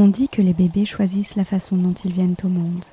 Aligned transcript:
On 0.00 0.06
dit 0.06 0.28
que 0.28 0.42
les 0.42 0.52
bébés 0.52 0.84
choisissent 0.84 1.34
la 1.34 1.44
façon 1.44 1.74
dont 1.74 1.92
ils 1.92 2.12
viennent 2.12 2.36
au 2.44 2.48
monde. 2.48 2.84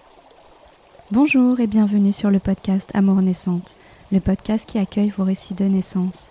Bonjour 1.12 1.60
et 1.60 1.67
bienvenue 1.67 2.12
sur 2.12 2.31
le 2.31 2.39
podcast 2.39 2.89
Amour 2.96 3.21
naissante, 3.21 3.76
le 4.12 4.20
podcast 4.20 4.67
qui 4.67 4.79
accueille 4.79 5.13
vos 5.15 5.23
récits 5.23 5.54
de 5.54 5.65
naissance. 5.65 6.29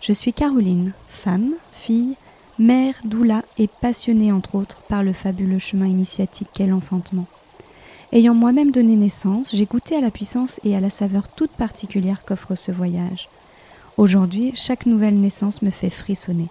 Je 0.00 0.12
suis 0.12 0.32
Caroline, 0.32 0.94
femme, 1.08 1.52
fille, 1.70 2.16
mère, 2.58 2.96
doula 3.04 3.44
et 3.56 3.68
passionnée 3.68 4.32
entre 4.32 4.56
autres 4.56 4.78
par 4.88 5.04
le 5.04 5.12
fabuleux 5.12 5.60
chemin 5.60 5.86
initiatique 5.86 6.48
qu'est 6.52 6.66
l'enfantement. 6.66 7.26
Ayant 8.10 8.34
moi-même 8.34 8.72
donné 8.72 8.96
naissance, 8.96 9.54
j'ai 9.54 9.66
goûté 9.66 9.94
à 9.94 10.00
la 10.00 10.10
puissance 10.10 10.58
et 10.64 10.74
à 10.74 10.80
la 10.80 10.90
saveur 10.90 11.28
toute 11.28 11.52
particulière 11.52 12.24
qu'offre 12.26 12.56
ce 12.56 12.72
voyage. 12.72 13.28
Aujourd'hui, 13.96 14.50
chaque 14.56 14.86
nouvelle 14.86 15.20
naissance 15.20 15.62
me 15.62 15.70
fait 15.70 15.88
frissonner 15.88 16.48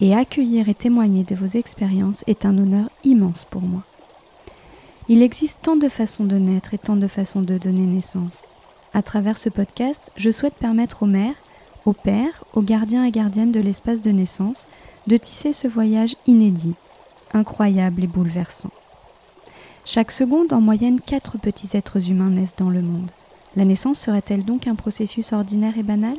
et 0.00 0.14
accueillir 0.14 0.68
et 0.68 0.74
témoigner 0.74 1.24
de 1.24 1.34
vos 1.34 1.46
expériences 1.46 2.24
est 2.26 2.44
un 2.44 2.58
honneur 2.58 2.90
immense 3.04 3.44
pour 3.48 3.62
moi. 3.62 3.82
Il 5.08 5.22
existe 5.22 5.60
tant 5.62 5.76
de 5.76 5.88
façons 5.88 6.24
de 6.24 6.36
naître 6.36 6.74
et 6.74 6.78
tant 6.78 6.96
de 6.96 7.06
façons 7.06 7.42
de 7.42 7.58
donner 7.58 7.86
naissance. 7.86 8.42
À 8.92 9.02
travers 9.02 9.36
ce 9.36 9.48
podcast, 9.48 10.00
je 10.16 10.30
souhaite 10.30 10.54
permettre 10.54 11.02
aux 11.02 11.06
mères, 11.06 11.36
aux 11.84 11.92
pères, 11.92 12.44
aux 12.54 12.62
gardiens 12.62 13.04
et 13.04 13.10
gardiennes 13.10 13.52
de 13.52 13.60
l'espace 13.60 14.00
de 14.00 14.10
naissance 14.10 14.66
de 15.06 15.16
tisser 15.16 15.52
ce 15.52 15.68
voyage 15.68 16.16
inédit, 16.26 16.74
incroyable 17.34 18.04
et 18.04 18.06
bouleversant. 18.06 18.70
Chaque 19.84 20.10
seconde, 20.10 20.54
en 20.54 20.62
moyenne, 20.62 21.00
quatre 21.00 21.36
petits 21.36 21.76
êtres 21.76 22.08
humains 22.08 22.30
naissent 22.30 22.56
dans 22.56 22.70
le 22.70 22.80
monde. 22.80 23.10
La 23.56 23.66
naissance 23.66 23.98
serait-elle 23.98 24.44
donc 24.44 24.66
un 24.66 24.74
processus 24.74 25.32
ordinaire 25.34 25.76
et 25.76 25.82
banal? 25.82 26.16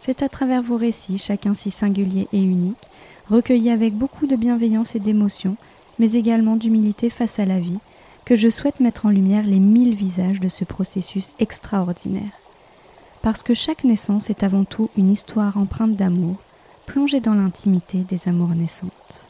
C'est 0.00 0.22
à 0.22 0.28
travers 0.28 0.62
vos 0.62 0.76
récits, 0.76 1.18
chacun 1.18 1.54
si 1.54 1.70
singulier 1.70 2.26
et 2.32 2.40
unique, 2.40 2.76
recueilli 3.28 3.70
avec 3.70 3.94
beaucoup 3.94 4.26
de 4.26 4.36
bienveillance 4.36 4.94
et 4.94 5.00
d'émotion, 5.00 5.56
mais 5.98 6.12
également 6.12 6.56
d'humilité 6.56 7.10
face 7.10 7.38
à 7.38 7.44
la 7.44 7.60
vie, 7.60 7.78
que 8.24 8.36
je 8.36 8.48
souhaite 8.48 8.80
mettre 8.80 9.06
en 9.06 9.10
lumière 9.10 9.46
les 9.46 9.60
mille 9.60 9.94
visages 9.94 10.40
de 10.40 10.48
ce 10.48 10.64
processus 10.64 11.32
extraordinaire. 11.38 12.32
Parce 13.22 13.42
que 13.42 13.54
chaque 13.54 13.84
naissance 13.84 14.30
est 14.30 14.42
avant 14.42 14.64
tout 14.64 14.90
une 14.96 15.10
histoire 15.10 15.56
empreinte 15.56 15.96
d'amour, 15.96 16.36
plongée 16.86 17.20
dans 17.20 17.34
l'intimité 17.34 17.98
des 17.98 18.28
amours 18.28 18.54
naissantes. 18.54 19.26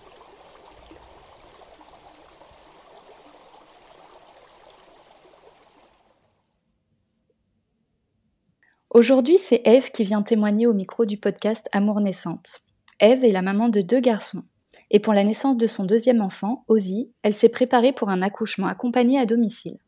Aujourd'hui, 8.91 9.39
c'est 9.39 9.62
Eve 9.64 9.91
qui 9.91 10.03
vient 10.03 10.23
témoigner 10.23 10.67
au 10.67 10.73
micro 10.73 11.05
du 11.05 11.19
podcast 11.19 11.69
Amour 11.73 12.01
naissante. 12.01 12.62
Eve 13.01 13.25
est 13.25 13.33
la 13.33 13.43
maman 13.43 13.69
de 13.69 13.81
deux 13.81 14.01
garçons. 14.01 14.43
Et 14.91 14.99
pour 14.99 15.13
la 15.13 15.23
naissance 15.23 15.57
de 15.57 15.69
son 15.69 15.85
deuxième 15.85 16.21
enfant, 16.21 16.65
Ozzy, 16.67 17.13
elle 17.23 17.35
s'est 17.35 17.49
préparée 17.49 17.93
pour 17.93 18.09
un 18.09 18.23
accouchement 18.23 18.67
accompagné 18.67 19.21
à 19.21 19.27
domicile. 19.27 19.79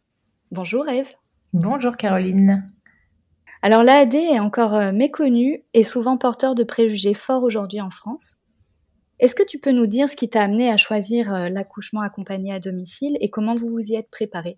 Bonjour 0.52 0.88
Eve. 0.88 1.12
Bonjour 1.52 1.96
Caroline. 1.96 2.70
Alors 3.62 3.82
l'AAD 3.82 4.14
est 4.14 4.38
encore 4.38 4.74
euh, 4.74 4.92
méconnu 4.92 5.60
et 5.74 5.82
souvent 5.82 6.18
porteur 6.18 6.54
de 6.54 6.62
préjugés 6.62 7.14
forts 7.14 7.42
aujourd'hui 7.42 7.80
en 7.80 7.90
France. 7.90 8.36
Est-ce 9.18 9.34
que 9.34 9.42
tu 9.42 9.58
peux 9.58 9.72
nous 9.72 9.86
dire 9.86 10.08
ce 10.08 10.16
qui 10.16 10.30
t'a 10.30 10.42
amené 10.42 10.70
à 10.70 10.76
choisir 10.76 11.34
euh, 11.34 11.48
l'accouchement 11.48 12.02
accompagné 12.02 12.52
à 12.52 12.60
domicile 12.60 13.18
et 13.20 13.28
comment 13.28 13.54
vous 13.56 13.70
vous 13.70 13.90
y 13.90 13.96
êtes 13.96 14.10
préparé 14.10 14.56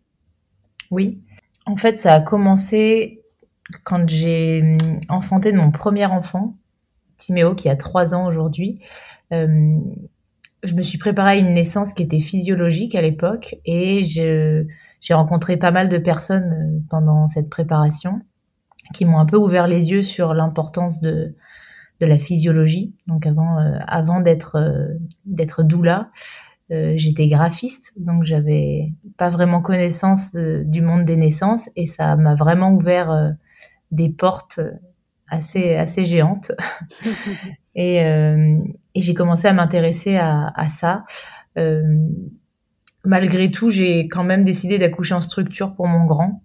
Oui, 0.90 1.22
en 1.64 1.76
fait 1.76 1.98
ça 1.98 2.14
a 2.14 2.20
commencé 2.20 3.22
quand 3.84 4.08
j'ai 4.08 4.60
hum, 4.60 5.00
enfanté 5.08 5.52
mon 5.52 5.70
premier 5.70 6.04
enfant 6.04 6.58
Timéo 7.22 7.54
qui 7.54 7.68
a 7.68 7.76
trois 7.76 8.14
ans 8.14 8.26
aujourd'hui. 8.26 8.80
Euh, 9.32 9.78
je 10.64 10.74
me 10.74 10.82
suis 10.82 10.98
préparée 10.98 11.32
à 11.32 11.36
une 11.36 11.54
naissance 11.54 11.94
qui 11.94 12.02
était 12.02 12.20
physiologique 12.20 12.94
à 12.94 13.02
l'époque 13.02 13.56
et 13.64 14.02
j'ai 14.02 15.14
rencontré 15.14 15.56
pas 15.56 15.70
mal 15.70 15.88
de 15.88 15.98
personnes 15.98 16.52
euh, 16.52 16.80
pendant 16.90 17.28
cette 17.28 17.48
préparation 17.48 18.20
qui 18.94 19.04
m'ont 19.04 19.18
un 19.18 19.26
peu 19.26 19.36
ouvert 19.36 19.66
les 19.66 19.90
yeux 19.90 20.02
sur 20.02 20.34
l'importance 20.34 21.00
de, 21.00 21.34
de 22.00 22.06
la 22.06 22.18
physiologie. 22.18 22.92
Donc 23.06 23.26
avant, 23.26 23.58
euh, 23.58 23.78
avant 23.86 24.20
d'être 24.20 24.58
d'être 25.24 25.62
doula, 25.62 26.10
j'étais 26.70 27.26
graphiste, 27.26 27.92
donc 27.98 28.24
j'avais 28.24 28.94
pas 29.18 29.28
vraiment 29.28 29.60
connaissance 29.60 30.32
du 30.32 30.80
monde 30.80 31.04
des 31.04 31.18
naissances 31.18 31.68
et 31.76 31.84
ça 31.84 32.16
m'a 32.16 32.34
vraiment 32.34 32.72
ouvert 32.72 33.34
des 33.90 34.08
portes 34.08 34.58
assez, 35.32 35.74
assez 35.74 36.04
géante. 36.04 36.52
et, 37.74 38.04
euh, 38.04 38.58
et 38.94 39.00
j'ai 39.00 39.14
commencé 39.14 39.48
à 39.48 39.52
m'intéresser 39.52 40.16
à, 40.16 40.52
à, 40.54 40.68
ça. 40.68 41.04
Euh, 41.58 41.82
malgré 43.04 43.50
tout, 43.50 43.70
j'ai 43.70 44.08
quand 44.08 44.24
même 44.24 44.44
décidé 44.44 44.78
d'accoucher 44.78 45.14
en 45.14 45.20
structure 45.20 45.74
pour 45.74 45.88
mon 45.88 46.04
grand, 46.04 46.42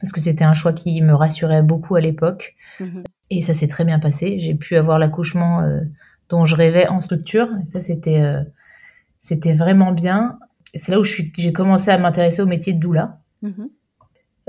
parce 0.00 0.10
que 0.10 0.20
c'était 0.20 0.44
un 0.44 0.54
choix 0.54 0.72
qui 0.72 1.00
me 1.02 1.14
rassurait 1.14 1.62
beaucoup 1.62 1.96
à 1.96 2.00
l'époque. 2.00 2.56
Mhm. 2.80 3.04
Et 3.30 3.40
ça 3.42 3.54
s'est 3.54 3.68
très 3.68 3.84
bien 3.84 3.98
passé. 3.98 4.38
J'ai 4.38 4.54
pu 4.54 4.76
avoir 4.76 4.98
l'accouchement 4.98 5.60
euh, 5.60 5.80
dont 6.30 6.44
je 6.44 6.56
rêvais 6.56 6.88
en 6.88 7.00
structure. 7.00 7.48
Et 7.62 7.68
ça, 7.68 7.80
c'était 7.80 8.20
euh, 8.20 8.42
c'était 9.18 9.54
vraiment 9.54 9.92
bien. 9.92 10.38
C'est 10.74 10.92
là 10.92 10.98
où 10.98 11.04
j'ai 11.04 11.52
commencé 11.52 11.90
à 11.90 11.98
m'intéresser 11.98 12.42
au 12.42 12.46
métier 12.46 12.72
de 12.72 12.80
doula. 12.80 13.20
Mhm. 13.42 13.68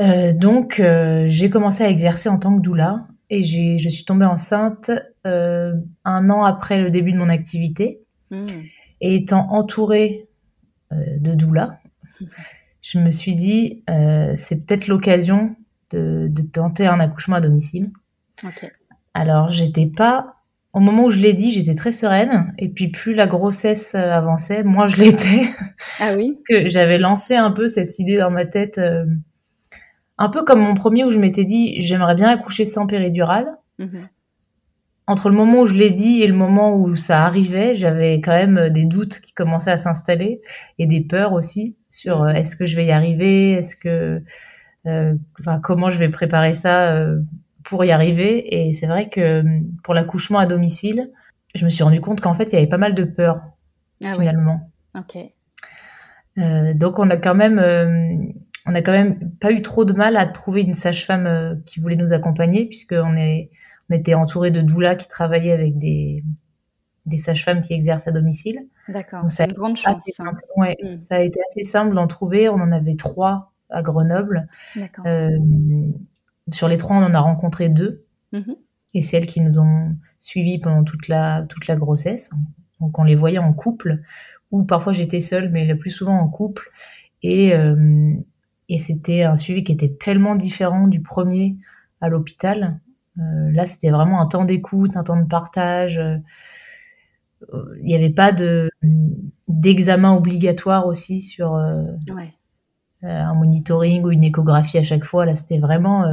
Euh, 0.02 0.32
donc, 0.34 0.82
j'ai 1.28 1.50
commencé 1.50 1.84
à 1.84 1.90
exercer 1.90 2.28
en 2.30 2.38
tant 2.38 2.58
que 2.58 2.62
doula 2.62 3.08
et 3.30 3.44
je 3.44 3.90
suis 3.90 4.06
tombée 4.06 4.26
enceinte 4.26 4.92
euh, 5.26 5.74
un 6.04 6.30
an 6.30 6.44
après 6.44 6.82
le 6.82 6.92
début 6.92 7.12
de 7.12 7.18
mon 7.18 7.30
activité. 7.30 8.00
Hmm. 8.32 8.48
Et 9.02 9.16
étant 9.16 9.52
entourée 9.52 10.28
euh, 10.92 10.96
de 11.20 11.34
doula, 11.34 11.80
je 12.82 13.00
me 13.00 13.10
suis 13.10 13.34
dit, 13.34 13.84
euh, 13.90 14.34
c'est 14.36 14.66
peut-être 14.66 14.88
l'occasion 14.88 15.56
de, 15.92 16.30
tenter 16.52 16.86
un 16.88 17.00
accouchement 17.00 17.38
à 17.38 17.42
domicile. 17.42 17.90
Alors, 19.14 19.50
j'étais 19.50 19.86
pas. 19.86 20.36
Au 20.74 20.80
moment 20.80 21.06
où 21.06 21.10
je 21.10 21.20
l'ai 21.20 21.34
dit, 21.34 21.52
j'étais 21.52 21.76
très 21.76 21.94
sereine. 21.94 22.54
Et 22.58 22.68
puis, 22.68 22.90
plus 22.90 23.14
la 23.14 23.28
grossesse 23.28 23.96
avançait, 23.96 24.64
moins 24.64 24.88
je 24.88 24.98
l'étais. 25.02 25.46
Ah 26.00 26.16
oui 26.16 26.38
que 26.48 26.68
j'avais 26.68 26.98
lancé 26.98 27.36
un 27.36 27.52
peu 27.52 27.68
cette 27.70 27.98
idée 27.98 28.18
dans 28.18 28.32
ma 28.32 28.46
tête 28.46 28.80
un 30.18 30.30
peu 30.30 30.44
comme 30.44 30.62
mon 30.62 30.76
premier 30.76 31.04
où 31.04 31.12
je 31.12 31.20
m'étais 31.20 31.46
dit 31.46 31.82
j'aimerais 31.82 32.16
bien 32.16 32.30
accoucher 32.30 32.66
sans 32.66 32.88
péridurale. 32.88 33.58
Mhm. 33.80 34.08
Entre 35.08 35.30
le 35.30 35.36
moment 35.36 35.62
où 35.62 35.66
je 35.68 35.76
l'ai 35.76 35.92
dit 35.92 36.24
et 36.24 36.28
le 36.28 36.34
moment 36.34 36.76
où 36.76 36.96
ça 36.96 37.26
arrivait, 37.26 37.76
j'avais 37.76 38.16
quand 38.22 38.32
même 38.32 38.70
des 38.70 38.86
doutes 38.86 39.20
qui 39.20 39.34
commençaient 39.34 39.72
à 39.72 39.78
s'installer 39.78 40.42
et 40.80 40.88
des 40.88 41.02
peurs 41.02 41.34
aussi 41.34 41.76
sur 41.90 42.24
euh, 42.24 42.30
est-ce 42.30 42.56
que 42.56 42.66
je 42.66 42.76
vais 42.76 42.86
y 42.86 42.92
arriver, 42.92 43.52
est-ce 43.52 43.76
que, 43.76 44.24
euh, 44.88 45.14
comment 45.62 45.92
je 45.92 46.00
vais 46.00 46.10
préparer 46.10 46.54
ça 46.54 46.96
euh, 46.96 47.22
pour 47.64 47.86
y 47.86 47.92
arriver? 47.92 48.68
Et 48.68 48.74
c'est 48.74 48.88
vrai 48.88 49.08
que 49.08 49.44
pour 49.84 49.94
l'accouchement 49.94 50.40
à 50.40 50.48
domicile, 50.48 51.12
je 51.54 51.66
me 51.66 51.70
suis 51.70 51.84
rendu 51.84 52.02
compte 52.02 52.20
qu'en 52.20 52.34
fait 52.34 52.52
il 52.52 52.56
y 52.56 52.58
avait 52.58 52.68
pas 52.68 52.78
mal 52.78 52.96
de 52.96 53.04
peurs 53.04 53.42
ah 54.04 54.14
finalement. 54.14 54.72
Ok. 54.98 55.18
donc 56.36 57.00
on 57.00 57.10
a 57.12 57.18
quand 57.18 57.36
même 57.36 58.34
on 58.66 58.72
n'a 58.72 58.82
quand 58.82 58.92
même 58.92 59.32
pas 59.40 59.52
eu 59.52 59.62
trop 59.62 59.86
de 59.86 59.94
mal 59.94 60.18
à 60.18 60.26
trouver 60.26 60.62
une 60.62 60.74
sage-femme 60.74 61.28
euh, 61.28 61.56
qui 61.66 61.80
voulait 61.80 61.96
nous 61.96 62.14
accompagner, 62.14 62.66
puisqu'on 62.66 63.16
est, 63.16 63.52
on 63.90 63.96
était 63.96 64.16
entouré 64.16 64.52
de 64.52 64.62
doulas 64.62 64.96
qui 64.96 65.08
travaillaient 65.08 65.52
avec 65.52 65.78
des, 65.78 66.24
des 67.06 67.18
sages-femmes 67.18 67.62
qui 67.62 67.74
exercent 67.74 68.08
à 68.08 68.12
domicile. 68.12 68.66
D'accord, 68.90 69.30
c'est 69.30 69.46
une 69.46 69.54
grande 69.54 69.78
chance. 69.78 70.08
Hein. 70.20 70.34
Ouais, 70.58 70.76
mm. 70.82 71.02
Ça 71.02 71.16
a 71.16 71.20
été 71.20 71.40
assez 71.50 71.62
simple 71.62 71.94
d'en 71.94 72.08
trouver. 72.08 72.50
On 72.50 72.56
en 72.56 72.72
avait 72.72 72.96
trois 72.96 73.54
à 73.70 73.82
Grenoble. 73.82 74.48
Euh, 75.06 75.30
sur 76.50 76.68
les 76.68 76.78
trois, 76.78 76.98
on 76.98 77.04
en 77.04 77.14
a 77.14 77.20
rencontré 77.20 77.70
deux. 77.70 78.06
Mm-hmm. 78.34 78.58
Et 78.96 79.02
c'est 79.02 79.18
elles 79.18 79.26
qui 79.26 79.42
nous 79.42 79.60
ont 79.60 79.96
suivis 80.18 80.58
pendant 80.60 80.84
toute 80.84 81.08
la, 81.08 81.46
toute 81.50 81.68
la 81.68 81.76
grossesse. 81.76 82.32
Donc 82.80 82.98
on 82.98 83.04
les 83.04 83.16
voyait 83.16 83.38
en 83.38 83.54
couple, 83.54 84.02
ou 84.52 84.64
parfois 84.64 84.92
j'étais 84.92 85.20
seule, 85.20 85.50
mais 85.50 85.66
le 85.66 85.78
plus 85.78 85.92
souvent 85.92 86.18
en 86.18 86.28
couple. 86.28 86.72
Et, 87.24 87.54
euh, 87.54 88.16
et 88.70 88.80
c'était 88.80 89.24
un 89.24 89.36
suivi 89.36 89.64
qui 89.64 89.72
était 89.72 89.94
tellement 89.94 90.36
différent 90.36 90.88
du 90.88 91.02
premier 91.02 91.58
à 92.02 92.10
l'hôpital. 92.10 92.80
Euh, 93.20 93.52
là, 93.52 93.66
c'était 93.66 93.92
vraiment 93.92 94.22
un 94.22 94.26
temps 94.26 94.46
d'écoute, 94.46 94.96
un 94.98 95.04
temps 95.04 95.20
de 95.20 95.28
partage. 95.28 96.00
Euh, 96.00 96.18
il 97.80 97.86
n'y 97.86 97.96
avait 97.96 98.10
pas 98.10 98.32
de 98.32 98.72
d'examen 99.48 100.14
obligatoire 100.14 100.88
aussi 100.88 101.22
sur 101.22 101.54
euh, 101.54 101.86
un 103.04 103.34
monitoring 103.36 104.04
ou 104.04 104.12
une 104.12 104.24
échographie 104.24 104.80
à 104.80 104.84
chaque 104.84 105.04
fois. 105.04 105.26
Là, 105.26 105.36
c'était 105.36 105.60
vraiment 105.60 106.06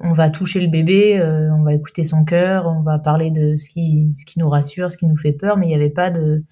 on 0.00 0.12
va 0.12 0.30
toucher 0.30 0.60
le 0.60 0.68
bébé, 0.68 1.20
on 1.22 1.62
va 1.62 1.74
écouter 1.74 2.04
son 2.04 2.24
cœur, 2.24 2.66
on 2.66 2.82
va 2.82 2.98
parler 2.98 3.30
de 3.30 3.56
ce 3.56 3.68
qui, 3.68 4.12
ce 4.12 4.24
qui 4.24 4.38
nous 4.38 4.48
rassure, 4.48 4.90
ce 4.90 4.96
qui 4.96 5.06
nous 5.06 5.16
fait 5.16 5.32
peur, 5.32 5.56
mais 5.56 5.66
il 5.66 5.68
n'y 5.68 5.74
avait 5.74 5.90
pas 5.90 6.10
de, 6.10 6.44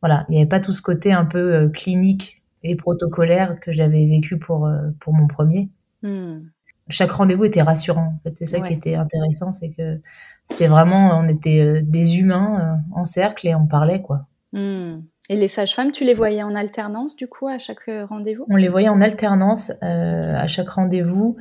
voilà, 0.00 0.24
il 0.28 0.32
n'y 0.32 0.38
avait 0.38 0.48
pas 0.48 0.60
tout 0.60 0.72
ce 0.72 0.82
côté 0.82 1.12
un 1.12 1.24
peu 1.24 1.70
clinique 1.74 2.35
et 2.66 2.76
protocolaire 2.76 3.58
que 3.60 3.72
j'avais 3.72 4.06
vécu 4.06 4.38
pour, 4.38 4.66
euh, 4.66 4.90
pour 5.00 5.14
mon 5.14 5.26
premier. 5.26 5.68
Hmm. 6.02 6.40
Chaque 6.88 7.10
rendez-vous 7.10 7.44
était 7.44 7.62
rassurant. 7.62 8.14
En 8.16 8.20
fait, 8.22 8.36
c'est 8.36 8.46
ça 8.46 8.60
qui 8.60 8.72
était 8.72 8.94
intéressant, 8.94 9.52
c'est 9.52 9.70
que 9.70 10.00
c'était 10.44 10.68
vraiment, 10.68 11.18
on 11.18 11.26
était 11.26 11.60
euh, 11.60 11.80
des 11.82 12.18
humains 12.18 12.60
euh, 12.60 12.98
en 13.00 13.04
cercle 13.04 13.48
et 13.48 13.54
on 13.54 13.66
parlait 13.66 14.02
quoi. 14.02 14.26
Hmm. 14.52 15.00
Et 15.28 15.34
les 15.34 15.48
sages-femmes, 15.48 15.90
tu 15.90 16.04
les 16.04 16.14
voyais 16.14 16.44
en 16.44 16.54
alternance 16.54 17.16
du 17.16 17.26
coup 17.26 17.48
à 17.48 17.58
chaque 17.58 17.90
rendez-vous? 18.08 18.46
On 18.48 18.54
les 18.54 18.68
voyait 18.68 18.88
en 18.88 19.00
alternance 19.00 19.72
à 19.80 20.46
chaque 20.46 20.68
rendez-vous. 20.68 21.36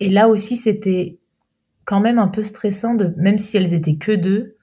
Et 0.00 0.08
là 0.08 0.28
aussi, 0.28 0.56
c'était 0.56 1.18
quand 1.84 2.00
même 2.00 2.18
un 2.18 2.26
peu 2.26 2.42
stressant, 2.42 2.94
de, 2.94 3.14
même 3.16 3.38
si 3.38 3.56
elles 3.56 3.72
étaient 3.72 3.94
que 3.94 4.10
deux, 4.10 4.56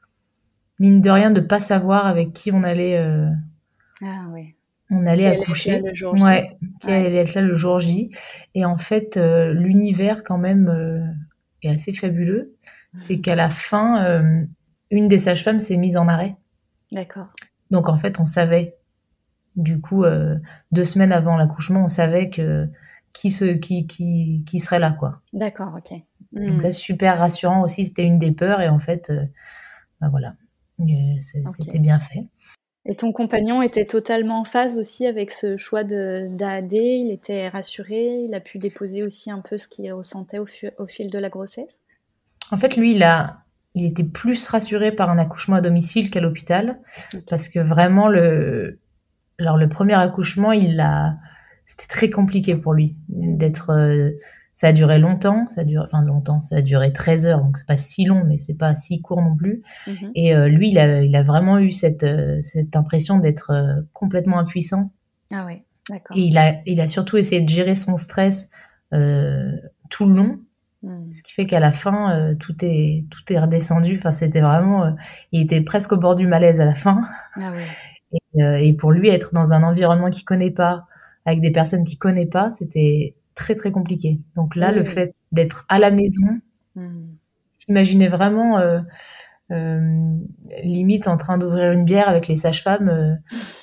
mine 0.79 0.99
de 0.99 1.09
rien, 1.09 1.31
de 1.31 1.39
pas 1.39 1.61
savoir 1.61 2.07
avec 2.07 2.33
qui 2.33 2.51
on 2.51 2.63
allait. 2.63 2.97
ah 4.01 4.25
oui 4.33 4.56
on 4.89 5.05
allait 5.05 5.25
accoucher. 5.25 5.79
le 5.79 5.93
jour 5.93 6.15
J. 6.15 6.23
Ouais, 6.23 6.57
qui 6.81 6.91
allait 6.91 7.15
être 7.15 7.33
là 7.33 7.41
le 7.41 7.55
jour 7.55 7.79
J. 7.79 8.11
Et 8.55 8.65
en 8.65 8.77
fait, 8.77 9.17
euh, 9.17 9.53
l'univers 9.53 10.23
quand 10.23 10.37
même 10.37 10.69
euh, 10.69 11.05
est 11.61 11.69
assez 11.69 11.93
fabuleux. 11.93 12.55
C'est 12.95 13.19
qu'à 13.19 13.35
la 13.35 13.49
fin, 13.49 14.03
euh, 14.05 14.43
une 14.89 15.07
des 15.07 15.17
sages-femmes 15.17 15.59
s'est 15.59 15.77
mise 15.77 15.97
en 15.97 16.07
arrêt. 16.07 16.35
D'accord. 16.91 17.27
Donc 17.69 17.89
en 17.89 17.97
fait, 17.97 18.19
on 18.19 18.25
savait. 18.25 18.75
Du 19.55 19.81
coup, 19.81 20.05
deux 20.71 20.85
semaines 20.85 21.11
avant 21.11 21.35
l'accouchement, 21.35 21.85
on 21.85 21.87
savait 21.87 22.29
que 22.29 22.67
qui, 23.11 23.31
se, 23.31 23.45
qui, 23.45 23.87
qui, 23.87 24.43
qui 24.45 24.59
serait 24.59 24.77
là, 24.77 24.91
quoi. 24.91 25.19
D'accord, 25.33 25.73
ok. 25.75 25.99
Donc 26.31 26.61
ça, 26.61 26.67
hmm. 26.67 26.71
super 26.71 27.17
rassurant 27.17 27.63
aussi. 27.63 27.83
C'était 27.83 28.03
une 28.03 28.19
des 28.19 28.31
peurs 28.31 28.61
et 28.61 28.69
en 28.69 28.77
fait, 28.77 29.11
bah 29.99 30.09
voilà, 30.09 30.35
c'était 31.49 31.79
bien 31.79 31.99
fait. 31.99 32.27
Et 32.89 32.95
ton 32.95 33.11
compagnon 33.11 33.61
était 33.61 33.85
totalement 33.85 34.39
en 34.39 34.43
phase 34.45 34.77
aussi 34.77 35.05
avec 35.05 35.31
ce 35.31 35.57
choix 35.57 35.83
d'AD, 35.83 36.71
il 36.71 37.11
était 37.11 37.49
rassuré, 37.49 38.23
il 38.25 38.33
a 38.33 38.39
pu 38.39 38.59
déposer 38.59 39.03
aussi 39.03 39.29
un 39.29 39.41
peu 39.41 39.57
ce 39.57 39.67
qu'il 39.67 39.91
ressentait 39.91 40.39
au, 40.39 40.45
fil 40.45 41.09
de 41.09 41.19
la 41.19 41.27
grossesse? 41.27 41.81
En 42.49 42.55
fait, 42.55 42.77
lui, 42.77 42.95
il, 42.95 43.03
a, 43.03 43.39
il 43.73 43.85
était 43.85 44.05
plus 44.05 44.47
rassuré 44.47 44.93
par 44.93 45.09
un 45.09 45.17
accouchement 45.17 45.57
à 45.57 45.61
domicile 45.61 46.09
qu'à 46.09 46.21
l'hôpital, 46.21 46.79
parce 47.29 47.49
que 47.49 47.59
vraiment, 47.59 48.07
le, 48.07 48.79
alors, 49.37 49.57
le 49.57 49.67
premier 49.67 49.95
accouchement, 49.95 50.53
il 50.53 50.79
a, 50.79 51.17
c'était 51.65 51.87
très 51.87 52.09
compliqué 52.09 52.55
pour 52.55 52.73
lui 52.73 52.95
d'être 53.09 53.71
euh, 53.71 54.11
ça 54.57 54.69
a 54.69 54.71
duré 54.71 54.97
longtemps, 54.97 55.47
ça 55.49 55.61
a 55.61 55.63
duré, 55.63 55.85
enfin 55.85 56.01
longtemps, 56.01 56.41
ça 56.41 56.55
a 56.55 56.61
duré 56.63 56.91
13 56.91 57.27
heures, 57.27 57.41
donc 57.43 57.59
c'est 57.59 57.67
pas 57.67 57.77
si 57.77 58.05
long, 58.05 58.23
mais 58.25 58.39
c'est 58.39 58.55
pas 58.55 58.73
si 58.73 59.03
court 59.03 59.21
non 59.21 59.35
plus. 59.35 59.61
Mhm. 59.85 60.11
Et 60.15 60.35
euh, 60.35 60.47
lui, 60.47 60.71
il 60.71 60.79
a, 60.79 61.03
il 61.03 61.15
a 61.15 61.21
vraiment 61.21 61.59
eu 61.59 61.69
cette, 61.69 62.01
euh, 62.01 62.39
cette 62.41 62.75
impression 62.75 63.19
d'être 63.19 63.51
euh, 63.51 63.83
complètement 63.93 64.39
impuissant. 64.39 64.91
Ah 65.31 65.45
oui, 65.45 65.61
d'accord. 65.91 66.17
Et 66.17 66.21
il 66.21 66.39
a, 66.39 66.55
il 66.65 66.81
a 66.81 66.87
surtout 66.87 67.17
essayé 67.17 67.39
de 67.41 67.47
gérer 67.47 67.75
son 67.75 67.97
stress 67.97 68.49
tout 68.89 70.05
le 70.07 70.15
long, 70.15 70.39
hmm. 70.81 71.13
ce 71.13 71.21
qui 71.21 71.33
fait 71.33 71.45
qu'à 71.45 71.59
la 71.59 71.71
fin, 71.71 72.33
tout 72.39 72.55
est, 72.61 73.05
tout 73.11 73.31
est 73.31 73.37
redescendu. 73.37 73.97
Enfin, 73.99 74.11
c'était 74.11 74.41
vraiment, 74.41 74.95
il 75.31 75.43
était 75.43 75.61
presque 75.61 75.91
au 75.91 75.97
bord 75.97 76.15
du 76.15 76.25
malaise 76.25 76.59
à 76.61 76.65
la 76.65 76.73
fin. 76.73 77.03
Ah 77.35 77.53
oui. 77.55 77.61
Et, 78.33 78.69
et 78.69 78.73
pour 78.73 78.91
lui, 78.91 79.09
être 79.09 79.35
dans 79.35 79.53
un 79.53 79.61
environnement 79.61 80.09
qu'il 80.09 80.25
connaît 80.25 80.49
pas, 80.49 80.87
avec 81.25 81.41
des 81.41 81.51
personnes 81.51 81.83
qu'il 81.83 81.99
connaît 81.99 82.25
pas, 82.25 82.49
c'était 82.49 83.13
très 83.37 83.55
très 83.55 83.71
compliqué. 83.71 84.19
Donc 84.35 84.57
là, 84.57 84.73
le 84.73 84.83
fait 84.83 85.15
d'être 85.31 85.65
à 85.69 85.79
la 85.79 85.91
maison, 85.91 86.27
mmh. 86.75 87.05
s'imaginer 87.51 88.09
vraiment 88.09 88.57
euh, 88.59 88.79
euh, 89.51 90.17
limite 90.63 91.07
en 91.07 91.15
train 91.17 91.37
d'ouvrir 91.37 91.71
une 91.71 91.85
bière 91.85 92.09
avec 92.09 92.27
les 92.27 92.35
sages-femmes 92.35 92.89
euh, 92.89 93.13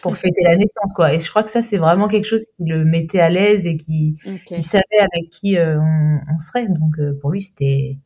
pour 0.00 0.16
fêter 0.16 0.42
la 0.44 0.56
naissance, 0.56 0.94
quoi. 0.94 1.12
Et 1.12 1.18
je 1.18 1.28
crois 1.28 1.42
que 1.42 1.50
ça, 1.50 1.60
c'est 1.60 1.76
vraiment 1.76 2.08
quelque 2.08 2.24
chose 2.24 2.46
qui 2.56 2.64
le 2.64 2.84
mettait 2.84 3.20
à 3.20 3.28
l'aise 3.28 3.66
et 3.66 3.76
qui 3.76 4.16
il 4.50 4.62
savait 4.62 5.00
avec 5.00 5.28
qui 5.30 5.58
on, 5.58 6.38
serait. 6.38 6.68
Donc 6.68 6.96
pour 7.20 7.32
lui, 7.32 7.42
c'était 7.42 7.98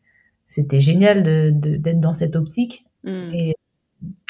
c'était 0.47 0.81
génial 0.81 1.23
d'être 1.23 2.01
dans 2.01 2.15
cette 2.15 2.35
optique. 2.35 2.87
Mmh. 3.05 3.35
Et 3.35 3.55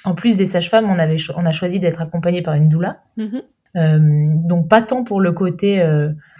en 0.04 0.14
plus 0.14 0.36
des 0.36 0.46
sages-femmes, 0.46 0.90
on 0.90 0.98
avait 0.98 1.16
on 1.36 1.46
a 1.46 1.52
choisi 1.52 1.78
d'être 1.78 2.02
accompagné 2.02 2.42
par 2.42 2.54
une 2.54 2.68
doula. 2.68 3.04
Mmh 3.78 4.46
donc 4.48 4.68
pas 4.68 4.82
tant 4.82 5.04
pour 5.04 5.20
le 5.20 5.30
côté 5.30 5.80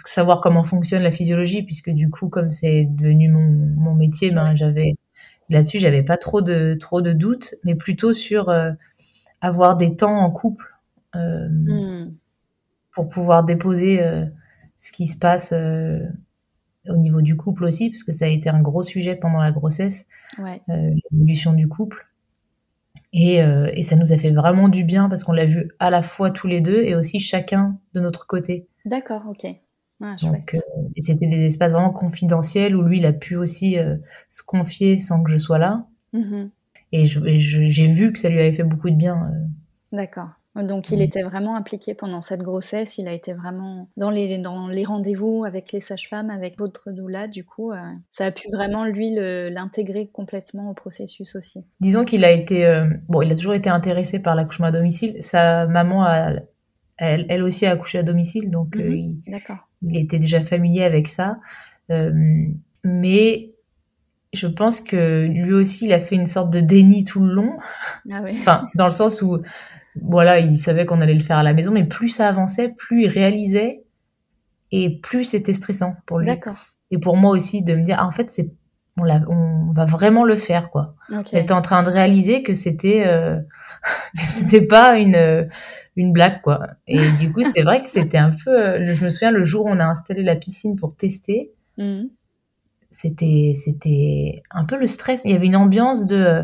savoir 0.09 0.41
comment 0.41 0.63
fonctionne 0.63 1.03
la 1.03 1.11
physiologie, 1.11 1.63
puisque 1.63 1.89
du 1.89 2.09
coup, 2.09 2.29
comme 2.29 2.51
c'est 2.51 2.85
devenu 2.85 3.29
mon, 3.29 3.93
métier, 3.93 4.31
ben, 4.31 4.55
j'avais 4.55 4.95
là-dessus, 5.49 5.79
j'avais 5.79 6.03
pas 6.03 6.17
trop 6.17 6.41
de 6.41 6.75
trop 6.79 7.01
de 7.01 7.13
doutes, 7.13 7.55
mais 7.63 7.75
plutôt 7.75 8.13
sur 8.13 8.49
euh, 8.49 8.71
avoir 9.41 9.77
des 9.77 9.95
temps 9.95 10.19
en 10.19 10.31
couple 10.31 10.65
euh, 11.15 11.47
hmm. 11.49 12.13
pour 12.91 13.09
pouvoir 13.09 13.43
déposer 13.43 14.03
euh, 14.03 14.25
ce 14.77 14.91
qui 14.91 15.07
se 15.07 15.17
passe 15.17 15.53
au 15.53 16.95
niveau 16.95 17.21
du 17.21 17.35
couple 17.35 17.65
aussi, 17.65 17.89
parce 17.89 18.03
que 18.03 18.11
ça 18.11 18.25
a 18.25 18.29
été 18.29 18.49
un 18.49 18.61
gros 18.61 18.83
sujet 18.83 19.15
pendant 19.15 19.41
la 19.41 19.51
grossesse, 19.51 20.07
l'évolution 20.67 21.53
du 21.53 21.67
couple. 21.67 22.08
Et, 23.11 23.37
et, 23.37 23.81
ça 23.81 23.95
nous 23.95 24.13
a 24.13 24.17
fait 24.17 24.29
vraiment 24.29 24.69
du 24.69 24.83
bien 24.83 25.09
parce 25.09 25.23
qu'on 25.23 25.31
l'a 25.31 25.45
vu 25.45 25.71
à 25.79 25.89
la 25.89 26.03
fois 26.03 26.29
tous 26.29 26.45
les 26.45 26.61
deux 26.61 26.83
et 26.83 26.93
aussi 26.93 27.19
chacun 27.19 27.79
de 27.95 27.99
notre 28.01 28.27
côté. 28.27 28.67
D'accord, 28.85 29.23
ok. 29.27 29.47
Ah, 30.01 30.15
Donc, 30.21 30.55
euh, 30.55 30.59
et 30.95 31.01
c'était 31.01 31.27
des 31.27 31.45
espaces 31.45 31.73
vraiment 31.73 31.91
confidentiels 31.91 32.75
où 32.75 32.81
lui, 32.81 32.99
il 32.99 33.05
a 33.05 33.13
pu 33.13 33.35
aussi 33.35 33.77
euh, 33.77 33.97
se 34.29 34.43
confier 34.43 34.97
sans 34.97 35.23
que 35.23 35.31
je 35.31 35.37
sois 35.37 35.57
là. 35.57 35.87
Mm-hmm. 36.13 36.49
Et 36.91 37.05
j'ai 37.05 37.87
vu 37.87 38.13
que 38.13 38.19
ça 38.19 38.29
lui 38.29 38.39
avait 38.39 38.53
fait 38.53 38.63
beaucoup 38.63 38.89
de 38.89 38.95
bien. 38.95 39.15
Euh. 39.15 39.95
D'accord. 39.95 40.29
Donc 40.63 40.89
il 40.89 41.01
était 41.01 41.23
vraiment 41.23 41.55
impliqué 41.55 41.93
pendant 41.93 42.21
cette 42.21 42.41
grossesse, 42.41 42.97
il 42.97 43.07
a 43.07 43.13
été 43.13 43.33
vraiment 43.33 43.89
dans 43.97 44.09
les, 44.09 44.37
dans 44.37 44.67
les 44.67 44.83
rendez-vous 44.83 45.43
avec 45.45 45.71
les 45.71 45.81
sages-femmes, 45.81 46.29
avec 46.29 46.57
votre 46.57 46.91
doula, 46.91 47.27
du 47.27 47.43
coup, 47.43 47.71
ça 48.09 48.25
a 48.25 48.31
pu 48.31 48.47
vraiment 48.51 48.85
lui 48.85 49.15
l'intégrer 49.15 50.07
complètement 50.07 50.69
au 50.69 50.73
processus 50.73 51.35
aussi. 51.35 51.65
Disons 51.79 52.05
qu'il 52.05 52.23
a 52.23 52.31
été, 52.31 52.83
bon, 53.07 53.21
il 53.21 53.31
a 53.31 53.35
toujours 53.35 53.53
été 53.53 53.69
intéressé 53.69 54.19
par 54.21 54.35
l'accouchement 54.35 54.67
à 54.67 54.71
domicile. 54.71 55.15
Sa 55.19 55.67
maman 55.67 56.03
a, 56.03 56.33
elle, 56.97 57.25
elle, 57.29 57.43
aussi 57.43 57.65
a 57.65 57.71
accouché 57.71 57.99
à 57.99 58.03
domicile, 58.03 58.49
donc 58.49 58.75
mm-hmm. 58.75 59.31
D'accord 59.31 59.69
il 59.81 59.97
était 59.97 60.19
déjà 60.19 60.43
familier 60.43 60.83
avec 60.83 61.07
ça. 61.07 61.39
Euh, 61.91 62.11
mais 62.83 63.53
je 64.33 64.47
pense 64.47 64.81
que 64.81 65.25
lui 65.25 65.53
aussi, 65.53 65.85
il 65.85 65.93
a 65.93 65.99
fait 65.99 66.15
une 66.15 66.27
sorte 66.27 66.51
de 66.51 66.59
déni 66.59 67.03
tout 67.03 67.19
le 67.19 67.33
long. 67.33 67.57
Ah 68.11 68.21
enfin, 68.35 68.67
dans 68.75 68.85
le 68.85 68.91
sens 68.91 69.21
où, 69.21 69.39
voilà, 70.03 70.39
il 70.39 70.57
savait 70.57 70.85
qu'on 70.85 71.01
allait 71.01 71.13
le 71.13 71.19
faire 71.19 71.37
à 71.37 71.43
la 71.43 71.53
maison, 71.53 71.71
mais 71.71 71.83
plus 71.83 72.09
ça 72.09 72.27
avançait, 72.27 72.69
plus 72.69 73.03
il 73.03 73.07
réalisait 73.07 73.83
et 74.71 74.99
plus 74.99 75.23
c'était 75.23 75.53
stressant 75.53 75.95
pour 76.05 76.19
lui. 76.19 76.27
D'accord. 76.27 76.67
Et 76.91 76.97
pour 76.97 77.17
moi 77.17 77.31
aussi, 77.31 77.63
de 77.63 77.75
me 77.75 77.81
dire, 77.81 77.97
ah, 77.99 78.05
en 78.05 78.11
fait, 78.11 78.31
c'est, 78.31 78.51
on, 78.97 79.03
on, 79.07 79.71
va 79.71 79.85
vraiment 79.85 80.23
le 80.23 80.35
faire, 80.35 80.69
quoi. 80.71 80.95
Okay. 81.11 81.37
J'étais 81.37 81.53
en 81.53 81.61
train 81.61 81.83
de 81.83 81.89
réaliser 81.89 82.43
que 82.43 82.53
c'était, 82.53 83.03
euh, 83.05 83.39
c'était 84.15 84.61
pas 84.61 84.97
une, 84.97 85.49
une 85.99 86.13
blague 86.13 86.41
quoi. 86.41 86.67
Et 86.87 86.99
du 87.19 87.31
coup, 87.31 87.43
c'est 87.43 87.61
vrai 87.61 87.81
que 87.81 87.87
c'était 87.87 88.17
un 88.17 88.31
peu. 88.31 88.51
Euh, 88.51 88.93
je 88.95 89.03
me 89.03 89.09
souviens 89.09 89.31
le 89.31 89.43
jour 89.43 89.65
où 89.65 89.69
on 89.69 89.79
a 89.79 89.85
installé 89.85 90.23
la 90.23 90.35
piscine 90.35 90.75
pour 90.75 90.95
tester, 90.95 91.51
mm. 91.77 92.03
c'était 92.89 93.53
c'était 93.55 94.41
un 94.49 94.65
peu 94.65 94.77
le 94.77 94.87
stress. 94.87 95.23
Il 95.25 95.31
y 95.31 95.35
avait 95.35 95.47
une 95.47 95.57
ambiance 95.57 96.05
de 96.05 96.43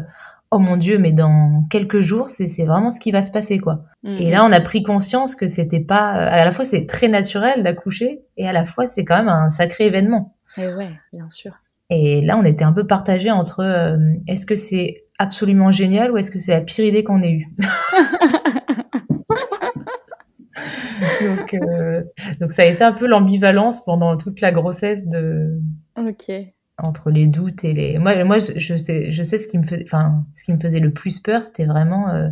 oh 0.51 0.59
mon 0.59 0.77
dieu, 0.77 0.97
mais 0.97 1.11
dans 1.11 1.63
quelques 1.69 2.01
jours, 2.01 2.29
c'est 2.29 2.65
vraiment 2.65 2.91
ce 2.91 2.99
qui 2.99 3.11
va 3.11 3.21
se 3.21 3.31
passer 3.31 3.59
quoi. 3.59 3.83
Mm. 4.03 4.17
Et 4.19 4.31
là, 4.31 4.45
on 4.45 4.51
a 4.51 4.61
pris 4.61 4.83
conscience 4.83 5.35
que 5.35 5.47
c'était 5.47 5.79
pas. 5.79 6.09
À 6.09 6.43
la 6.45 6.51
fois, 6.51 6.65
c'est 6.65 6.85
très 6.85 7.07
naturel 7.07 7.63
d'accoucher, 7.63 8.21
et 8.37 8.47
à 8.47 8.53
la 8.53 8.63
fois, 8.63 8.85
c'est 8.85 9.05
quand 9.05 9.17
même 9.17 9.29
un 9.29 9.49
sacré 9.49 9.87
événement. 9.87 10.35
Et 10.57 10.67
ouais, 10.67 10.91
bien 11.11 11.27
sûr. 11.29 11.53
Et 11.89 12.21
là, 12.21 12.37
on 12.37 12.43
était 12.43 12.63
un 12.63 12.73
peu 12.73 12.87
partagé 12.87 13.29
entre 13.29 13.59
euh, 13.59 13.97
est-ce 14.27 14.45
que 14.45 14.55
c'est 14.55 15.05
absolument 15.19 15.69
génial 15.69 16.11
ou 16.11 16.17
est-ce 16.17 16.31
que 16.31 16.39
c'est 16.39 16.51
la 16.51 16.61
pire 16.61 16.85
idée 16.85 17.03
qu'on 17.03 17.21
ait 17.21 17.31
eue? 17.31 17.47
Donc, 21.21 21.53
euh, 21.53 22.03
donc 22.39 22.51
ça 22.51 22.63
a 22.63 22.65
été 22.65 22.83
un 22.83 22.93
peu 22.93 23.05
l'ambivalence 23.07 23.83
pendant 23.83 24.15
toute 24.17 24.41
la 24.41 24.51
grossesse 24.51 25.07
de. 25.07 25.59
Ok. 25.97 26.31
Entre 26.77 27.10
les 27.10 27.27
doutes 27.27 27.63
et 27.63 27.74
les. 27.74 27.98
Moi, 28.00 28.24
moi, 28.25 28.38
je, 28.39 28.77
sais, 28.77 29.10
je 29.10 29.24
sais 29.24 29.38
ce 29.38 29.48
qui 29.48 29.58
me 29.58 29.63
faisait, 29.63 29.84
enfin, 29.86 30.25
ce 30.36 30.44
qui 30.44 30.51
me 30.51 30.60
faisait 30.60 30.79
le 30.79 30.91
plus 30.91 31.22
peur, 31.22 31.41
c'était 31.41 31.65
vraiment 31.65 32.10
euh, 32.10 32.29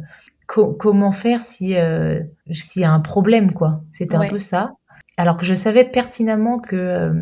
comment 0.47 1.13
faire 1.13 1.41
si 1.41 1.77
euh, 1.77 2.19
s'il 2.51 2.81
y 2.81 2.85
a 2.85 2.91
un 2.91 2.99
problème, 2.99 3.53
quoi. 3.53 3.83
C'était 3.91 4.15
un 4.15 4.27
peu 4.27 4.39
ça. 4.39 4.73
Alors 5.15 5.37
que 5.37 5.45
je 5.45 5.55
savais 5.55 5.85
pertinemment 5.85 6.59
que 6.59 7.13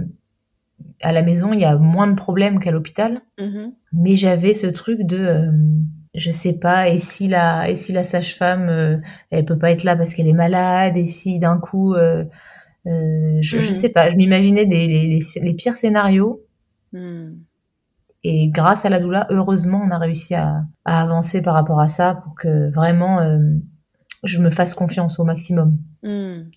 à 1.04 1.12
la 1.12 1.22
maison 1.22 1.54
il 1.54 1.60
y 1.60 1.66
a 1.66 1.75
moins 1.78 2.08
de 2.08 2.16
problèmes 2.16 2.60
qu'à 2.60 2.72
l'hôpital, 2.72 3.22
mm-hmm. 3.38 3.72
mais 3.94 4.16
j'avais 4.16 4.54
ce 4.54 4.66
truc 4.66 5.04
de 5.04 5.48
je 6.13 6.32
sais 6.32 6.60
pas, 6.60 6.90
et 6.90 6.98
si 6.98 7.28
la, 7.28 7.70
et 7.70 7.75
si 7.75 7.94
la 7.94 8.04
sage-femme, 8.04 8.70
euh, 8.70 8.98
elle 9.30 9.46
peut 9.46 9.58
pas 9.58 9.72
être 9.72 9.84
là 9.84 9.96
parce 9.96 10.13
qu'elle 10.13 10.28
est 10.28 10.34
malade, 10.34 10.98
et 10.98 11.06
si 11.06 11.40
d'un 11.40 11.58
coup, 11.58 11.94
euh, 11.94 12.25
euh, 12.88 13.38
je, 13.42 13.60
je, 13.60 13.70
mm. 13.70 13.74
sais 13.74 13.90
pas, 13.90 14.10
je 14.10 14.18
m'imaginais 14.18 14.66
des, 14.66 14.88
les, 14.88 15.20
les, 15.42 15.54
pires 15.54 15.75
scénarios. 15.75 16.42
Mm. 16.93 17.38
Et 18.24 18.50
grâce 18.50 18.86
à 18.86 18.89
la 18.89 19.00
doula, 19.00 19.27
heureusement, 19.31 19.81
on 19.83 19.89
a 19.89 19.98
réussi 19.98 20.36
à, 20.36 20.63
à, 20.86 21.01
avancer 21.01 21.41
par 21.41 21.55
rapport 21.55 21.79
à 21.79 21.88
ça 21.88 22.15
pour 22.24 22.36
que 22.36 22.69
vraiment 22.71 23.19
je 24.24 24.39
me 24.39 24.51
fasse 24.51 24.75
confiance 24.75 25.19
au 25.19 25.24
maximum. 25.24 25.77
Mm. 26.03 26.51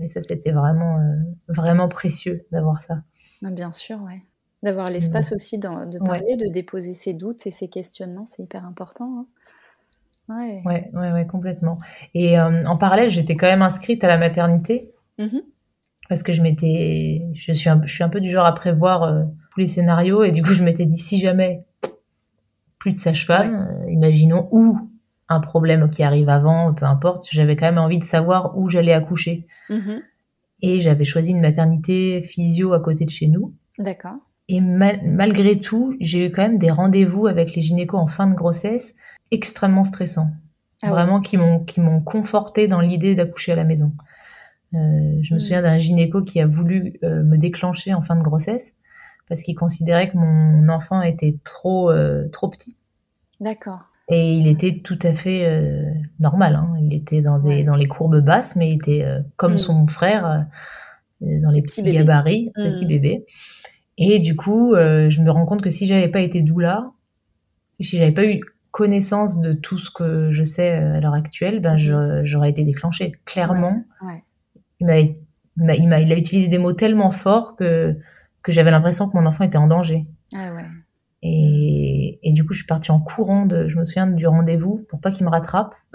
Et 0.00 0.08
ça, 0.10 0.20
c'était 0.20 0.52
vraiment, 0.52 0.98
vraiment 1.48 1.88
précieux 1.88 2.44
d'avoir 2.52 2.82
ça. 2.82 3.02
Ah, 3.42 3.50
bien 3.50 3.72
sûr, 3.72 4.02
ouais. 4.02 4.22
D'avoir 4.62 4.88
l'espace 4.88 5.32
aussi 5.32 5.58
de 5.58 6.04
parler, 6.04 6.36
de 6.36 6.52
déposer 6.52 6.92
ses 6.92 7.14
doutes 7.14 7.46
et 7.46 7.50
ses 7.50 7.68
questionnements, 7.68 8.26
c'est 8.26 8.42
hyper 8.42 8.66
important. 8.66 9.20
Hein. 9.20 9.26
Ouais. 10.28 10.62
Ouais, 10.64 11.12
ouais, 11.12 11.26
complètement. 11.26 11.78
Et 12.14 12.38
euh, 12.38 12.62
en 12.66 12.76
parallèle, 12.76 13.10
j'étais 13.10 13.36
quand 13.36 13.46
même 13.46 13.62
inscrite 13.62 14.02
à 14.02 14.08
la 14.08 14.18
maternité. 14.18 14.90
Mm-hmm. 15.18 15.42
Parce 16.08 16.22
que 16.22 16.32
je 16.32 16.42
m'étais. 16.42 17.22
Je 17.34 17.52
suis, 17.52 17.68
un, 17.68 17.82
je 17.84 17.92
suis 17.92 18.04
un 18.04 18.08
peu 18.08 18.20
du 18.20 18.30
genre 18.30 18.46
à 18.46 18.54
prévoir 18.54 19.02
euh, 19.02 19.24
tous 19.52 19.60
les 19.60 19.66
scénarios. 19.66 20.22
Et 20.24 20.30
du 20.30 20.42
coup, 20.42 20.52
je 20.52 20.62
m'étais 20.62 20.86
dit 20.86 20.98
si 20.98 21.18
jamais 21.18 21.64
plus 22.78 22.92
de 22.92 22.98
sage-femme, 22.98 23.68
euh, 23.68 23.90
imaginons, 23.90 24.48
ou 24.52 24.78
un 25.28 25.40
problème 25.40 25.90
qui 25.90 26.02
arrive 26.02 26.28
avant, 26.28 26.72
peu 26.72 26.84
importe, 26.84 27.26
j'avais 27.30 27.56
quand 27.56 27.66
même 27.66 27.78
envie 27.78 27.98
de 27.98 28.04
savoir 28.04 28.56
où 28.56 28.68
j'allais 28.68 28.92
accoucher. 28.92 29.46
Mm-hmm. 29.70 30.02
Et 30.62 30.80
j'avais 30.80 31.04
choisi 31.04 31.32
une 31.32 31.40
maternité 31.40 32.22
physio 32.22 32.72
à 32.72 32.80
côté 32.80 33.04
de 33.04 33.10
chez 33.10 33.26
nous. 33.26 33.52
D'accord. 33.78 34.16
Et 34.48 34.60
malgré 34.60 35.58
tout, 35.58 35.96
j'ai 36.00 36.26
eu 36.26 36.30
quand 36.30 36.42
même 36.42 36.58
des 36.58 36.70
rendez-vous 36.70 37.26
avec 37.26 37.54
les 37.54 37.62
gynécos 37.62 37.98
en 37.98 38.06
fin 38.06 38.28
de 38.28 38.34
grossesse 38.34 38.94
extrêmement 39.32 39.82
stressants. 39.82 40.30
Ah 40.82 40.90
Vraiment 40.90 41.20
qui 41.20 41.36
m'ont 41.36 41.64
qui 41.64 41.80
m'ont 41.80 42.00
conforté 42.00 42.68
dans 42.68 42.80
l'idée 42.80 43.14
d'accoucher 43.14 43.52
à 43.52 43.56
la 43.56 43.64
maison. 43.64 43.92
Euh, 44.76 45.18
je 45.22 45.34
me 45.34 45.36
hmm. 45.36 45.40
souviens 45.40 45.62
d'un 45.62 45.78
gynéco 45.78 46.22
qui 46.22 46.40
a 46.40 46.46
voulu 46.46 46.98
euh, 47.02 47.22
me 47.22 47.36
déclencher 47.36 47.94
en 47.94 48.02
fin 48.02 48.16
de 48.16 48.22
grossesse 48.22 48.74
parce 49.28 49.42
qu'il 49.42 49.56
considérait 49.56 50.10
que 50.10 50.16
mon 50.16 50.68
enfant 50.68 51.02
était 51.02 51.36
trop 51.44 51.90
euh, 51.90 52.28
trop 52.28 52.48
petit. 52.48 52.76
D'accord. 53.40 53.80
Et 54.08 54.34
il 54.34 54.46
était 54.46 54.80
tout 54.84 54.98
à 55.02 55.14
fait 55.14 55.84
normal. 56.20 56.54
Hein. 56.54 56.76
Il 56.80 56.94
était 56.94 57.22
dans, 57.22 57.38
dans 57.38 57.74
les 57.74 57.88
courbes 57.88 58.20
basses, 58.20 58.54
mais 58.54 58.70
il 58.70 58.76
était 58.76 59.04
comme 59.34 59.54
hmm. 59.54 59.58
son 59.58 59.86
frère 59.88 60.46
dans 61.20 61.50
les 61.50 61.60
petits 61.60 61.82
gabarits, 61.82 62.52
petit 62.54 62.84
hmm. 62.84 62.88
bébé. 62.88 63.26
Et 63.98 64.20
du 64.20 64.36
coup, 64.36 64.76
je 64.76 65.22
me 65.22 65.30
rends 65.30 65.44
compte 65.44 65.60
que 65.60 65.70
si 65.70 65.86
j'avais 65.86 66.06
pas 66.06 66.20
été 66.20 66.40
doula, 66.42 66.92
si 67.80 67.98
j'avais 67.98 68.12
pas 68.12 68.24
eu 68.24 68.40
connaissance 68.70 69.40
de 69.40 69.54
tout 69.54 69.78
ce 69.78 69.90
que 69.90 70.30
je 70.30 70.44
sais 70.44 70.68
à 70.68 71.00
l'heure 71.00 71.14
actuelle, 71.14 71.58
ben 71.58 71.76
j'aurais 72.22 72.50
été 72.50 72.62
déclenchée. 72.62 73.10
Clairement, 73.24 73.82
Il, 74.80 74.86
m'a, 74.86 75.74
il, 75.74 75.92
a, 75.92 76.00
il 76.00 76.12
a 76.12 76.16
utilisé 76.16 76.48
des 76.48 76.58
mots 76.58 76.72
tellement 76.72 77.10
forts 77.10 77.56
que, 77.56 77.96
que 78.42 78.52
j'avais 78.52 78.70
l'impression 78.70 79.08
que 79.08 79.16
mon 79.16 79.26
enfant 79.26 79.44
était 79.44 79.58
en 79.58 79.66
danger. 79.66 80.06
Ah 80.34 80.54
ouais. 80.54 80.64
Et, 81.22 82.20
et, 82.22 82.32
du 82.32 82.44
coup, 82.44 82.52
je 82.52 82.58
suis 82.58 82.66
partie 82.66 82.92
en 82.92 83.00
courant, 83.00 83.46
de, 83.46 83.68
je 83.68 83.78
me 83.78 83.84
souviens 83.84 84.06
du 84.06 84.26
rendez-vous, 84.26 84.84
pour 84.88 85.00
pas 85.00 85.10
qu'il 85.10 85.24
me 85.24 85.30
rattrape. 85.30 85.74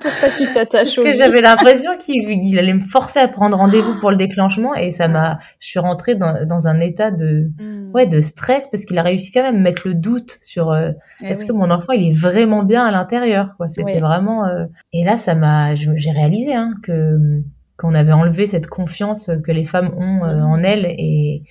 pour 0.00 0.10
pas 0.20 0.30
qu'il 0.36 0.52
t'attache 0.52 0.94
Parce 0.94 1.08
que 1.08 1.14
j'avais 1.14 1.40
l'impression 1.40 1.96
qu'il 1.96 2.58
allait 2.58 2.74
me 2.74 2.80
forcer 2.80 3.18
à 3.18 3.28
prendre 3.28 3.56
rendez-vous 3.56 3.98
pour 4.00 4.10
le 4.10 4.16
déclenchement 4.16 4.74
et 4.74 4.90
ça 4.90 5.08
m'a, 5.08 5.38
je 5.58 5.68
suis 5.68 5.78
rentrée 5.78 6.14
dans, 6.14 6.46
dans 6.46 6.66
un 6.66 6.80
état 6.80 7.10
de, 7.10 7.50
hmm. 7.58 7.90
ouais, 7.92 8.06
de 8.06 8.20
stress 8.20 8.68
parce 8.68 8.84
qu'il 8.84 8.98
a 8.98 9.02
réussi 9.02 9.32
quand 9.32 9.42
même 9.42 9.56
à 9.56 9.60
mettre 9.60 9.88
le 9.88 9.94
doute 9.94 10.38
sur 10.40 10.70
euh, 10.70 10.90
eh 11.20 11.28
est-ce 11.28 11.44
que 11.44 11.52
mon 11.52 11.70
enfant 11.70 11.92
il 11.92 12.08
est 12.08 12.16
vraiment 12.16 12.62
bien 12.62 12.84
à 12.84 12.90
l'intérieur, 12.90 13.54
quoi. 13.56 13.68
C'était 13.68 14.00
vraiment, 14.00 14.46
euh, 14.46 14.66
et 14.92 15.04
là 15.04 15.16
ça 15.16 15.34
m'a, 15.34 15.74
j'ai 15.74 16.10
réalisé 16.10 16.54
hein, 16.54 16.74
que 16.82 17.42
qu'on 17.82 17.94
avait 17.94 18.12
enlevé 18.12 18.46
cette 18.46 18.68
confiance 18.68 19.30
que 19.44 19.52
les 19.52 19.64
femmes 19.64 19.92
ont 19.98 20.24
euh, 20.24 20.40
en 20.40 20.62
elles 20.62 20.86
et, 20.86 21.42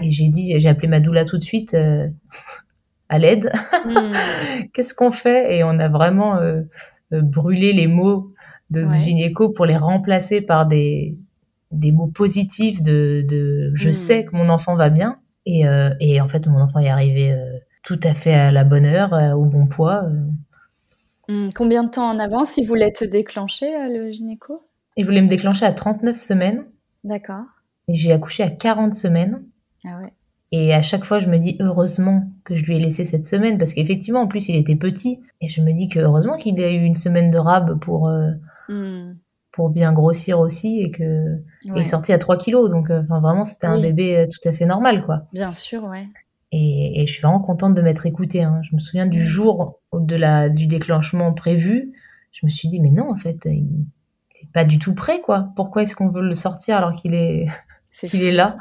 et 0.00 0.10
j'ai 0.10 0.28
dit, 0.28 0.58
j'ai 0.58 0.68
appelé 0.68 0.88
ma 0.88 1.00
doula 1.00 1.24
tout 1.24 1.36
de 1.36 1.42
suite 1.42 1.76
à 3.10 3.18
l'aide. 3.18 3.52
Hmm. 3.84 4.14
Qu'est-ce 4.72 4.94
qu'on 4.94 5.10
fait? 5.10 5.56
Et 5.56 5.64
on 5.64 5.78
a 5.78 5.88
vraiment 5.88 6.40
euh, 7.12 7.20
brûler 7.20 7.74
les 7.74 7.86
mots 7.86 8.32
de 8.70 8.84
ce 8.84 8.92
gynéco 8.92 9.50
pour 9.50 9.66
les 9.66 9.76
remplacer 9.76 10.40
par 10.40 10.64
des, 10.64 11.18
des 11.72 11.90
mots 11.90 12.06
positifs 12.06 12.80
de, 12.82 13.24
de 13.28 13.72
je 13.74 13.90
hmm. 13.90 13.92
sais 13.92 14.24
que 14.24 14.34
mon 14.34 14.48
enfant 14.48 14.76
va 14.76 14.88
bien. 14.88 15.18
Et, 15.44 15.66
euh, 15.66 15.90
et, 16.00 16.20
en 16.20 16.28
fait, 16.28 16.46
mon 16.46 16.60
enfant 16.60 16.78
est 16.78 16.88
arrivé 16.88 17.32
euh, 17.32 17.58
tout 17.82 17.98
à 18.04 18.14
fait 18.14 18.34
à 18.34 18.52
la 18.52 18.62
bonne 18.62 18.86
heure, 18.86 19.12
au 19.36 19.44
bon 19.44 19.66
poids. 19.66 20.04
Combien 21.54 21.84
de 21.84 21.90
temps 21.90 22.10
en 22.10 22.18
avance 22.18 22.56
il 22.56 22.66
voulait 22.66 22.92
te 22.92 23.04
déclencher, 23.04 23.70
le 23.88 24.10
gynéco 24.10 24.62
Il 24.96 25.04
voulait 25.04 25.22
me 25.22 25.28
déclencher 25.28 25.64
à 25.64 25.72
39 25.72 26.18
semaines. 26.18 26.64
D'accord. 27.04 27.44
Et 27.88 27.94
j'ai 27.94 28.12
accouché 28.12 28.42
à 28.42 28.50
40 28.50 28.94
semaines. 28.94 29.42
Ah 29.84 29.98
ouais. 30.00 30.12
Et 30.52 30.74
à 30.74 30.82
chaque 30.82 31.04
fois, 31.04 31.20
je 31.20 31.28
me 31.28 31.38
dis 31.38 31.56
heureusement 31.60 32.28
que 32.44 32.56
je 32.56 32.64
lui 32.64 32.76
ai 32.76 32.80
laissé 32.80 33.04
cette 33.04 33.26
semaine 33.26 33.56
parce 33.56 33.72
qu'effectivement, 33.72 34.20
en 34.20 34.26
plus, 34.26 34.48
il 34.48 34.56
était 34.56 34.74
petit. 34.74 35.20
Et 35.40 35.48
je 35.48 35.62
me 35.62 35.72
dis 35.72 35.88
que 35.88 36.00
heureusement 36.00 36.36
qu'il 36.36 36.60
a 36.60 36.72
eu 36.72 36.82
une 36.82 36.96
semaine 36.96 37.30
de 37.30 37.38
rab 37.38 37.78
pour, 37.78 38.08
euh, 38.08 38.32
hmm. 38.68 39.16
pour 39.52 39.70
bien 39.70 39.92
grossir 39.92 40.40
aussi 40.40 40.80
et 40.80 40.90
que 40.90 41.38
il 41.64 41.78
est 41.78 41.84
sorti 41.84 42.12
à 42.12 42.18
3 42.18 42.36
kilos. 42.36 42.68
Donc, 42.68 42.90
euh, 42.90 43.02
enfin, 43.04 43.20
vraiment, 43.20 43.44
c'était 43.44 43.68
un 43.68 43.80
bébé 43.80 44.16
euh, 44.16 44.26
tout 44.26 44.48
à 44.48 44.52
fait 44.52 44.66
normal, 44.66 45.04
quoi. 45.04 45.22
Bien 45.32 45.52
sûr, 45.52 45.84
ouais. 45.84 46.08
Et, 46.50 47.00
et 47.00 47.06
je 47.06 47.12
suis 47.12 47.22
vraiment 47.22 47.38
contente 47.38 47.74
de 47.74 47.82
m'être 47.82 48.06
écoutée. 48.06 48.42
Hein. 48.42 48.60
Je 48.62 48.74
me 48.74 48.80
souviens 48.80 49.06
du 49.06 49.20
hmm. 49.20 49.22
jour 49.22 49.80
de 49.92 50.16
la, 50.16 50.48
du 50.48 50.66
déclenchement 50.66 51.32
prévu. 51.32 51.92
Je 52.32 52.44
me 52.44 52.50
suis 52.50 52.68
dit, 52.68 52.80
mais 52.80 52.90
non, 52.90 53.08
en 53.08 53.16
fait, 53.16 53.44
il 53.44 53.86
pas 54.52 54.64
du 54.64 54.78
tout 54.78 54.94
prêt, 54.94 55.20
quoi. 55.20 55.50
Pourquoi 55.56 55.82
est-ce 55.82 55.94
qu'on 55.94 56.08
veut 56.08 56.22
le 56.22 56.32
sortir 56.32 56.76
alors 56.76 56.92
qu'il 56.92 57.14
est 57.14 57.46
qu'il 58.06 58.22
est 58.22 58.32
là. 58.32 58.56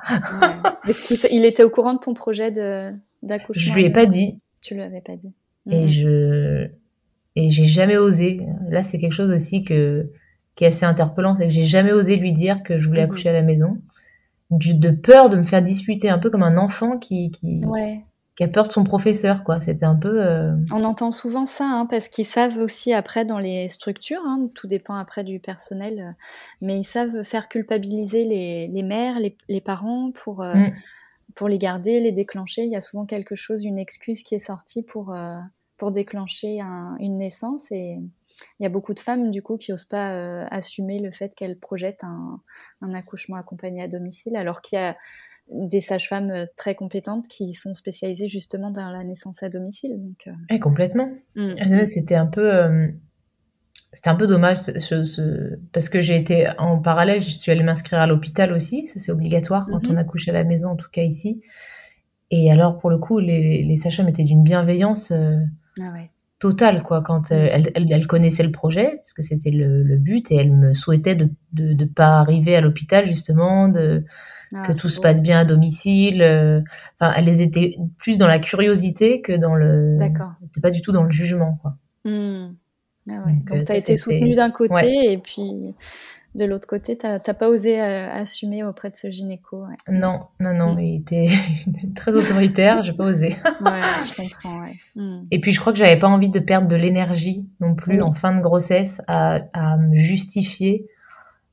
il 1.31 1.45
était 1.45 1.63
au 1.63 1.69
courant 1.69 1.93
de 1.93 1.99
ton 1.99 2.13
projet 2.13 2.51
d'accouchement 3.21 3.53
Je 3.61 3.73
lui 3.73 3.85
ai 3.85 3.89
pas 3.89 4.05
dit. 4.05 4.39
Tu 4.61 4.73
lui 4.73 4.81
avais 4.81 5.01
pas 5.01 5.15
dit. 5.15 5.33
Et 5.67 5.81
mhm. 5.81 5.87
je 5.87 6.67
et 7.35 7.49
j'ai 7.51 7.65
jamais 7.65 7.97
osé. 7.97 8.41
Là, 8.69 8.83
c'est 8.83 8.97
quelque 8.97 9.13
chose 9.13 9.31
aussi 9.31 9.63
que 9.63 10.11
qui 10.55 10.65
est 10.65 10.67
assez 10.67 10.85
interpellant, 10.85 11.35
c'est 11.35 11.45
que 11.45 11.53
j'ai 11.53 11.63
jamais 11.63 11.93
osé 11.93 12.17
lui 12.17 12.33
dire 12.33 12.63
que 12.63 12.79
je 12.79 12.87
voulais 12.87 13.03
mhm. 13.03 13.11
accoucher 13.11 13.29
à 13.29 13.33
la 13.33 13.43
maison, 13.43 13.77
de 14.49 14.89
peur 14.89 15.29
de 15.29 15.37
me 15.37 15.43
faire 15.43 15.61
disputer, 15.61 16.09
un 16.09 16.19
peu 16.19 16.29
comme 16.29 16.43
un 16.43 16.57
enfant 16.57 16.97
qui 16.97 17.31
qui, 17.31 17.63
ouais 17.65 18.03
qui 18.39 18.45
a 18.45 18.47
peur 18.47 18.69
de 18.69 18.71
son 18.71 18.85
professeur, 18.85 19.43
quoi. 19.43 19.59
C'était 19.59 19.83
un 19.83 19.97
peu. 19.97 20.25
Euh, 20.25 20.55
On 20.71 20.85
entend 20.85 21.11
souvent 21.11 21.45
ça, 21.45 21.65
hein, 21.65 21.85
parce 21.85 22.07
qu'ils 22.07 22.23
savent 22.23 22.57
aussi 22.59 22.93
après 22.93 23.25
dans 23.25 23.37
les 23.37 23.67
structures, 23.67 24.21
hein, 24.25 24.49
tout 24.55 24.65
dépend 24.65 24.95
après 24.95 25.25
du 25.25 25.41
personnel, 25.41 25.99
euh, 25.99 26.11
mais 26.61 26.79
ils 26.79 26.85
savent 26.85 27.23
faire 27.23 27.49
culpabiliser 27.49 28.23
les, 28.23 28.69
les 28.69 28.81
mères, 28.81 29.17
les, 29.19 29.59
parents 29.59 30.11
pour, 30.11 30.41
euh, 30.41 30.55
mm. 30.55 30.73
pour 31.35 31.49
les 31.49 31.57
garder, 31.57 31.99
les 31.99 32.13
déclencher. 32.13 32.63
Il 32.63 32.71
y 32.71 32.77
a 32.77 32.79
souvent 32.79 33.05
quelque 33.05 33.35
chose, 33.35 33.65
une 33.65 33.77
excuse 33.77 34.23
qui 34.23 34.35
est 34.35 34.39
sortie 34.39 34.83
pour, 34.83 35.13
pour 35.75 35.91
déclencher 35.91 36.61
une 36.61 37.17
naissance. 37.17 37.69
Et 37.73 37.97
il 37.99 38.63
y 38.63 38.65
a 38.65 38.69
beaucoup 38.69 38.93
de 38.93 39.01
femmes, 39.01 39.31
du 39.31 39.41
coup, 39.41 39.57
qui 39.57 39.71
n'osent 39.71 39.83
pas 39.83 40.45
assumer 40.45 40.99
le 40.99 41.11
fait 41.11 41.35
qu'elles 41.35 41.59
projettent 41.59 42.05
un, 42.05 42.39
un 42.79 42.93
accouchement 42.93 43.35
accompagné 43.35 43.83
à 43.83 43.89
domicile, 43.89 44.37
alors 44.37 44.61
qu'il 44.61 44.79
y 44.79 44.81
a 44.81 44.95
des 45.51 45.81
sages-femmes 45.81 46.31
euh, 46.31 46.45
très 46.55 46.75
compétentes 46.75 47.27
qui 47.27 47.53
sont 47.53 47.73
spécialisées 47.73 48.27
justement 48.27 48.71
dans 48.71 48.89
la 48.89 49.03
naissance 49.03 49.43
à 49.43 49.49
domicile. 49.49 49.99
Donc, 49.99 50.27
euh. 50.27 50.59
complètement. 50.59 51.09
Mm. 51.35 51.53
Ah, 51.59 51.85
c'était 51.85 52.15
un 52.15 52.27
peu, 52.27 52.53
euh, 52.53 52.87
c'était 53.93 54.09
un 54.09 54.15
peu 54.15 54.27
dommage 54.27 54.57
parce 55.73 55.89
que 55.89 56.01
j'ai 56.01 56.15
été 56.15 56.47
en 56.57 56.79
parallèle, 56.79 57.21
je 57.21 57.29
suis 57.29 57.51
allée 57.51 57.63
m'inscrire 57.63 57.99
à 57.99 58.07
l'hôpital 58.07 58.53
aussi. 58.53 58.85
Ça 58.85 58.99
c'est 58.99 59.11
obligatoire 59.11 59.67
quand 59.71 59.83
mm-hmm. 59.83 59.93
on 59.93 59.97
accouche 59.97 60.27
à 60.27 60.33
la 60.33 60.43
maison, 60.43 60.69
en 60.69 60.75
tout 60.75 60.89
cas 60.91 61.03
ici. 61.03 61.41
Et 62.31 62.51
alors 62.51 62.77
pour 62.77 62.91
le 62.91 62.99
coup, 62.99 63.19
les, 63.19 63.63
les 63.63 63.75
sages-femmes 63.75 64.09
étaient 64.09 64.23
d'une 64.23 64.43
bienveillance 64.43 65.11
ah 65.11 65.93
totale 66.37 66.83
quoi. 66.83 67.01
Quand 67.01 67.31
mm. 67.31 67.33
elles, 67.33 67.71
elles, 67.73 68.07
connaissaient 68.07 68.43
le 68.43 68.51
projet, 68.51 68.97
parce 68.97 69.13
que 69.13 69.23
c'était 69.23 69.49
le, 69.49 69.81
le, 69.81 69.97
but, 69.97 70.31
et 70.31 70.35
elles 70.35 70.51
me 70.51 70.75
souhaitaient 70.75 71.15
de 71.15 71.29
ne 71.55 71.85
pas 71.85 72.19
arriver 72.19 72.55
à 72.55 72.61
l'hôpital 72.61 73.07
justement, 73.07 73.67
de 73.67 74.05
ah, 74.53 74.67
que 74.67 74.73
tout 74.73 74.89
se 74.89 74.99
passe 74.99 75.21
bien 75.21 75.39
à 75.39 75.45
domicile. 75.45 76.21
Euh, 76.21 76.61
enfin, 76.99 77.13
elles 77.15 77.41
étaient 77.41 77.75
plus 77.97 78.17
dans 78.17 78.27
la 78.27 78.39
curiosité 78.39 79.21
que 79.21 79.33
dans 79.33 79.55
le. 79.55 79.97
D'accord. 79.97 80.31
Pas 80.61 80.71
du 80.71 80.81
tout 80.81 80.91
dans 80.91 81.03
le 81.03 81.11
jugement, 81.11 81.59
quoi. 81.61 81.75
Hmm. 82.05 82.55
Ah 83.09 83.23
ouais. 83.25 83.33
Donc, 83.47 83.65
tu 83.65 83.71
as 83.71 83.77
été 83.77 83.97
soutenue 83.97 84.35
d'un 84.35 84.51
côté 84.51 85.11
et 85.11 85.17
puis 85.17 85.75
de 86.35 86.45
l'autre 86.45 86.67
côté, 86.67 86.95
tu 86.97 87.07
n'as 87.07 87.19
pas 87.19 87.49
osé 87.49 87.81
euh, 87.81 88.09
assumer 88.11 88.63
auprès 88.63 88.91
de 88.91 88.95
ce 88.95 89.09
gynéco. 89.09 89.65
Non, 89.89 90.27
non, 90.39 90.53
non, 90.53 90.75
hmm. 90.75 90.79
il 90.79 91.01
était 91.01 91.27
très 91.95 92.15
autoritaire, 92.15 92.83
j'ai 92.83 92.93
pas 92.93 93.05
osé. 93.05 93.29
ouais, 93.29 93.35
je 94.05 94.15
comprends. 94.15 94.61
Ouais. 94.61 94.73
Hmm. 94.95 95.25
Et 95.31 95.41
puis 95.41 95.51
je 95.51 95.59
crois 95.59 95.73
que 95.73 95.79
j'avais 95.79 95.97
pas 95.97 96.07
envie 96.07 96.29
de 96.29 96.39
perdre 96.39 96.67
de 96.67 96.75
l'énergie 96.75 97.47
non 97.59 97.75
plus 97.75 98.01
en 98.01 98.11
fin 98.11 98.35
de 98.35 98.41
grossesse 98.41 99.01
à, 99.07 99.41
à 99.53 99.77
me 99.77 99.97
justifier 99.97 100.87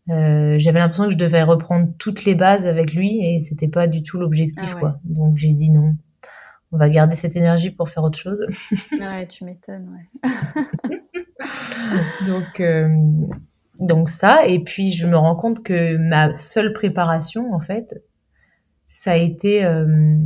euh, 0.09 0.57
j'avais 0.59 0.79
l'impression 0.79 1.07
que 1.07 1.13
je 1.13 1.19
devais 1.19 1.43
reprendre 1.43 1.93
toutes 1.99 2.25
les 2.25 2.35
bases 2.35 2.67
avec 2.67 2.95
lui 2.95 3.25
et 3.25 3.41
c'était 3.41 3.69
pas 3.69 3.87
du 3.87 4.03
tout 4.03 4.19
l'objectif 4.19 4.73
ah 4.77 4.79
quoi. 4.79 5.01
Donc 5.05 5.37
j'ai 5.37 5.53
dit 5.53 5.71
non. 5.71 5.97
On 6.73 6.79
va 6.79 6.89
garder 6.89 7.17
cette 7.17 7.37
énergie 7.37 7.71
pour 7.71 7.89
faire 7.89 8.03
autre 8.03 8.19
chose. 8.19 8.47
ouais, 8.93 9.27
tu 9.27 9.45
m'étonnes, 9.45 9.89
ouais. 9.93 11.01
donc 12.27 12.61
euh, 12.61 12.89
donc 13.79 14.09
ça 14.09 14.47
et 14.47 14.61
puis 14.61 14.93
je 14.93 15.07
me 15.07 15.17
rends 15.17 15.37
compte 15.37 15.63
que 15.63 15.97
ma 15.97 16.35
seule 16.35 16.73
préparation 16.73 17.53
en 17.53 17.61
fait 17.61 18.03
ça 18.87 19.13
a 19.13 19.17
été 19.17 19.65
euh, 19.65 20.17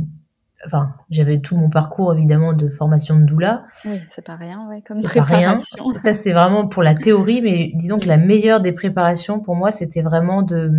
enfin, 0.65 0.93
j'avais 1.09 1.39
tout 1.39 1.55
mon 1.57 1.69
parcours 1.69 2.13
évidemment 2.13 2.53
de 2.53 2.67
formation 2.69 3.19
de 3.19 3.23
doula. 3.25 3.65
Oui, 3.85 3.99
c'est 4.07 4.25
pas 4.25 4.35
rien, 4.35 4.67
ouais, 4.67 4.81
comme 4.87 5.01
préparation. 5.01 5.83
Pas 5.83 5.91
rien. 5.91 5.99
Ça 5.99 6.13
c'est 6.13 6.33
vraiment 6.33 6.67
pour 6.67 6.83
la 6.83 6.95
théorie, 6.95 7.41
mais 7.41 7.71
disons 7.75 7.99
que 7.99 8.07
la 8.07 8.17
meilleure 8.17 8.61
des 8.61 8.71
préparations 8.71 9.39
pour 9.39 9.55
moi, 9.55 9.71
c'était 9.71 10.01
vraiment 10.01 10.41
de 10.41 10.71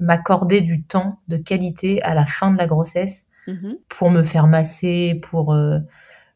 m'accorder 0.00 0.60
du 0.60 0.82
temps 0.82 1.20
de 1.28 1.36
qualité 1.36 2.02
à 2.02 2.14
la 2.14 2.24
fin 2.24 2.50
de 2.50 2.58
la 2.58 2.66
grossesse 2.66 3.26
mm-hmm. 3.46 3.76
pour 3.88 4.10
me 4.10 4.24
faire 4.24 4.46
masser, 4.48 5.20
pour 5.22 5.54
euh, 5.54 5.78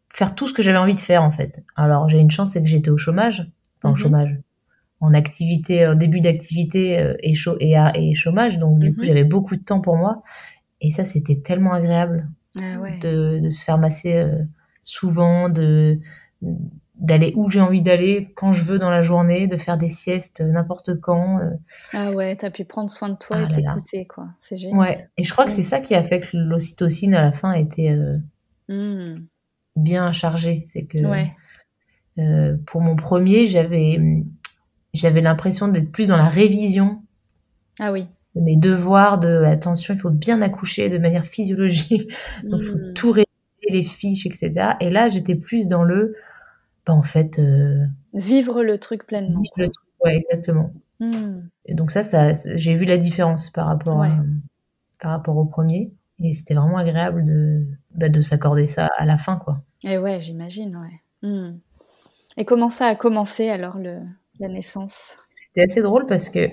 faire 0.09 0.35
tout 0.35 0.47
ce 0.49 0.55
que 0.55 0.62
j'avais 0.62 0.78
envie 0.78 0.95
de 0.95 1.00
faire 1.00 1.23
en 1.23 1.31
fait. 1.31 1.64
Alors 1.75 2.09
j'ai 2.09 2.19
une 2.19 2.31
chance, 2.31 2.52
c'est 2.52 2.62
que 2.62 2.69
j'étais 2.69 2.90
au 2.90 2.99
chômage, 2.99 3.50
enfin 3.78 3.90
au 3.90 3.97
Mhm. 3.97 3.97
chômage, 3.99 4.38
en 5.00 5.12
activité, 5.14 5.87
en 5.87 5.95
début 5.95 6.21
d'activité 6.21 6.99
euh, 7.00 7.14
et 7.21 7.35
chômage, 8.14 8.59
donc 8.59 8.78
du 8.78 8.95
coup 8.95 9.00
Mhm. 9.00 9.07
j'avais 9.07 9.25
beaucoup 9.25 9.57
de 9.57 9.62
temps 9.62 9.81
pour 9.81 9.97
moi. 9.97 10.23
Et 10.81 10.90
ça, 10.90 11.05
c'était 11.05 11.37
tellement 11.37 11.73
agréable 11.73 12.28
Ah 12.59 12.81
ouais. 12.81 12.99
de, 12.99 13.39
de 13.43 13.51
se 13.51 13.65
faire 13.65 13.79
masser 13.79 14.15
euh, 14.15 14.43
souvent, 14.83 15.49
de 15.49 15.99
d'aller 16.99 17.33
où 17.37 17.51
j'ai 17.51 17.61
envie 17.61 17.83
d'aller, 17.83 18.33
quand 18.37 18.53
je 18.55 18.63
veux 18.63 18.79
dans 18.79 18.89
la 18.91 19.03
journée, 19.03 19.47
de 19.47 19.59
faire 19.59 19.77
des 19.77 19.89
siestes 19.89 20.41
euh, 20.41 20.51
n'importe 20.51 20.99
quand. 21.01 21.39
euh. 21.41 21.51
Ah 21.93 22.13
ouais, 22.13 22.37
t'as 22.37 22.51
pu 22.51 22.65
prendre 22.65 22.89
soin 22.91 23.11
de 23.11 23.17
toi 23.17 23.37
Ah 23.41 23.49
et 23.51 23.55
t'écouter, 23.55 24.07
quoi. 24.07 24.29
C'est 24.41 24.57
génial. 24.57 24.79
Ouais. 24.79 25.09
Et 25.19 25.25
je 25.25 25.31
crois 25.33 25.45
que 25.45 25.51
c'est 25.51 25.63
ça 25.63 25.81
qui 25.81 25.95
a 25.95 26.03
fait 26.03 26.21
que 26.21 26.29
l'ocytocine 26.37 27.15
à 27.15 27.21
la 27.23 27.33
fin 27.33 27.53
était 27.53 27.91
euh, 27.91 28.17
Hmm. 28.69 29.25
bien 29.77 30.13
chargée. 30.13 30.67
C'est 30.73 30.85
que 30.85 30.99
Ouais. 31.07 31.33
pour 32.67 32.81
mon 32.81 32.97
premier, 32.97 33.47
j'avais 33.47 34.01
j'avais 34.95 35.21
l'impression 35.21 35.69
d'être 35.69 35.93
plus 35.93 36.09
dans 36.09 36.17
la 36.17 36.29
révision 36.29 37.03
Ah 37.79 37.93
oui. 37.93 38.09
De 38.37 38.40
mes 38.40 38.57
devoirs, 38.57 39.19
de 39.19 39.43
attention, 39.45 39.95
il 39.95 40.00
faut 40.00 40.11
bien 40.11 40.40
accoucher 40.43 40.88
de 40.88 40.99
manière 40.99 41.25
physiologique, 41.25 42.12
donc 42.45 42.61
il 42.62 42.66
faut 42.66 42.76
Hmm. 42.78 42.93
tout 42.95 43.11
réviser, 43.11 43.26
les 43.69 43.83
fiches, 43.83 44.26
etc. 44.26 44.75
Et 44.81 44.90
là, 44.90 45.09
j'étais 45.09 45.35
plus 45.35 45.66
dans 45.69 45.83
le, 45.83 46.14
bah, 46.87 46.93
en 46.93 47.02
fait, 47.02 47.38
euh, 47.40 47.85
Vivre 48.14 48.62
le 48.62 48.78
truc 48.78 49.07
pleinement. 49.07 49.40
vivre 49.40 49.55
le 49.57 49.69
truc. 49.69 49.87
Ouais, 50.05 50.16
exactement. 50.16 50.73
Hmm. 51.00 51.40
Et 51.64 51.75
donc 51.75 51.90
ça, 51.90 52.02
ça, 52.02 52.33
j'ai 52.55 52.75
vu 52.75 52.85
la 52.85 52.97
différence 52.99 53.50
par 53.50 53.66
rapport, 53.66 53.99
Ouais. 53.99 54.09
à- 54.09 54.25
par 55.00 55.11
rapport 55.12 55.37
au 55.37 55.45
premier. 55.47 55.90
Et 56.23 56.33
c'était 56.33 56.55
vraiment 56.55 56.78
agréable 56.78 57.25
de, 57.25 57.66
bah, 57.95 58.09
de 58.09 58.21
s'accorder 58.23 58.66
ça 58.66 58.88
à 58.97 59.05
la 59.07 59.19
fin, 59.19 59.37
quoi. 59.37 59.62
Et 59.85 59.99
ouais, 59.99 60.23
j'imagine, 60.23 60.76
ouais. 60.76 61.28
Hmm. 61.28 61.59
Et 62.38 62.45
comment 62.45 62.69
ça 62.71 62.87
a 62.87 62.95
commencé 62.95 63.49
alors 63.50 63.78
le, 63.78 63.99
la 64.40 64.49
naissance? 64.49 65.19
C'était 65.35 65.62
assez 65.71 65.83
drôle 65.83 66.07
parce 66.07 66.28
que 66.31 66.49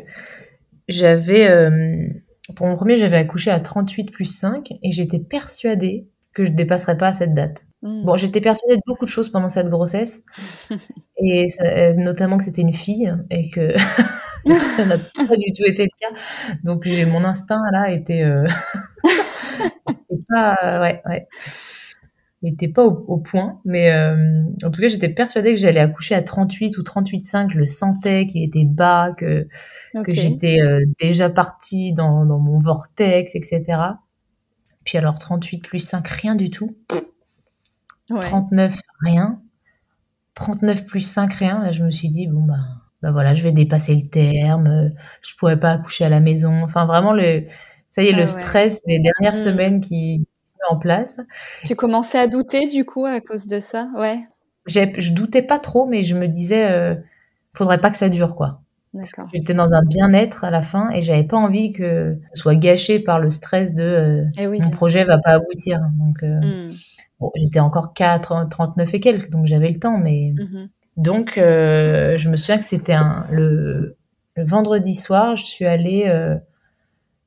j'avais, 0.87 1.49
euh, 1.49 2.07
pour 2.55 2.67
mon 2.67 2.75
premier, 2.75 2.97
j'avais 2.97 3.17
accouché 3.17 3.51
à 3.51 3.59
38 3.59 4.11
plus 4.11 4.25
5 4.25 4.73
et 4.83 4.91
j'étais 4.91 5.19
persuadée 5.19 6.07
que 6.33 6.45
je 6.45 6.51
dépasserais 6.51 6.97
pas 6.97 7.13
cette 7.13 7.33
date. 7.33 7.65
Hmm. 7.81 8.03
Bon, 8.05 8.17
j'étais 8.17 8.41
persuadée 8.41 8.77
de 8.77 8.81
beaucoup 8.87 9.05
de 9.05 9.09
choses 9.09 9.29
pendant 9.29 9.49
cette 9.49 9.69
grossesse, 9.69 10.23
et 11.17 11.47
ça- 11.49 11.63
euh, 11.65 11.93
notamment 11.93 12.37
que 12.37 12.43
c'était 12.43 12.61
une 12.61 12.73
fille 12.73 13.13
et 13.29 13.49
que 13.51 13.75
ça 14.77 14.85
n'a 14.85 14.97
pas 14.97 15.35
du 15.37 15.53
tout 15.53 15.63
été 15.65 15.83
le 15.83 15.89
cas. 15.99 16.15
Donc 16.63 16.83
j'ai 16.85 17.05
mon 17.05 17.23
instinct 17.23 17.61
là 17.71 17.91
était, 17.91 18.23
euh, 18.23 18.45
pas, 20.29 20.79
ouais, 20.81 21.01
ouais, 21.05 21.27
était 22.49 22.67
pas 22.67 22.83
au, 22.85 23.05
au 23.07 23.17
point, 23.17 23.59
mais 23.65 23.91
euh, 23.91 24.43
en 24.63 24.71
tout 24.71 24.81
cas 24.81 24.87
j'étais 24.89 25.09
persuadée 25.09 25.51
que 25.53 25.59
j'allais 25.59 25.79
accoucher 25.79 26.15
à 26.15 26.21
38 26.21 26.77
ou 26.77 26.83
38,5. 26.83 27.51
Je 27.51 27.57
le 27.57 27.65
sentais 27.65 28.27
qu'il 28.27 28.43
était 28.43 28.65
bas, 28.65 29.11
que 29.17 29.47
que 30.03 30.11
j'étais 30.11 30.61
euh, 30.61 30.85
déjà 30.99 31.29
partie 31.29 31.93
dans, 31.93 32.25
dans 32.25 32.39
mon 32.39 32.59
vortex, 32.59 33.35
etc. 33.35 33.79
Puis 34.85 34.97
alors 34.97 35.19
38 35.19 35.59
plus 35.59 35.79
5, 35.79 36.07
rien 36.07 36.35
du 36.35 36.49
tout. 36.49 36.75
Ouais. 38.09 38.19
39, 38.19 38.79
rien. 39.01 39.41
39 40.35 40.85
plus 40.85 41.01
5, 41.01 41.33
rien. 41.33 41.63
Là, 41.63 41.71
je 41.71 41.83
me 41.83 41.91
suis 41.91 42.09
dit, 42.09 42.27
bon, 42.27 42.41
bah, 42.43 42.55
bah 43.01 43.11
voilà, 43.11 43.35
je 43.35 43.43
vais 43.43 43.51
dépasser 43.51 43.95
le 43.95 44.09
terme. 44.09 44.91
Je 45.21 45.35
pourrais 45.37 45.59
pas 45.59 45.71
accoucher 45.73 46.05
à 46.05 46.09
la 46.09 46.19
maison. 46.19 46.63
Enfin, 46.63 46.85
vraiment, 46.85 47.13
le, 47.13 47.45
ça 47.91 48.03
y 48.03 48.07
est, 48.07 48.13
Ah 48.13 48.17
le 48.17 48.25
ouais. 48.25 48.25
stress 48.27 48.83
des 48.85 48.99
dernières 48.99 49.33
Mm. 49.33 49.35
semaines 49.35 49.81
qui, 49.81 50.27
en 50.69 50.77
place. 50.77 51.21
Tu 51.65 51.75
commençais 51.75 52.19
à 52.19 52.27
douter 52.27 52.67
du 52.67 52.85
coup 52.85 53.05
à 53.05 53.21
cause 53.21 53.47
de 53.47 53.59
ça? 53.59 53.89
Ouais. 53.97 54.19
Je 54.65 55.11
doutais 55.11 55.41
pas 55.41 55.59
trop, 55.59 55.85
mais 55.85 56.03
je 56.03 56.15
me 56.15 56.27
disais, 56.27 56.71
euh, 56.71 56.95
faudrait 57.53 57.81
pas 57.81 57.89
que 57.89 57.97
ça 57.97 58.09
dure, 58.09 58.35
quoi. 58.35 58.61
J'étais 59.33 59.55
dans 59.55 59.73
un 59.73 59.81
bien-être 59.83 60.43
à 60.43 60.51
la 60.51 60.61
fin 60.61 60.91
et 60.91 61.01
j'avais 61.01 61.23
pas 61.23 61.37
envie 61.37 61.71
que 61.71 62.15
ce 62.31 62.39
soit 62.39 62.55
gâché 62.55 62.99
par 62.99 63.19
le 63.19 63.31
stress 63.31 63.73
de 63.73 63.83
euh, 64.37 64.45
oui, 64.45 64.61
mon 64.61 64.69
projet 64.69 65.03
va 65.03 65.17
pas 65.17 65.31
aboutir. 65.31 65.79
Donc, 65.97 66.21
euh, 66.21 66.39
sûr. 66.41 66.49
Hmm. 66.49 66.71
bon, 67.19 67.31
j'étais 67.35 67.59
encore 67.59 67.93
qu'à 67.95 68.19
30 68.19 68.51
39 68.51 68.93
et 68.93 68.99
quelques, 68.99 69.31
donc 69.31 69.47
j'avais 69.47 69.69
le 69.69 69.79
temps, 69.79 69.97
mais. 69.97 70.33
Mhm. 70.37 70.69
Donc, 70.95 71.39
euh, 71.39 72.19
je 72.19 72.29
me 72.29 72.35
souviens 72.35 72.59
que 72.59 72.65
c'était 72.65 72.93
un, 72.93 73.25
le, 73.31 73.97
le 74.35 74.45
vendredi 74.45 74.93
soir, 74.93 75.35
je 75.35 75.43
suis 75.43 75.65
allée, 75.65 76.05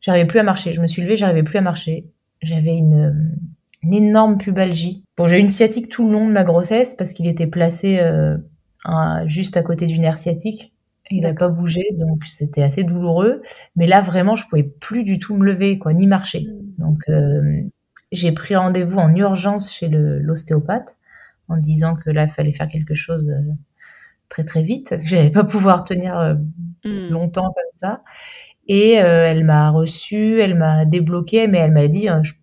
j'arrivais 0.00 0.26
plus 0.26 0.38
à 0.38 0.44
marcher. 0.44 0.72
Je 0.72 0.80
me 0.80 0.86
suis 0.86 1.02
levée, 1.02 1.16
j'arrivais 1.16 1.42
plus 1.42 1.58
à 1.58 1.62
marcher. 1.62 2.06
J'avais 2.42 2.76
une, 2.76 3.36
une 3.82 3.94
énorme 3.94 4.38
pubalgie. 4.38 5.02
Bon, 5.16 5.26
j'ai 5.26 5.38
eu 5.38 5.40
une 5.40 5.48
sciatique 5.48 5.88
tout 5.88 6.06
le 6.06 6.12
long 6.12 6.26
de 6.28 6.32
ma 6.32 6.44
grossesse 6.44 6.94
parce 6.94 7.12
qu'il 7.12 7.26
était 7.28 7.46
placé 7.46 7.98
euh, 7.98 8.36
un- 8.84 9.26
juste 9.28 9.56
à 9.56 9.62
côté 9.62 9.86
du 9.86 9.98
nerf 9.98 10.18
sciatique. 10.18 10.72
Il 11.10 11.22
n'a 11.22 11.34
pas 11.34 11.48
bougé, 11.48 11.84
donc 11.92 12.24
c'était 12.26 12.62
assez 12.62 12.82
douloureux. 12.84 13.40
Mais 13.76 13.86
là, 13.86 14.00
vraiment, 14.00 14.34
je 14.36 14.44
pouvais 14.48 14.64
plus 14.64 15.04
du 15.04 15.18
tout 15.18 15.36
me 15.36 15.44
lever, 15.44 15.78
quoi, 15.78 15.92
ni 15.94 16.06
marcher. 16.06 16.46
Hmm. 16.48 16.82
Donc, 16.82 16.98
euh, 17.08 17.60
j'ai 18.12 18.32
pris 18.32 18.56
rendez-vous 18.56 18.98
en 18.98 19.14
urgence 19.14 19.72
chez 19.72 19.88
l'ostéopathe 19.88 20.96
en 21.48 21.56
disant 21.58 21.94
que 21.94 22.10
là, 22.10 22.24
il 22.24 22.30
fallait 22.30 22.52
faire 22.52 22.68
quelque 22.68 22.94
chose 22.94 23.30
euh, 23.30 23.52
très 24.28 24.44
très 24.44 24.62
vite, 24.62 24.90
que 24.90 25.06
j'allais 25.06 25.30
pas 25.30 25.44
pouvoir 25.44 25.84
tenir 25.84 26.18
euh, 26.18 26.34
Hmm. 26.84 27.08
longtemps 27.10 27.46
comme 27.52 27.72
ça. 27.72 28.02
Et 28.68 29.00
euh, 29.00 29.26
elle 29.28 29.44
m'a 29.44 29.70
reçue, 29.70 30.40
elle 30.40 30.56
m'a 30.56 30.84
débloqué, 30.84 31.46
mais 31.48 31.58
elle 31.58 31.72
m'a 31.72 31.88
dit, 31.88 32.08
euh, 32.08 32.22
je- 32.22 32.34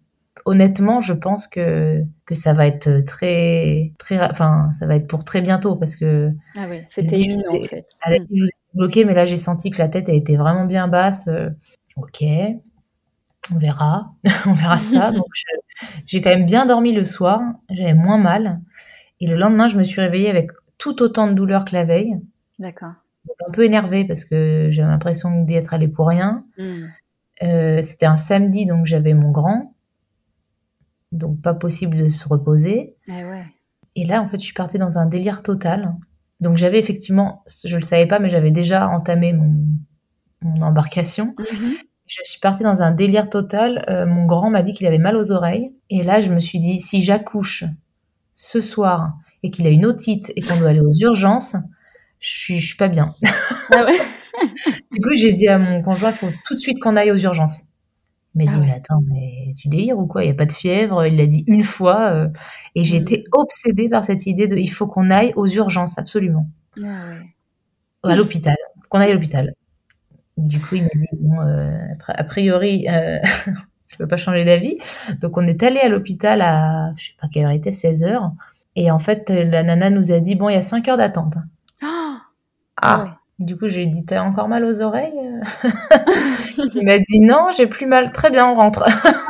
honnêtement, 0.45 1.01
je 1.01 1.13
pense 1.13 1.47
que 1.47 2.01
que 2.25 2.36
ça 2.36 2.53
va 2.53 2.67
être 2.67 3.05
très 3.05 3.93
très, 3.99 4.19
enfin, 4.29 4.71
ça 4.79 4.88
va 4.88 4.95
être 4.95 5.07
pour 5.07 5.23
très 5.25 5.41
bientôt 5.41 5.75
parce 5.75 5.95
que 5.95 6.31
Ah 6.55 6.67
c'était 6.88 7.19
ai- 7.21 7.47
en 7.49 7.63
fait. 7.63 7.86
elle 8.05 8.13
a 8.13 8.19
Hmm. 8.19 8.25
dit, 8.25 8.38
je 8.38 8.43
vous 8.43 8.47
ai 8.49 8.77
bloqué, 8.77 9.05
mais 9.05 9.13
là, 9.13 9.25
j'ai 9.25 9.38
senti 9.38 9.69
que 9.69 9.77
la 9.79 9.89
tête 9.89 10.09
a 10.09 10.13
été 10.13 10.38
vraiment 10.38 10.65
bien 10.65 10.88
basse. 10.88 11.27
Euh, 11.27 11.49
ok, 11.97 12.23
on 13.53 13.57
verra, 13.57 14.13
on 14.47 14.53
verra 14.53 14.77
ça. 14.77 15.12
Donc, 15.12 15.25
j'ai 16.07 16.21
quand 16.21 16.29
même 16.29 16.45
bien 16.45 16.65
dormi 16.65 16.93
le 16.93 17.05
soir. 17.05 17.41
J'avais 17.69 17.93
moins 17.93 18.17
mal. 18.17 18.62
Et 19.21 19.27
le 19.27 19.36
lendemain, 19.36 19.67
je 19.67 19.77
me 19.77 19.83
suis 19.83 20.01
réveillée 20.01 20.29
avec 20.29 20.51
tout 20.77 21.01
autant 21.01 21.27
de 21.27 21.33
douleur 21.33 21.65
que 21.65 21.73
la 21.73 21.83
veille. 21.83 22.15
D'accord. 22.59 22.93
Un 23.47 23.51
peu 23.51 23.63
énervée 23.63 24.05
parce 24.05 24.25
que 24.25 24.67
j'avais 24.71 24.89
l'impression 24.89 25.43
d'y 25.43 25.55
être 25.55 25.73
allée 25.73 25.88
pour 25.88 26.07
rien. 26.07 26.45
Hmm. 26.57 26.88
Euh, 27.41 27.81
C'était 27.81 28.05
un 28.05 28.15
samedi, 28.15 28.65
donc 28.65 28.86
j'avais 28.86 29.13
mon 29.13 29.31
grand. 29.31 29.73
Donc, 31.12 31.41
pas 31.41 31.53
possible 31.53 31.97
de 31.97 32.09
se 32.09 32.27
reposer. 32.27 32.95
Eh 33.07 33.23
ouais. 33.23 33.45
Et 33.95 34.05
là, 34.05 34.21
en 34.21 34.27
fait, 34.27 34.38
je 34.38 34.43
suis 34.43 34.53
partie 34.53 34.79
dans 34.79 34.97
un 34.97 35.05
délire 35.05 35.43
total. 35.43 35.95
Donc, 36.39 36.57
j'avais 36.57 36.79
effectivement, 36.79 37.43
je 37.63 37.75
le 37.75 37.83
savais 37.83 38.07
pas, 38.07 38.19
mais 38.19 38.29
j'avais 38.29 38.51
déjà 38.51 38.89
entamé 38.89 39.31
mon, 39.31 39.53
mon 40.41 40.62
embarcation. 40.62 41.36
Mhm. 41.38 41.75
Je 42.05 42.19
suis 42.23 42.39
partie 42.39 42.63
dans 42.63 42.81
un 42.81 42.91
délire 42.91 43.29
total. 43.29 43.86
Euh, 43.89 44.05
mon 44.05 44.25
grand 44.25 44.49
m'a 44.49 44.62
dit 44.62 44.73
qu'il 44.73 44.88
avait 44.88 44.97
mal 44.97 45.15
aux 45.15 45.31
oreilles. 45.31 45.71
Et 45.89 46.03
là, 46.03 46.19
je 46.19 46.33
me 46.33 46.39
suis 46.39 46.59
dit, 46.59 46.79
si 46.79 47.01
j'accouche 47.01 47.63
ce 48.33 48.59
soir 48.59 49.13
et 49.41 49.51
qu'il 49.51 49.67
a 49.67 49.69
une 49.69 49.86
otite 49.86 50.31
et 50.36 50.41
qu'on 50.41 50.57
doit 50.57 50.69
aller 50.69 50.81
aux 50.81 50.97
urgences, 50.99 51.55
je 52.23 52.29
suis, 52.38 52.59
je 52.62 52.67
suis 52.69 52.77
pas 52.77 52.89
bien. 52.89 53.13
Ah 53.71 53.86
ouais. 53.86 53.97
Du 54.91 54.99
coup, 55.01 55.12
j'ai 55.15 55.33
dit 55.33 55.47
à 55.47 55.59
mon 55.59 55.83
conjoint, 55.83 56.12
il 56.12 56.15
faut 56.17 56.29
tout 56.47 56.55
de 56.55 56.59
suite 56.59 56.79
qu'on 56.81 56.95
aille 56.95 57.12
aux 57.12 57.17
urgences. 57.17 57.65
Il 58.36 58.45
m'a 58.45 58.51
Ah 58.51 58.55
dit, 58.55 58.59
ouais. 58.62 58.65
mais 58.67 58.73
attends, 58.73 59.01
mais 59.09 59.53
tu 59.57 59.67
délires 59.69 59.99
ou 59.99 60.07
quoi? 60.07 60.23
Il 60.23 60.27
n'y 60.27 60.31
a 60.31 60.36
pas 60.36 60.45
de 60.47 60.51
fièvre? 60.53 61.05
Il 61.05 61.17
l'a 61.17 61.27
dit 61.27 61.43
une 61.47 61.63
fois. 61.63 62.12
euh, 62.13 62.29
et 62.75 62.81
Mm. 62.81 62.86
j'étais 62.86 63.23
obsédée 63.33 63.89
par 63.89 64.03
cette 64.03 64.25
idée 64.27 64.47
de, 64.47 64.57
il 64.57 64.69
faut 64.69 64.88
qu'on 64.88 65.12
aille 65.12 65.33
aux 65.36 65.47
urgences, 65.47 65.97
absolument. 65.99 66.49
Ah 66.83 67.09
ouais. 67.09 68.12
À 68.12 68.15
l'hôpital. 68.15 68.57
Qu'on 68.89 68.99
aille 68.99 69.12
à 69.12 69.15
l'hôpital. 69.15 69.53
Du 70.38 70.59
coup, 70.62 70.75
il 70.75 70.83
m'a 70.83 70.89
dit, 70.95 71.07
bon, 71.13 71.41
euh, 71.41 71.77
a 72.07 72.23
priori, 72.25 72.88
euh, 72.89 73.19
je 73.88 73.97
peux 73.97 74.07
pas 74.07 74.17
changer 74.17 74.45
d'avis. 74.45 74.77
Donc, 75.21 75.38
on 75.38 75.47
est 75.47 75.63
allé 75.63 75.79
à 75.79 75.89
l'hôpital 75.89 76.41
à, 76.41 76.93
je 76.97 77.07
sais 77.07 77.13
pas 77.21 77.27
quelle 77.31 77.45
heure 77.45 77.51
était, 77.51 77.71
16 77.71 78.03
heures. 78.03 78.31
Et 78.75 78.91
en 78.91 78.99
fait, 78.99 79.29
la 79.29 79.63
nana 79.63 79.89
nous 79.91 80.12
a 80.12 80.19
dit, 80.19 80.36
bon, 80.36 80.49
il 80.49 80.55
y 80.55 80.57
a 80.57 80.62
5 80.63 80.88
heures 80.89 80.97
d'attente. 80.97 81.36
Ah 82.84 83.04
ouais. 83.04 83.10
Du 83.39 83.58
coup, 83.58 83.67
j'ai 83.67 83.88
dit, 83.88 84.06
t'as 84.06 84.22
encore 84.24 84.48
mal 84.48 84.63
aux 84.63 84.82
oreilles 84.82 85.12
Il 86.76 86.86
m'a 86.86 87.00
dit, 87.00 87.19
non, 87.19 87.48
j'ai 87.56 87.67
plus 87.67 87.88
mal. 87.88 88.12
Très 88.12 88.30
bien, 88.30 88.48
on 88.48 88.56
rentre. 88.56 88.86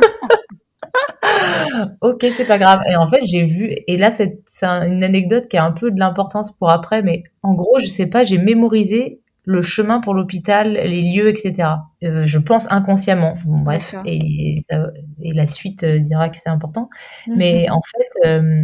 ok, 2.01 2.25
c'est 2.31 2.45
pas 2.45 2.57
grave. 2.57 2.81
Et 2.89 2.95
en 2.95 3.07
fait, 3.07 3.21
j'ai 3.23 3.43
vu, 3.43 3.75
et 3.87 3.97
là, 3.97 4.11
c'est 4.11 4.39
c'est 4.45 4.65
un- 4.65 4.87
une 4.91 5.03
anecdote 5.03 5.47
qui 5.47 5.57
a 5.57 5.65
un 5.65 5.71
peu 5.71 5.91
de 5.91 5.99
l'importance 5.99 6.51
pour 6.51 6.71
après, 6.71 7.01
mais 7.01 7.23
en 7.43 7.53
gros, 7.53 7.79
je 7.79 7.87
sais 7.87 8.05
pas, 8.07 8.23
j'ai 8.23 8.37
mémorisé 8.37 9.19
le 9.45 9.61
chemin 9.61 9.99
pour 9.99 10.13
l'hôpital, 10.13 10.73
les 10.73 11.01
lieux, 11.01 11.27
etc. 11.29 11.83
Euh, 12.03 12.25
je 12.25 12.39
pense 12.39 12.71
inconsciemment. 12.71 13.33
Bon, 13.45 13.59
bref, 13.59 13.95
et, 14.05 14.57
ça- 14.69 14.87
et 15.21 15.33
la 15.33 15.47
suite 15.47 15.83
euh, 15.83 15.99
dira 15.99 16.29
que 16.29 16.37
c'est 16.37 16.49
important. 16.49 16.89
Mais 17.35 17.69
en 17.69 17.81
fait, 17.81 18.27
euh, 18.27 18.63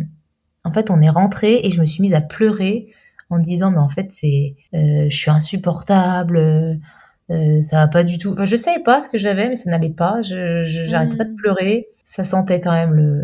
en 0.63 0.71
fait, 0.71 0.89
on 0.91 1.01
est 1.01 1.09
rentré 1.09 1.59
et 1.63 1.71
je 1.71 1.81
me 1.81 1.85
suis 1.85 2.01
mise 2.01 2.13
à 2.13 2.21
pleurer 2.21 2.87
en 3.29 3.39
disant 3.39 3.71
mais 3.71 3.77
en 3.79 3.89
fait 3.89 4.07
c'est, 4.11 4.55
euh, 4.73 5.05
je 5.09 5.15
suis 5.17 5.31
insupportable. 5.31 6.37
euh, 6.37 6.75
Euh, 7.31 7.61
ça 7.61 7.77
va 7.77 7.87
pas 7.87 8.03
du 8.03 8.17
tout. 8.17 8.31
Enfin, 8.31 8.45
je 8.45 8.55
savais 8.55 8.81
pas 8.81 9.01
ce 9.01 9.07
que 9.09 9.19
j'avais, 9.19 9.49
mais 9.49 9.55
ça 9.55 9.69
n'allait 9.69 9.91
pas. 9.91 10.23
Je, 10.23 10.63
j'arrêtais 10.65 11.15
pas 11.15 11.25
de 11.25 11.31
Mm. 11.31 11.35
pleurer. 11.35 11.87
Ça 12.03 12.23
sentait 12.23 12.59
quand 12.59 12.71
même 12.71 12.93
le, 12.93 13.23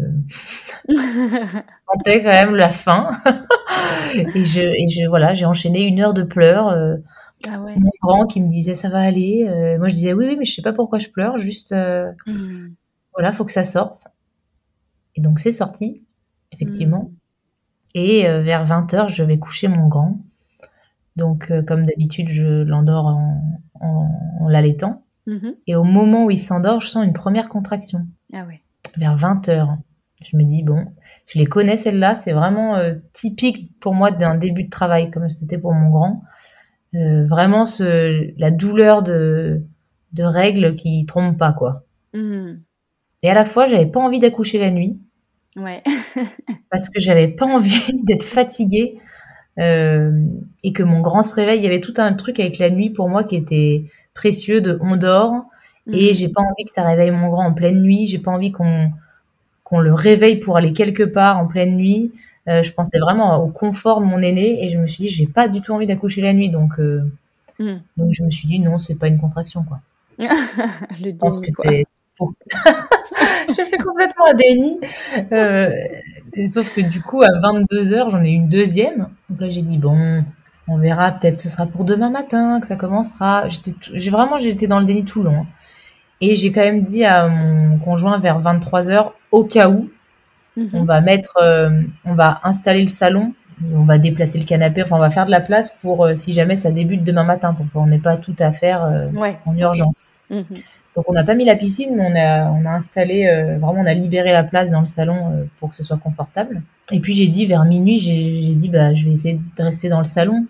ça 0.95 1.61
sentait 1.91 2.21
quand 2.21 2.29
même 2.29 2.55
la 2.55 2.69
faim. 2.69 3.09
Et 4.35 4.43
je, 4.43 4.61
et 4.61 4.87
je, 4.89 5.07
voilà, 5.07 5.33
j'ai 5.33 5.45
enchaîné 5.45 5.83
une 5.87 5.99
heure 6.01 6.13
de 6.13 6.21
pleurs. 6.23 6.67
euh, 6.69 6.97
ah 7.49 7.59
ouais. 7.61 7.73
mon 7.77 7.89
grand 8.01 8.27
qui 8.27 8.41
me 8.41 8.47
disait 8.47 8.75
ça 8.75 8.89
va 8.89 8.99
aller. 8.99 9.45
Moi, 9.79 9.89
je 9.89 9.95
disais 9.95 10.13
oui, 10.13 10.25
oui, 10.27 10.35
mais 10.37 10.45
je 10.45 10.53
sais 10.53 10.61
pas 10.61 10.73
pourquoi 10.73 10.99
je 10.99 11.09
pleure. 11.09 11.37
Juste, 11.39 11.73
Mm. 12.27 12.67
voilà, 13.13 13.31
faut 13.31 13.43
que 13.45 13.51
ça 13.53 13.63
sorte. 13.63 14.07
Et 15.15 15.21
donc, 15.21 15.39
c'est 15.39 15.51
sorti, 15.51 16.03
effectivement. 16.51 17.09
Mm. 17.11 17.15
Et 17.95 18.27
euh, 18.27 18.41
vers 18.41 18.65
20h, 18.65 19.09
je 19.09 19.23
vais 19.23 19.39
coucher 19.39 19.69
mon 19.69 19.87
grand. 19.87 20.19
Donc, 21.15 21.49
euh, 21.49 21.63
comme 21.63 21.85
d'habitude, 21.85 22.27
je 22.27 22.43
l'endors 22.63 23.05
en, 23.05 23.41
en, 23.79 24.09
en 24.41 24.47
l'allaitant. 24.49 25.03
Mhm. 25.27 25.55
Et 25.65 25.75
au 25.75 25.85
moment 25.85 26.25
où 26.25 26.31
il 26.31 26.37
s'endort, 26.37 26.81
je 26.81 26.89
sens 26.89 27.05
une 27.05 27.13
première 27.13 27.47
contraction. 27.49 28.05
Ah 28.33 28.45
ouais. 28.45 28.61
Vers 28.97 29.15
20h. 29.15 29.77
Je 30.21 30.37
me 30.37 30.43
dis, 30.43 30.61
bon, 30.61 30.85
je 31.25 31.39
les 31.39 31.45
connais 31.45 31.77
celles-là. 31.77 32.15
C'est 32.15 32.33
vraiment 32.33 32.75
euh, 32.75 32.95
typique 33.13 33.71
pour 33.79 33.93
moi 33.93 34.11
d'un 34.11 34.35
début 34.35 34.65
de 34.65 34.69
travail, 34.69 35.09
comme 35.09 35.29
c'était 35.29 35.57
pour 35.57 35.73
mon 35.73 35.89
grand. 35.89 36.21
Vraiment, 36.93 37.65
ce, 37.65 38.33
la 38.39 38.51
douleur 38.51 39.03
de, 39.03 39.61
de 40.13 40.23
règles 40.23 40.75
qui 40.75 41.05
trompent 41.05 41.37
pas, 41.37 41.51
quoi. 41.51 41.83
Mm. 42.13 42.53
Et 43.21 43.29
à 43.29 43.33
la 43.33 43.43
fois, 43.43 43.65
j'avais 43.65 43.85
pas 43.85 43.99
envie 43.99 44.19
d'accoucher 44.19 44.59
la 44.59 44.71
nuit. 44.71 44.97
Ouais. 45.55 45.83
parce 46.71 46.89
que 46.89 46.99
j'avais 46.99 47.27
pas 47.29 47.45
envie 47.45 48.01
d'être 48.03 48.23
fatiguée 48.23 48.99
euh, 49.59 50.21
et 50.63 50.73
que 50.73 50.83
mon 50.83 51.01
grand 51.01 51.23
se 51.23 51.35
réveille. 51.35 51.59
Il 51.59 51.63
y 51.63 51.67
avait 51.67 51.81
tout 51.81 51.93
un 51.97 52.13
truc 52.13 52.39
avec 52.39 52.59
la 52.59 52.69
nuit 52.69 52.89
pour 52.91 53.09
moi 53.09 53.23
qui 53.23 53.35
était 53.35 53.85
précieux 54.13 54.61
de 54.61 54.77
on 54.81 54.97
dort 54.97 55.45
et 55.91 56.11
Mm. 56.11 56.15
j'ai 56.15 56.29
pas 56.29 56.41
envie 56.41 56.65
que 56.65 56.71
ça 56.71 56.83
réveille 56.83 57.11
mon 57.11 57.29
grand 57.29 57.45
en 57.47 57.53
pleine 57.53 57.81
nuit. 57.81 58.07
J'ai 58.07 58.19
pas 58.19 58.31
envie 58.31 58.51
qu'on 58.51 58.91
qu'on 59.63 59.79
le 59.79 59.93
réveille 59.93 60.37
pour 60.39 60.57
aller 60.57 60.73
quelque 60.73 61.03
part 61.03 61.39
en 61.39 61.47
pleine 61.47 61.75
nuit. 61.77 62.11
Euh, 62.49 62.63
je 62.63 62.71
pensais 62.73 62.99
vraiment 62.99 63.37
au 63.43 63.47
confort 63.49 64.01
de 64.01 64.05
mon 64.05 64.21
aîné 64.21 64.63
et 64.65 64.69
je 64.69 64.77
me 64.79 64.87
suis 64.87 65.03
dit 65.05 65.09
j'ai 65.09 65.27
pas 65.27 65.47
du 65.47 65.61
tout 65.61 65.73
envie 65.73 65.87
d'accoucher 65.87 66.21
la 66.21 66.33
nuit 66.33 66.49
donc 66.49 66.79
euh, 66.79 67.03
Mm. 67.59 67.75
donc 67.97 68.11
je 68.13 68.23
me 68.23 68.29
suis 68.31 68.47
dit 68.49 68.59
non 68.59 68.77
c'est 68.77 68.95
pas 68.95 69.07
une 69.07 69.19
contraction 69.19 69.63
quoi. 69.63 69.79
Le 70.19 71.11
Je 71.11 71.15
pense 71.17 71.39
que 71.39 71.47
c'est 71.51 71.85
faux. 72.17 72.33
je 73.49 73.63
fais 73.63 73.77
complètement 73.77 74.25
un 74.31 74.33
déni. 74.33 74.79
Euh, 75.31 75.69
sauf 76.51 76.73
que 76.73 76.81
du 76.81 77.01
coup, 77.01 77.21
à 77.21 77.29
22h, 77.29 78.09
j'en 78.09 78.23
ai 78.23 78.29
une 78.29 78.49
deuxième. 78.49 79.07
Donc 79.29 79.41
là, 79.41 79.49
j'ai 79.49 79.61
dit, 79.61 79.77
bon, 79.77 80.23
on 80.67 80.77
verra, 80.77 81.11
peut-être 81.11 81.39
ce 81.39 81.49
sera 81.49 81.65
pour 81.65 81.85
demain 81.85 82.09
matin 82.09 82.59
que 82.59 82.67
ça 82.67 82.75
commencera. 82.75 83.45
J'ai 83.93 84.09
vraiment, 84.09 84.37
j'étais 84.37 84.67
dans 84.67 84.79
le 84.79 84.85
déni 84.85 85.05
tout 85.05 85.21
le 85.23 85.29
long. 85.29 85.41
hein. 85.41 85.45
Et 86.21 86.35
j'ai 86.37 86.51
quand 86.51 86.61
même 86.61 86.83
dit 86.83 87.03
à 87.03 87.27
mon 87.27 87.77
conjoint 87.77 88.17
vers 88.19 88.39
23h, 88.41 89.11
au 89.31 89.43
cas 89.43 89.69
où, 89.69 89.89
Mhm. 90.57 90.69
on 90.73 90.83
va 90.85 91.01
mettre, 91.01 91.35
euh, 91.41 91.81
on 92.05 92.13
va 92.13 92.39
installer 92.45 92.79
le 92.81 92.87
salon, 92.87 93.33
on 93.73 93.83
va 93.83 93.97
déplacer 93.97 94.39
le 94.39 94.45
canapé, 94.45 94.83
enfin, 94.83 94.95
on 94.95 94.99
va 94.99 95.09
faire 95.09 95.25
de 95.25 95.31
la 95.31 95.41
place 95.41 95.71
pour 95.81 96.05
euh, 96.05 96.15
si 96.15 96.31
jamais 96.31 96.55
ça 96.55 96.71
débute 96.71 97.03
demain 97.03 97.25
matin, 97.25 97.53
pour 97.53 97.65
qu'on 97.73 97.87
n'ait 97.87 97.99
pas 97.99 98.15
tout 98.15 98.35
à 98.39 98.53
faire 98.53 99.09
Ouais. 99.13 99.37
en 99.45 99.57
urgence. 99.57 100.07
Mhm. 100.29 100.45
Donc 100.95 101.05
on 101.09 101.13
n'a 101.13 101.23
pas 101.25 101.35
mis 101.35 101.45
la 101.45 101.55
piscine, 101.55 101.95
mais 101.95 102.03
on 102.05 102.15
a, 102.15 102.49
on 102.51 102.65
a 102.65 102.71
installé, 102.75 103.25
euh, 103.27 103.57
vraiment 103.59 103.81
on 103.81 103.85
a 103.85 103.93
libéré 103.93 104.31
la 104.31 104.43
place 104.43 104.69
dans 104.69 104.79
le 104.79 104.85
salon 104.85 105.31
euh, 105.33 105.45
pour 105.59 105.69
que 105.69 105.75
ce 105.75 105.83
soit 105.83 105.97
confortable. 105.97 106.61
Et 106.91 106.99
puis 106.99 107.13
j'ai 107.13 107.27
dit 107.27 107.45
vers 107.45 107.65
minuit, 107.65 107.97
j'ai 107.99 108.41
j'ai 108.43 108.55
dit 108.55 108.69
bah 108.69 108.93
je 108.93 109.05
vais 109.05 109.11
essayer 109.11 109.39
de 109.57 109.63
rester 109.63 109.89
dans 109.89 109.99
le 109.99 110.05
salon. 110.05 110.45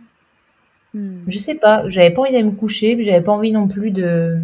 Mm. 0.93 1.23
Je 1.27 1.37
sais 1.39 1.55
pas, 1.55 1.83
j'avais 1.89 2.11
pas 2.11 2.21
envie 2.21 2.31
d'aller 2.31 2.43
me 2.43 2.51
coucher, 2.51 2.95
puis 2.95 3.05
j'avais 3.05 3.21
pas 3.21 3.31
envie 3.33 3.51
non 3.51 3.67
plus 3.67 3.91
de, 3.91 4.39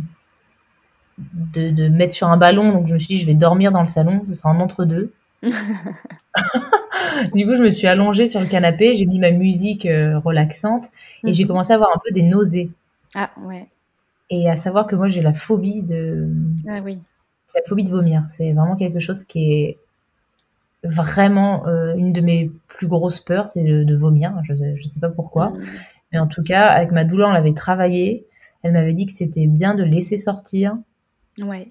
de 1.54 1.70
de 1.72 1.84
me 1.90 1.98
mettre 1.98 2.14
sur 2.14 2.28
un 2.30 2.38
ballon, 2.38 2.72
donc 2.74 2.88
je 2.88 2.94
me 2.94 3.00
suis 3.00 3.16
dit 3.16 3.20
je 3.20 3.26
vais 3.26 3.34
dormir 3.34 3.72
dans 3.72 3.82
le 3.82 3.86
salon, 3.88 4.24
ce 4.28 4.34
sera 4.34 4.50
un 4.52 4.60
entre 4.60 4.86
deux. 4.86 5.14
du 7.34 7.46
coup 7.46 7.56
je 7.56 7.64
me 7.64 7.70
suis 7.70 7.88
allongée 7.88 8.28
sur 8.28 8.40
le 8.40 8.46
canapé, 8.48 8.96
j'ai 8.96 9.06
mis 9.06 9.20
ma 9.20 9.32
musique 9.32 9.86
euh, 9.86 10.20
relaxante 10.20 10.86
et 11.26 11.34
j'ai 11.34 11.44
Mhm. 11.44 11.48
commencé 11.48 11.72
à 11.72 11.76
avoir 11.76 11.90
un 11.96 12.00
peu 12.04 12.12
des 12.12 12.24
nausées. 12.24 12.72
Ah 13.16 13.32
ouais. 13.42 13.68
Et 14.32 14.50
à 14.50 14.56
savoir 14.56 14.88
que 14.88 14.96
moi 14.96 15.10
j'ai 15.10 15.22
la 15.22 15.34
phobie 15.34 15.84
de 15.84 16.30
Ah 16.68 16.80
oui. 16.84 17.00
La 17.54 17.62
phobie 17.68 17.84
de 17.84 17.92
vomir. 17.92 18.24
C'est 18.30 18.54
vraiment 18.54 18.78
quelque 18.78 19.00
chose 19.00 19.26
qui 19.26 19.54
est 19.54 19.78
vraiment 20.84 21.68
euh, 21.68 21.94
une 21.98 22.14
de 22.14 22.22
mes 22.22 22.50
plus 22.70 22.88
grosses 22.88 23.20
peurs, 23.20 23.48
c'est 23.48 23.64
de, 23.64 23.84
de 23.84 23.96
vomir. 23.96 24.34
Je 24.44 24.56
sais, 24.56 24.76
je 24.78 24.88
sais 24.88 25.02
pas 25.02 25.10
pourquoi. 25.10 25.50
Mm. 25.50 25.62
Mais 26.14 26.20
en 26.20 26.28
tout 26.28 26.44
cas, 26.44 26.68
avec 26.68 26.92
ma 26.92 27.04
douleur, 27.04 27.30
on 27.30 27.34
l'avait 27.34 27.54
travaillé. 27.54 28.26
Elle 28.64 28.72
m'avait 28.72 28.94
dit 28.94 29.06
que 29.06 29.12
c'était 29.12 29.48
bien 29.48 29.76
de 29.76 29.84
laisser 29.84 30.16
sortir. 30.16 30.78
Ouais. 31.42 31.68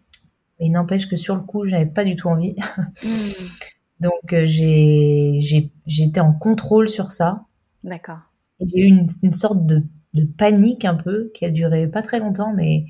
Mais 0.58 0.66
il 0.66 0.72
n'empêche 0.72 1.08
que 1.08 1.16
sur 1.16 1.36
le 1.36 1.40
coup, 1.40 1.64
je 1.64 1.70
n'avais 1.70 1.86
pas 1.86 2.04
du 2.04 2.14
tout 2.14 2.28
envie. 2.28 2.56
Mm. 3.02 3.70
Donc 4.00 4.32
euh, 4.32 4.44
j'ai 4.46 5.70
j'étais 5.86 6.20
en 6.20 6.32
contrôle 6.32 6.88
sur 6.88 7.10
ça. 7.10 7.44
D'accord. 7.84 8.20
J'ai 8.60 8.80
eu 8.80 8.84
une, 8.84 9.08
une 9.22 9.32
sorte 9.32 9.66
de, 9.66 9.82
de 10.14 10.24
panique 10.24 10.84
un 10.84 10.94
peu 10.94 11.30
qui 11.34 11.44
a 11.44 11.50
duré 11.50 11.86
pas 11.88 12.02
très 12.02 12.18
longtemps, 12.18 12.52
mais 12.54 12.84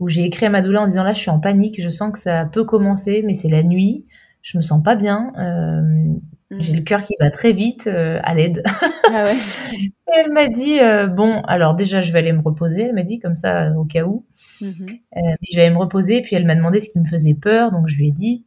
où 0.00 0.08
j'ai 0.08 0.24
écrit 0.24 0.46
à 0.46 0.50
ma 0.50 0.62
douleur 0.62 0.82
en 0.82 0.86
disant 0.86 1.04
là, 1.04 1.12
je 1.12 1.20
suis 1.20 1.30
en 1.30 1.40
panique, 1.40 1.80
je 1.82 1.88
sens 1.88 2.12
que 2.12 2.18
ça 2.18 2.44
peut 2.46 2.64
commencer, 2.64 3.22
mais 3.26 3.34
c'est 3.34 3.48
la 3.48 3.62
nuit, 3.62 4.06
je 4.42 4.56
me 4.58 4.62
sens 4.62 4.82
pas 4.82 4.96
bien, 4.96 5.32
euh, 5.38 6.14
Mm. 6.50 6.60
j'ai 6.62 6.72
le 6.76 6.80
cœur 6.82 7.02
qui 7.02 7.14
bat 7.20 7.30
très 7.30 7.52
vite, 7.52 7.86
euh, 7.88 8.20
à 8.22 8.32
l'aide. 8.34 8.62
Ah 9.12 9.24
ouais. 9.24 9.34
Et 9.72 9.92
elle 10.24 10.32
m'a 10.32 10.48
dit 10.48 10.80
euh, 10.80 11.06
bon, 11.06 11.42
alors 11.42 11.74
déjà 11.74 12.00
je 12.00 12.10
vais 12.10 12.20
aller 12.20 12.32
me 12.32 12.40
reposer, 12.40 12.84
elle 12.84 12.94
m'a 12.94 13.02
dit 13.02 13.18
comme 13.18 13.34
ça 13.34 13.72
au 13.76 13.84
cas 13.84 14.04
où, 14.04 14.24
Mhm. 14.62 14.72
Euh, 15.18 15.20
je 15.50 15.56
vais 15.56 15.66
aller 15.66 15.74
me 15.74 15.78
reposer, 15.80 16.22
puis 16.22 16.36
elle 16.36 16.46
m'a 16.46 16.54
demandé 16.54 16.80
ce 16.80 16.88
qui 16.90 16.98
me 17.00 17.04
faisait 17.04 17.34
peur, 17.34 17.70
donc 17.72 17.88
je 17.88 17.96
lui 17.96 18.08
ai 18.08 18.12
dit 18.12 18.44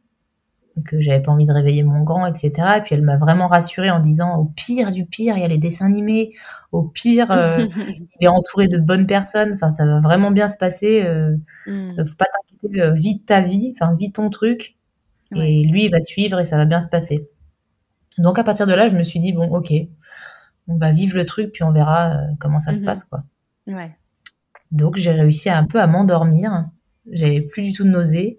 que 0.86 1.00
j'avais 1.00 1.20
pas 1.22 1.32
envie 1.32 1.44
de 1.44 1.52
réveiller 1.52 1.82
mon 1.82 2.02
grand, 2.02 2.26
etc. 2.26 2.52
Et 2.78 2.80
puis 2.82 2.94
elle 2.94 3.02
m'a 3.02 3.16
vraiment 3.16 3.46
rassurée 3.46 3.90
en 3.90 4.00
disant 4.00 4.36
au 4.36 4.44
pire 4.44 4.90
du 4.90 5.04
pire, 5.06 5.36
il 5.36 5.40
y 5.42 5.44
a 5.44 5.48
les 5.48 5.58
dessins 5.58 5.86
animés, 5.86 6.32
au 6.72 6.82
pire, 6.82 7.30
euh, 7.30 7.66
il 8.20 8.24
est 8.24 8.28
entouré 8.28 8.68
de 8.68 8.78
bonnes 8.78 9.06
personnes, 9.06 9.52
enfin 9.54 9.72
ça 9.72 9.84
va 9.84 10.00
vraiment 10.00 10.30
bien 10.30 10.48
se 10.48 10.56
passer, 10.58 11.02
euh, 11.04 11.36
Mm. 11.66 12.04
faut 12.06 12.14
pas 12.16 12.24
t'inquiéter, 12.26 12.80
euh, 12.82 12.92
vis 12.92 13.20
ta 13.20 13.40
vie, 13.42 13.74
enfin 13.74 13.94
vis 13.96 14.12
ton 14.12 14.30
truc, 14.30 14.76
Ouais. 15.32 15.52
et 15.52 15.64
lui 15.64 15.84
il 15.84 15.90
va 15.90 16.00
suivre 16.00 16.40
et 16.40 16.44
ça 16.44 16.56
va 16.56 16.64
bien 16.64 16.80
se 16.80 16.88
passer. 16.88 17.28
Donc 18.18 18.38
à 18.38 18.44
partir 18.44 18.66
de 18.66 18.74
là, 18.74 18.88
je 18.88 18.96
me 18.96 19.02
suis 19.02 19.20
dit 19.20 19.32
bon 19.32 19.48
ok, 19.54 19.72
on 20.68 20.76
va 20.76 20.92
vivre 20.92 21.16
le 21.16 21.26
truc 21.26 21.52
puis 21.52 21.64
on 21.64 21.72
verra 21.72 22.12
euh, 22.14 22.26
comment 22.40 22.60
ça 22.60 22.72
se 22.72 22.80
Mhm. 22.80 22.86
passe 22.86 23.04
quoi. 23.04 23.22
Ouais. 23.66 23.94
Donc 24.70 24.96
j'ai 24.96 25.12
réussi 25.12 25.48
à, 25.50 25.58
un 25.58 25.64
peu 25.64 25.80
à 25.80 25.86
m'endormir, 25.86 26.66
j'avais 27.10 27.40
plus 27.42 27.62
du 27.62 27.72
tout 27.74 27.84
de 27.84 27.90
nausées. 27.90 28.38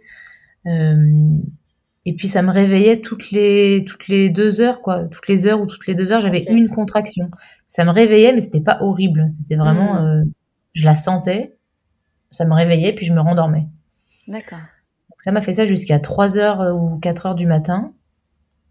Euh, 2.06 2.10
et 2.12 2.14
puis 2.16 2.28
ça 2.28 2.42
me 2.42 2.52
réveillait 2.52 3.00
toutes 3.02 3.32
les 3.32 3.86
toutes 3.88 4.08
les 4.08 4.30
deux 4.30 4.60
heures 4.62 4.82
quoi, 4.82 5.06
toutes 5.06 5.28
les 5.28 5.48
heures 5.48 5.62
ou 5.62 5.66
toutes 5.66 5.88
les 5.88 5.96
deux 5.96 6.12
heures 6.12 6.22
j'avais 6.22 6.44
une 6.50 6.70
contraction. 6.70 7.30
Ça 7.68 7.86
me 7.86 7.92
réveillait 7.92 8.34
mais 8.34 8.42
c'était 8.42 8.60
pas 8.62 8.80
horrible, 8.82 9.26
c'était 9.38 9.56
vraiment, 9.56 9.94
Mhm. 9.96 10.06
euh, 10.06 10.24
je 10.74 10.86
la 10.86 10.96
sentais, 10.96 11.56
ça 12.32 12.46
me 12.46 12.54
réveillait 12.54 12.94
puis 12.94 13.06
je 13.06 13.14
me 13.14 13.22
rendormais. 13.22 13.68
D'accord. 14.28 14.60
Ça 15.20 15.32
m'a 15.32 15.42
fait 15.42 15.54
ça 15.54 15.66
jusqu'à 15.66 16.00
3 16.00 16.38
heures 16.38 16.76
ou 16.76 16.98
4 17.00 17.26
heures 17.28 17.36
du 17.36 17.46
matin. 17.46 17.94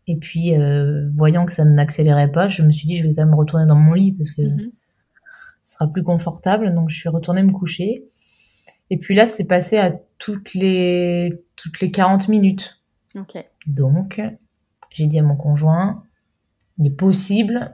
Et 0.06 0.16
puis 0.16 0.54
euh, 0.58 1.08
voyant 1.16 1.46
que 1.46 1.52
ça 1.52 1.64
n'accélérait 1.64 2.30
pas, 2.32 2.48
je 2.48 2.62
me 2.62 2.70
suis 2.72 2.86
dit 2.86 2.96
je 2.96 3.06
vais 3.08 3.14
quand 3.14 3.24
même 3.24 3.34
retourner 3.34 3.66
dans 3.66 3.76
mon 3.76 3.94
lit 3.94 4.12
parce 4.12 4.32
que 4.32 4.42
Mhm. 4.42 4.70
ce 5.62 5.72
sera 5.74 5.86
plus 5.90 6.02
confortable. 6.02 6.74
Donc 6.74 6.90
je 6.90 6.98
suis 6.98 7.08
retournée 7.08 7.42
me 7.42 7.52
coucher. 7.52 8.04
Et 8.90 8.98
puis 8.98 9.14
là, 9.14 9.24
c'est 9.26 9.46
passé 9.46 9.78
à 9.78 9.92
toutes 10.18 10.52
les 10.54 11.42
toutes 11.56 11.80
les 11.80 11.90
40 11.90 12.28
minutes. 12.28 12.81
Ok. 13.14 13.44
Donc, 13.66 14.20
j'ai 14.90 15.07
dit 15.07 15.18
à 15.18 15.22
mon 15.22 15.37
conjoint, 15.37 16.05
il 16.79 16.87
est 16.87 16.96
possible 16.96 17.70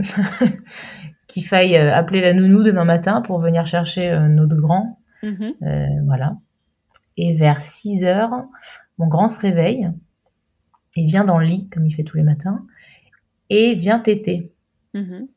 qu'il 1.26 1.44
faille 1.44 1.76
euh, 1.76 1.94
appeler 1.94 2.20
la 2.20 2.32
nounou 2.32 2.62
demain 2.62 2.84
matin 2.84 3.22
pour 3.22 3.38
venir 3.40 3.66
chercher 3.66 4.10
euh, 4.10 4.28
notre 4.28 4.56
grand. 4.56 5.00
Mhm. 5.22 5.54
Euh, 5.62 5.86
voilà. 6.06 6.36
Et 7.16 7.34
vers 7.34 7.60
6 7.60 8.04
heures, 8.04 8.44
mon 8.98 9.06
grand 9.06 9.28
se 9.28 9.40
réveille 9.40 9.90
et 10.96 11.04
vient 11.04 11.24
dans 11.24 11.38
le 11.38 11.46
lit, 11.46 11.68
comme 11.68 11.86
il 11.86 11.94
fait 11.94 12.04
tous 12.04 12.16
les 12.16 12.22
matins, 12.22 12.66
et 13.50 13.74
vient 13.74 13.98
téter. 13.98 14.52
Mhm. 14.94 15.28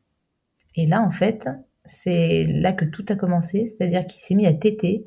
Et 0.76 0.86
là, 0.88 1.02
en 1.02 1.12
fait, 1.12 1.50
c'est 1.86 2.46
là 2.48 2.74
que 2.74 2.86
tout 2.86 3.06
a 3.10 3.16
commencé, 3.16 3.66
c'est-à-dire 3.66 4.06
qu'il 4.06 4.22
s'est 4.22 4.36
mis 4.36 4.48
à 4.48 4.54
téter, 4.54 5.06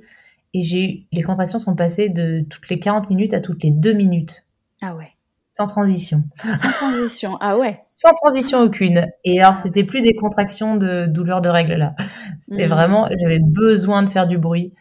et 0.52 0.62
j'ai 0.62 0.84
eu, 0.84 1.06
les 1.12 1.22
contractions 1.22 1.58
sont 1.58 1.74
passées 1.74 2.08
de 2.08 2.44
toutes 2.48 2.68
les 2.68 2.78
40 2.78 3.10
minutes 3.10 3.34
à 3.34 3.40
toutes 3.40 3.62
les 3.64 3.70
2 3.70 3.92
minutes, 3.92 4.43
Ah 4.82 4.96
ouais. 4.96 5.08
sans 5.48 5.66
transition. 5.68 6.24
Sans 6.58 6.72
transition. 6.72 7.36
Ah 7.40 7.56
ouais. 7.56 7.78
Sans 7.82 8.12
transition 8.14 8.60
aucune. 8.60 9.06
Et 9.24 9.40
alors, 9.40 9.54
c'était 9.56 9.84
plus 9.84 10.02
des 10.02 10.12
contractions 10.14 10.76
de 10.76 11.06
douleur 11.06 11.40
de 11.42 11.48
règle, 11.48 11.74
là. 11.74 11.94
C'était 12.42 12.64
Mhm. 12.66 12.70
vraiment, 12.72 13.08
j'avais 13.20 13.38
besoin 13.40 14.02
de 14.02 14.10
faire 14.10 14.26
du 14.26 14.36
bruit, 14.36 14.72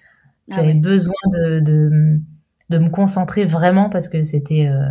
Ah 0.49 0.55
j'avais 0.55 0.69
ouais. 0.69 0.79
besoin 0.79 1.13
de, 1.31 1.59
de, 1.59 2.19
de 2.69 2.77
me 2.79 2.89
concentrer 2.89 3.45
vraiment 3.45 3.89
parce 3.91 4.09
que 4.09 4.23
c'était 4.23 4.65
euh, 4.67 4.89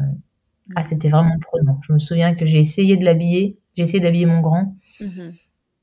ah, 0.76 0.84
c'était 0.84 1.08
vraiment 1.08 1.36
prenant. 1.40 1.80
Je 1.82 1.92
me 1.92 1.98
souviens 1.98 2.34
que 2.36 2.46
j'ai 2.46 2.60
essayé 2.60 2.96
de 2.96 3.04
l'habiller, 3.04 3.58
j'ai 3.74 3.82
essayé 3.82 4.00
d'habiller 4.00 4.26
mon 4.26 4.40
grand. 4.40 4.76
Mhm. 5.00 5.32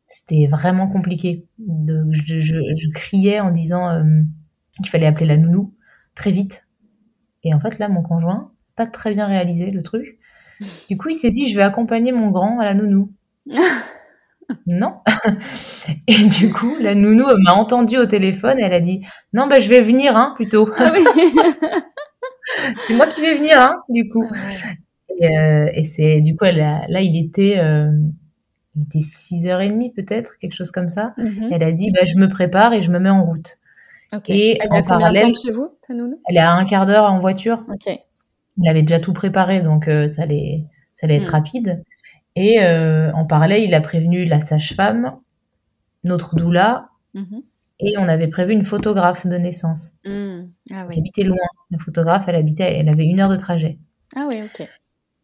C'était 0.07 0.47
vraiment 0.47 0.87
compliqué. 0.87 1.45
De, 1.59 2.05
je, 2.11 2.39
je, 2.39 2.55
je 2.73 2.89
criais 2.93 3.41
en 3.41 3.51
disant 3.51 3.89
euh, 3.89 4.03
qu'il 4.77 4.87
fallait 4.89 5.05
appeler 5.07 5.25
la 5.27 5.37
nounou 5.37 5.73
très 6.15 6.31
vite. 6.31 6.65
Et 7.43 7.53
en 7.53 7.59
fait, 7.59 7.79
là, 7.79 7.89
mon 7.89 8.01
conjoint, 8.01 8.51
pas 8.79 8.87
très 8.87 9.11
bien 9.11 9.25
réalisé 9.25 9.71
le 9.71 9.83
truc. 9.83 10.17
Du 10.89 10.97
coup, 10.97 11.07
il 11.09 11.15
s'est 11.15 11.31
dit, 11.31 11.47
je 11.47 11.55
vais 11.55 11.63
accompagner 11.63 12.11
mon 12.11 12.31
grand 12.31 12.59
à 12.59 12.65
la 12.65 12.73
nounou. 12.73 13.13
non. 14.67 14.95
et 16.07 16.25
du 16.25 16.51
coup, 16.51 16.75
la 16.81 16.95
nounou 16.95 17.25
m'a 17.43 17.53
entendu 17.53 17.97
au 17.97 18.05
téléphone 18.05 18.59
et 18.59 18.63
elle 18.63 18.73
a 18.73 18.81
dit, 18.81 19.01
non, 19.31 19.47
bah, 19.47 19.59
je 19.59 19.69
vais 19.69 19.81
venir, 19.81 20.17
hein, 20.17 20.33
plutôt. 20.35 20.69
Ah 20.75 20.91
c'est 22.79 22.93
moi 22.93 23.07
qui 23.07 23.21
vais 23.21 23.35
venir, 23.35 23.57
hein, 23.57 23.75
du 23.87 24.09
coup. 24.09 24.25
Ah 24.33 25.23
euh, 25.23 25.69
et, 25.73 25.83
c'est, 25.83 26.19
du 26.19 26.35
coup, 26.35 26.43
elle 26.43 26.57
là, 26.57 27.01
il 27.01 27.15
était, 27.17 27.57
euh, 27.59 27.91
il 28.75 28.83
était 28.83 28.99
6h30 28.99 29.93
peut-être, 29.93 30.37
quelque 30.39 30.55
chose 30.55 30.71
comme 30.71 30.89
ça. 30.89 31.13
Mhm. 31.17 31.51
Elle 31.51 31.63
a 31.63 31.71
dit, 31.71 31.89
bah, 31.91 32.03
je 32.05 32.17
me 32.17 32.27
prépare 32.27 32.73
et 32.73 32.81
je 32.81 32.91
me 32.91 32.99
mets 32.99 33.09
en 33.09 33.23
route. 33.23 33.59
Et 34.27 34.57
elle 34.61 34.71
en 34.71 34.83
parallèle, 34.83 35.33
chez 35.41 35.51
vous, 35.51 35.69
ta 35.87 35.93
nounou? 35.93 36.19
Elle 36.27 36.35
est 36.35 36.41
à 36.41 36.53
un 36.53 36.65
quart 36.65 36.85
d'heure 36.85 37.05
en 37.05 37.19
voiture. 37.19 37.63
Ok. 37.71 37.97
Il 38.61 38.69
avait 38.69 38.81
déjà 38.81 38.99
tout 38.99 39.13
préparé, 39.13 39.61
donc 39.61 39.87
euh, 39.87 40.07
ça 40.07 40.23
allait, 40.23 40.65
ça 40.95 41.05
allait 41.07 41.15
être 41.15 41.29
hmm. 41.29 41.31
rapide. 41.31 41.83
Et 42.35 42.61
euh, 42.61 43.11
en 43.13 43.25
parallèle, 43.25 43.63
il 43.63 43.73
a 43.73 43.81
prévenu 43.81 44.25
la 44.25 44.39
sage-femme, 44.39 45.15
notre 46.03 46.35
doula, 46.35 46.89
mhm. 47.13 47.41
et 47.79 47.97
on 47.97 48.07
avait 48.07 48.27
prévu 48.27 48.53
une 48.53 48.65
photographe 48.65 49.27
de 49.27 49.35
naissance. 49.35 49.91
Hmm. 50.05 50.47
Ah, 50.71 50.85
oui. 50.87 50.97
habitait 50.97 51.23
loin. 51.23 51.37
La 51.71 51.79
photographe, 51.79 52.25
elle 52.27 52.35
habitait, 52.35 52.77
elle 52.77 52.89
avait 52.89 53.05
une 53.05 53.19
heure 53.19 53.29
de 53.29 53.35
trajet. 53.35 53.77
Ah 54.15 54.25
oui, 54.29 54.41
ok. 54.43 54.67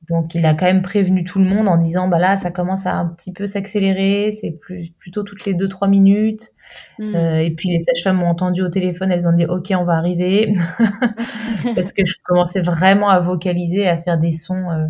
Donc 0.09 0.35
il 0.35 0.45
a 0.45 0.53
quand 0.53 0.65
même 0.65 0.81
prévenu 0.81 1.23
tout 1.23 1.39
le 1.39 1.45
monde 1.45 1.67
en 1.67 1.77
disant 1.77 2.07
bah 2.07 2.19
là 2.19 2.37
ça 2.37 2.51
commence 2.51 2.85
à 2.85 2.95
un 2.95 3.07
petit 3.07 3.31
peu 3.31 3.47
s'accélérer, 3.47 4.31
c'est 4.31 4.51
plus 4.51 4.91
plutôt 4.91 5.23
toutes 5.23 5.45
les 5.45 5.53
deux 5.53 5.67
trois 5.67 5.87
minutes. 5.87 6.51
Hmm. 6.99 7.15
Euh, 7.15 7.39
et 7.39 7.51
puis 7.51 7.69
les 7.69 7.79
sages-femmes 7.79 8.17
m'ont 8.17 8.27
entendu 8.27 8.61
au 8.61 8.69
téléphone, 8.69 9.11
elles 9.11 9.27
ont 9.27 9.33
dit 9.33 9.45
ok 9.45 9.73
on 9.77 9.83
va 9.83 9.93
arriver 9.93 10.53
parce 11.75 11.91
que 11.91 12.05
je 12.05 12.15
commençais 12.23 12.61
vraiment 12.61 13.09
à 13.09 13.19
vocaliser, 13.19 13.87
à 13.87 13.97
faire 13.97 14.19
des 14.19 14.31
sons 14.31 14.69
euh, 14.69 14.87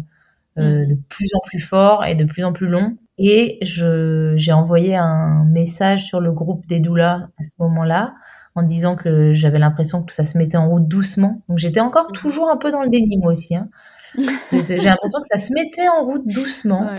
euh, 0.58 0.84
hmm. 0.84 0.88
de 0.90 0.96
plus 1.10 1.30
en 1.34 1.40
plus 1.46 1.60
forts 1.60 2.06
et 2.06 2.16
de 2.16 2.26
plus 2.26 2.44
en 2.44 2.52
plus 2.52 2.68
longs. 2.68 2.98
Et 3.18 3.60
je 3.62 4.34
j'ai 4.36 4.52
envoyé 4.52 4.96
un 4.98 5.46
message 5.46 6.06
sur 6.06 6.20
le 6.20 6.32
groupe 6.34 6.66
des 6.68 6.82
doulas 6.82 7.30
à 7.40 7.44
ce 7.44 7.54
moment-là 7.60 8.14
en 8.56 8.64
disant 8.64 8.96
que 8.96 9.34
j'avais 9.34 9.60
l'impression 9.60 10.02
que 10.02 10.14
ça 10.14 10.26
se 10.26 10.38
mettait 10.38 10.58
en 10.58 10.70
route 10.70 10.88
doucement. 10.88 11.42
Donc 11.50 11.58
j'étais 11.58 11.82
encore 11.82 12.10
hmm. 12.10 12.16
toujours 12.16 12.50
un 12.50 12.58
peu 12.58 12.72
dans 12.72 12.82
le 12.82 12.90
déni 12.90 13.18
moi 13.18 13.32
aussi. 13.32 13.56
Hein. 13.56 13.70
J'ai 14.52 14.78
l'impression 14.78 15.20
que 15.20 15.28
ça 15.30 15.38
se 15.38 15.54
mettait 15.54 15.88
en 15.88 16.06
route 16.06 16.26
doucement. 16.26 16.90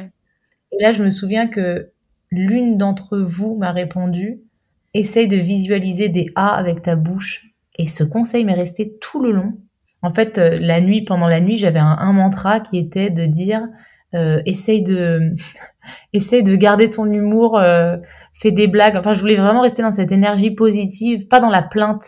Et 0.72 0.82
là, 0.82 0.92
je 0.92 1.02
me 1.02 1.10
souviens 1.10 1.46
que 1.48 1.90
l'une 2.30 2.76
d'entre 2.76 3.18
vous 3.18 3.56
m'a 3.56 3.72
répondu 3.72 4.40
essaye 4.94 5.28
de 5.28 5.36
visualiser 5.36 6.08
des 6.08 6.30
A 6.34 6.54
avec 6.54 6.82
ta 6.82 6.96
bouche. 6.96 7.46
Et 7.78 7.86
ce 7.86 8.04
conseil 8.04 8.44
m'est 8.44 8.54
resté 8.54 8.96
tout 9.00 9.22
le 9.22 9.32
long. 9.32 9.54
En 10.02 10.12
fait, 10.12 10.38
euh, 10.38 10.58
la 10.60 10.80
nuit, 10.80 11.02
pendant 11.02 11.28
la 11.28 11.40
nuit, 11.40 11.56
j'avais 11.56 11.78
un, 11.78 12.12
mantra 12.12 12.60
qui 12.60 12.78
était 12.78 13.10
de 13.10 13.26
dire 13.26 13.66
euh, 14.14 14.40
essaye 14.46 14.82
de 14.82 15.34
essaye 16.12 16.42
de 16.42 16.54
garder 16.56 16.90
ton 16.90 17.10
humour, 17.10 17.58
euh, 17.58 17.96
fais 18.32 18.52
des 18.52 18.66
blagues. 18.68 18.96
Enfin, 18.96 19.14
je 19.14 19.20
voulais 19.20 19.36
vraiment 19.36 19.60
rester 19.60 19.82
dans 19.82 19.92
cette 19.92 20.12
énergie 20.12 20.50
positive, 20.50 21.26
pas 21.26 21.40
dans 21.40 21.50
la 21.50 21.62
plainte. 21.62 22.04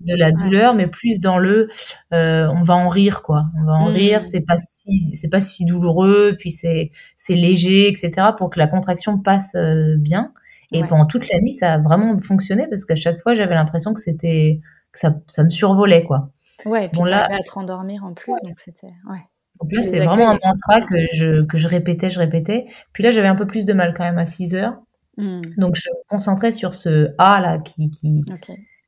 De 0.00 0.14
la 0.14 0.30
douleur, 0.30 0.74
mais 0.74 0.86
plus 0.86 1.18
dans 1.18 1.38
le 1.38 1.68
euh, 2.12 2.46
on 2.54 2.62
va 2.62 2.74
en 2.74 2.88
rire 2.88 3.22
quoi. 3.22 3.46
On 3.60 3.64
va 3.64 3.72
en 3.72 3.90
mmh. 3.90 3.94
rire, 3.94 4.22
c'est 4.22 4.42
pas 4.42 4.56
si 4.56 5.16
c'est 5.16 5.28
pas 5.28 5.40
si 5.40 5.64
douloureux, 5.64 6.36
puis 6.38 6.52
c'est 6.52 6.92
c'est 7.16 7.34
léger, 7.34 7.88
etc. 7.88 8.28
pour 8.36 8.48
que 8.50 8.60
la 8.60 8.68
contraction 8.68 9.18
passe 9.18 9.56
bien. 9.98 10.32
Et 10.70 10.84
pendant 10.84 11.06
toute 11.06 11.28
la 11.32 11.40
nuit, 11.40 11.50
ça 11.50 11.74
a 11.74 11.78
vraiment 11.78 12.16
fonctionné 12.20 12.68
parce 12.68 12.84
qu'à 12.84 12.94
chaque 12.94 13.18
fois, 13.20 13.34
j'avais 13.34 13.54
l'impression 13.54 13.92
que 13.92 14.00
c'était 14.00 14.60
que 14.92 15.00
ça, 15.00 15.16
ça 15.26 15.42
me 15.42 15.50
survolait 15.50 16.04
quoi. 16.04 16.30
Ouais, 16.66 16.84
et 16.84 16.88
puis 16.88 16.98
bon, 16.98 17.04
là, 17.04 17.26
à 17.30 17.38
te 17.38 17.52
rendormir 17.52 18.04
en 18.04 18.14
plus, 18.14 18.34
donc 18.44 18.58
c'était 18.58 18.92
ouais. 19.10 19.24
Donc 19.60 19.72
là, 19.72 19.82
c'est 19.82 20.04
vraiment 20.04 20.30
un 20.30 20.38
mantra 20.44 20.80
que 20.82 20.96
je, 21.12 21.44
que 21.44 21.58
je 21.58 21.68
répétais, 21.68 22.10
je 22.10 22.18
répétais. 22.18 22.66
Puis 22.92 23.02
là, 23.02 23.10
j'avais 23.10 23.28
un 23.28 23.34
peu 23.34 23.46
plus 23.46 23.64
de 23.64 23.72
mal 23.72 23.94
quand 23.96 24.04
même 24.04 24.18
à 24.18 24.26
6 24.26 24.54
heures. 24.54 24.78
Mmh. 25.16 25.40
Donc, 25.56 25.74
je 25.76 25.90
me 25.90 26.08
concentrais 26.08 26.52
sur 26.52 26.74
ce 26.74 27.08
A 27.18 27.40
là 27.40 27.58
qui, 27.58 27.90
qui, 27.90 28.24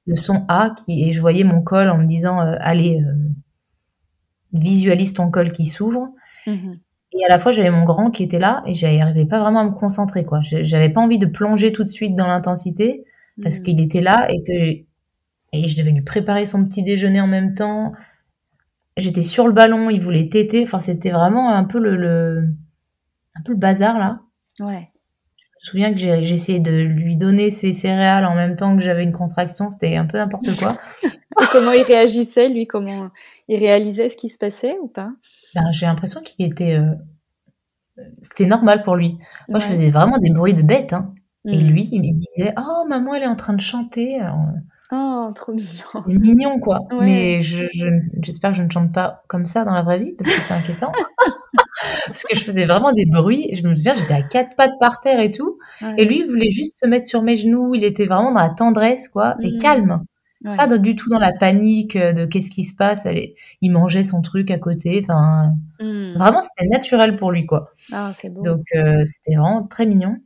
le 0.07 0.17
son 0.17 0.45
A 0.49 0.71
qui, 0.71 1.09
et 1.09 1.13
je 1.13 1.21
voyais 1.21 1.45
mon 1.45 1.63
col 1.63 1.89
en 1.89 1.99
me 1.99 2.05
disant 2.05 2.41
euh, 2.41 2.57
allez 2.61 3.01
euh, 3.01 3.13
visualise 4.53 5.13
ton 5.13 5.31
col 5.31 5.53
qui 5.53 5.65
s'ouvre 5.65 6.09
mhm. 6.47 6.81
et 7.13 7.25
à 7.25 7.29
la 7.29 7.39
fois 7.39 7.53
j'avais 7.53 7.71
mon 7.71 7.85
grand 7.85 8.11
qui 8.11 8.23
était 8.23 8.39
là 8.39 8.63
et 8.67 8.75
j'arrivais 8.75 9.27
pas 9.27 9.41
vraiment 9.41 9.61
à 9.61 9.65
me 9.65 9.73
concentrer 9.73 10.25
quoi 10.25 10.41
j'avais 10.43 10.89
pas 10.89 11.01
envie 11.01 11.19
de 11.19 11.27
plonger 11.27 11.73
tout 11.73 11.85
de 11.85 11.89
suite 11.89 12.17
dans 12.17 12.27
l'intensité 12.27 13.05
parce 13.43 13.59
mhm. 13.59 13.65
qu'il 13.65 13.81
était 13.81 14.01
là 14.01 14.27
et 14.31 14.43
que 14.43 14.91
et 15.53 15.69
je 15.69 15.77
devais 15.77 15.91
lui 15.91 16.03
préparer 16.03 16.45
son 16.45 16.65
petit 16.65 16.83
déjeuner 16.83 17.21
en 17.21 17.27
même 17.27 17.55
temps 17.55 17.93
j'étais 19.01 19.23
sur 19.23 19.47
le 19.47 19.53
ballon 19.53 19.91
il 19.91 20.01
voulait 20.01 20.29
téter 20.29 20.63
enfin 20.65 20.81
c'était 20.81 21.11
vraiment 21.11 21.55
un 21.55 21.65
peu 21.65 21.79
le, 21.79 21.97
le 21.97 22.49
un 23.37 23.43
peu 23.43 23.53
le 23.53 23.59
bazar 23.59 23.99
là 23.99 24.21
ouais 24.61 24.91
je 25.61 25.69
me 25.69 25.71
souviens 25.73 25.93
que 25.93 25.99
j'ai 25.99 26.33
essayé 26.33 26.59
de 26.59 26.71
lui 26.71 27.17
donner 27.17 27.51
ses 27.51 27.75
céréales 27.75 28.25
en 28.25 28.35
même 28.35 28.57
temps 28.57 28.75
que 28.75 28.83
j'avais 28.83 29.03
une 29.03 29.13
contraction. 29.13 29.69
C'était 29.69 29.97
un 29.97 30.07
peu 30.07 30.17
n'importe 30.17 30.57
quoi. 30.59 30.79
Et 31.05 31.45
comment 31.53 31.73
il 31.73 31.83
réagissait, 31.83 32.49
lui? 32.49 32.67
Comment 32.67 33.11
il 33.47 33.59
réalisait 33.59 34.09
ce 34.09 34.17
qui 34.17 34.31
se 34.31 34.39
passait 34.39 34.79
ou 34.83 34.89
pas? 34.89 35.13
Ben, 35.55 35.71
J'ai 35.73 35.85
l'impression 35.85 36.23
qu'il 36.23 36.47
était. 36.47 36.79
Euh, 36.79 36.95
c'était 38.23 38.47
normal 38.47 38.83
pour 38.85 38.97
lui. 38.97 39.19
Moi, 39.49 39.59
je 39.59 39.67
faisais 39.67 39.91
vraiment 39.91 40.17
des 40.17 40.31
bruits 40.31 40.55
de 40.55 40.63
bête. 40.63 40.95
Hein. 40.95 41.13
Et 41.47 41.59
hmm. 41.59 41.69
lui, 41.69 41.89
il 41.93 42.01
me 42.01 42.17
disait 42.17 42.55
Oh, 42.57 42.87
maman, 42.89 43.15
elle 43.15 43.25
est 43.25 43.29
en 43.29 43.37
train 43.37 43.53
de 43.53 43.61
chanter. 43.61 44.19
Oh, 44.93 45.31
trop 45.35 45.53
mignon. 45.53 45.85
C'est 45.87 46.07
mignon, 46.07 46.59
quoi. 46.59 46.81
Mais 47.01 47.43
j'espère 47.43 48.51
que 48.51 48.57
je 48.57 48.63
ne 48.63 48.71
chante 48.71 48.93
pas 48.93 49.23
comme 49.29 49.45
ça 49.45 49.65
dans 49.65 49.75
la 49.75 49.83
vraie 49.83 49.99
vie, 49.99 50.13
parce 50.13 50.35
que 50.35 50.41
c'est 50.41 50.55
inquiétant. 50.55 50.93
parce 52.07 52.25
que 52.25 52.37
je 52.37 52.43
faisais 52.43 52.67
vraiment 52.67 52.93
des 52.93 53.07
bruits. 53.07 53.55
Je 53.55 53.67
me 53.67 53.75
souviens, 53.75 53.95
j'étais 53.95 54.15
à 54.15 54.23
quatre 54.23 54.57
pattes 54.57 54.79
par 54.81 55.01
terre 55.01 55.21
et 55.21 55.31
tout. 55.31 55.59
Et 55.97 56.05
lui, 56.05 56.21
il 56.21 56.27
voulait 56.27 56.51
juste 56.51 56.79
se 56.79 56.87
mettre 56.87 57.07
sur 57.07 57.23
mes 57.23 57.37
genoux. 57.37 57.75
Il 57.75 57.85
était 57.85 58.07
vraiment 58.07 58.33
dans 58.33 58.41
la 58.41 58.51
tendresse, 58.51 59.09
quoi, 59.09 59.37
et 59.41 59.55
mmh. 59.55 59.59
calme. 59.59 60.05
Pas 60.43 60.67
du 60.79 60.97
tout 60.97 61.11
dans 61.11 61.19
la 61.19 61.33
panique 61.33 61.97
de 61.97 62.25
qu'est-ce 62.25 62.51
qui 62.51 62.65
se 62.65 62.75
passe. 62.75 63.07
Il 63.61 63.71
mangeait 63.71 64.03
son 64.03 64.23
truc 64.23 64.51
à 64.51 64.59
côté. 64.59 65.01
Enfin, 65.05 65.53
mmh. 65.81 66.15
vraiment, 66.19 66.41
c'était 66.41 66.69
naturel 66.69 67.15
pour 67.15 67.31
lui, 67.31 67.47
quoi. 67.47 67.71
Ah, 67.93 68.11
c'est 68.15 68.31
beau. 68.31 68.43
Donc, 68.43 68.65
euh, 68.75 69.03
c'était 69.05 69.37
vraiment 69.37 69.63
très 69.65 69.87
mignon. 69.87 70.17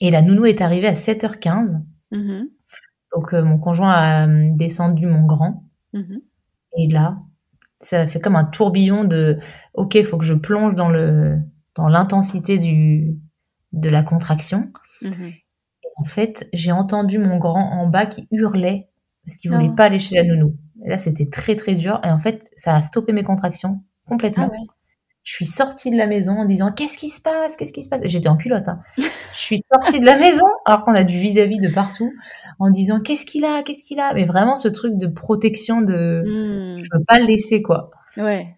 Et 0.00 0.10
la 0.10 0.22
nounou 0.22 0.46
est 0.46 0.60
arrivée 0.60 0.88
à 0.88 0.94
7h15. 0.94 1.80
Mmh 2.12 2.44
Donc, 3.16 3.32
euh, 3.32 3.42
mon 3.42 3.58
conjoint 3.58 3.92
a 3.92 4.28
euh, 4.28 4.50
descendu 4.52 5.06
mon 5.06 5.24
grand. 5.24 5.64
Et 6.78 6.88
là, 6.88 7.16
ça 7.80 8.06
fait 8.06 8.20
comme 8.20 8.36
un 8.36 8.44
tourbillon 8.44 9.04
de 9.04 9.38
ok 9.74 9.94
il 9.94 10.04
faut 10.04 10.18
que 10.18 10.24
je 10.24 10.34
plonge 10.34 10.74
dans 10.74 10.90
le 10.90 11.38
dans 11.74 11.88
l'intensité 11.88 12.58
du 12.58 13.16
de 13.72 13.88
la 13.88 14.02
contraction 14.02 14.70
mhm. 15.02 15.32
en 15.96 16.04
fait 16.04 16.48
j'ai 16.52 16.72
entendu 16.72 17.18
mon 17.18 17.38
grand 17.38 17.80
en 17.80 17.86
bas 17.86 18.06
qui 18.06 18.28
hurlait 18.30 18.88
parce 19.24 19.36
qu'il 19.36 19.50
voulait 19.50 19.68
oh. 19.70 19.74
pas 19.74 19.84
aller 19.84 19.98
chez 19.98 20.16
la 20.16 20.24
nounou 20.24 20.56
et 20.84 20.88
là 20.88 20.98
c'était 20.98 21.28
très 21.28 21.56
très 21.56 21.74
dur 21.74 22.00
et 22.04 22.08
en 22.08 22.18
fait 22.18 22.50
ça 22.56 22.74
a 22.74 22.82
stoppé 22.82 23.12
mes 23.12 23.24
contractions 23.24 23.82
complètement 24.06 24.50
ah 24.52 24.72
je 25.26 25.32
suis 25.32 25.44
sortie 25.44 25.90
de 25.90 25.96
la 25.96 26.06
maison 26.06 26.38
en 26.38 26.44
disant 26.44 26.70
qu'est-ce 26.70 26.96
qui 26.96 27.08
se 27.08 27.20
passe? 27.20 27.56
Qu'est-ce 27.56 27.72
qui 27.72 27.82
se 27.82 27.88
passe? 27.88 28.00
J'étais 28.04 28.28
en 28.28 28.36
culotte 28.36 28.68
hein. 28.68 28.78
je 28.96 29.02
suis 29.38 29.58
sortie 29.58 29.98
de 29.98 30.06
la 30.06 30.16
maison 30.16 30.46
alors 30.64 30.84
qu'on 30.84 30.94
a 30.94 31.02
du 31.02 31.18
vis-à-vis 31.18 31.58
de 31.58 31.68
partout 31.68 32.12
en 32.60 32.70
disant 32.70 33.00
qu'est-ce 33.00 33.26
qu'il 33.26 33.44
a? 33.44 33.64
Qu'est-ce 33.64 33.82
qu'il 33.82 33.98
a? 33.98 34.14
Mais 34.14 34.24
vraiment 34.24 34.54
ce 34.54 34.68
truc 34.68 34.96
de 34.96 35.08
protection 35.08 35.82
de 35.82 36.22
hmm. 36.24 36.82
je 36.82 36.88
veux 36.92 37.04
pas 37.08 37.18
le 37.18 37.26
laisser 37.26 37.60
quoi. 37.60 37.90
Ouais, 38.16 38.56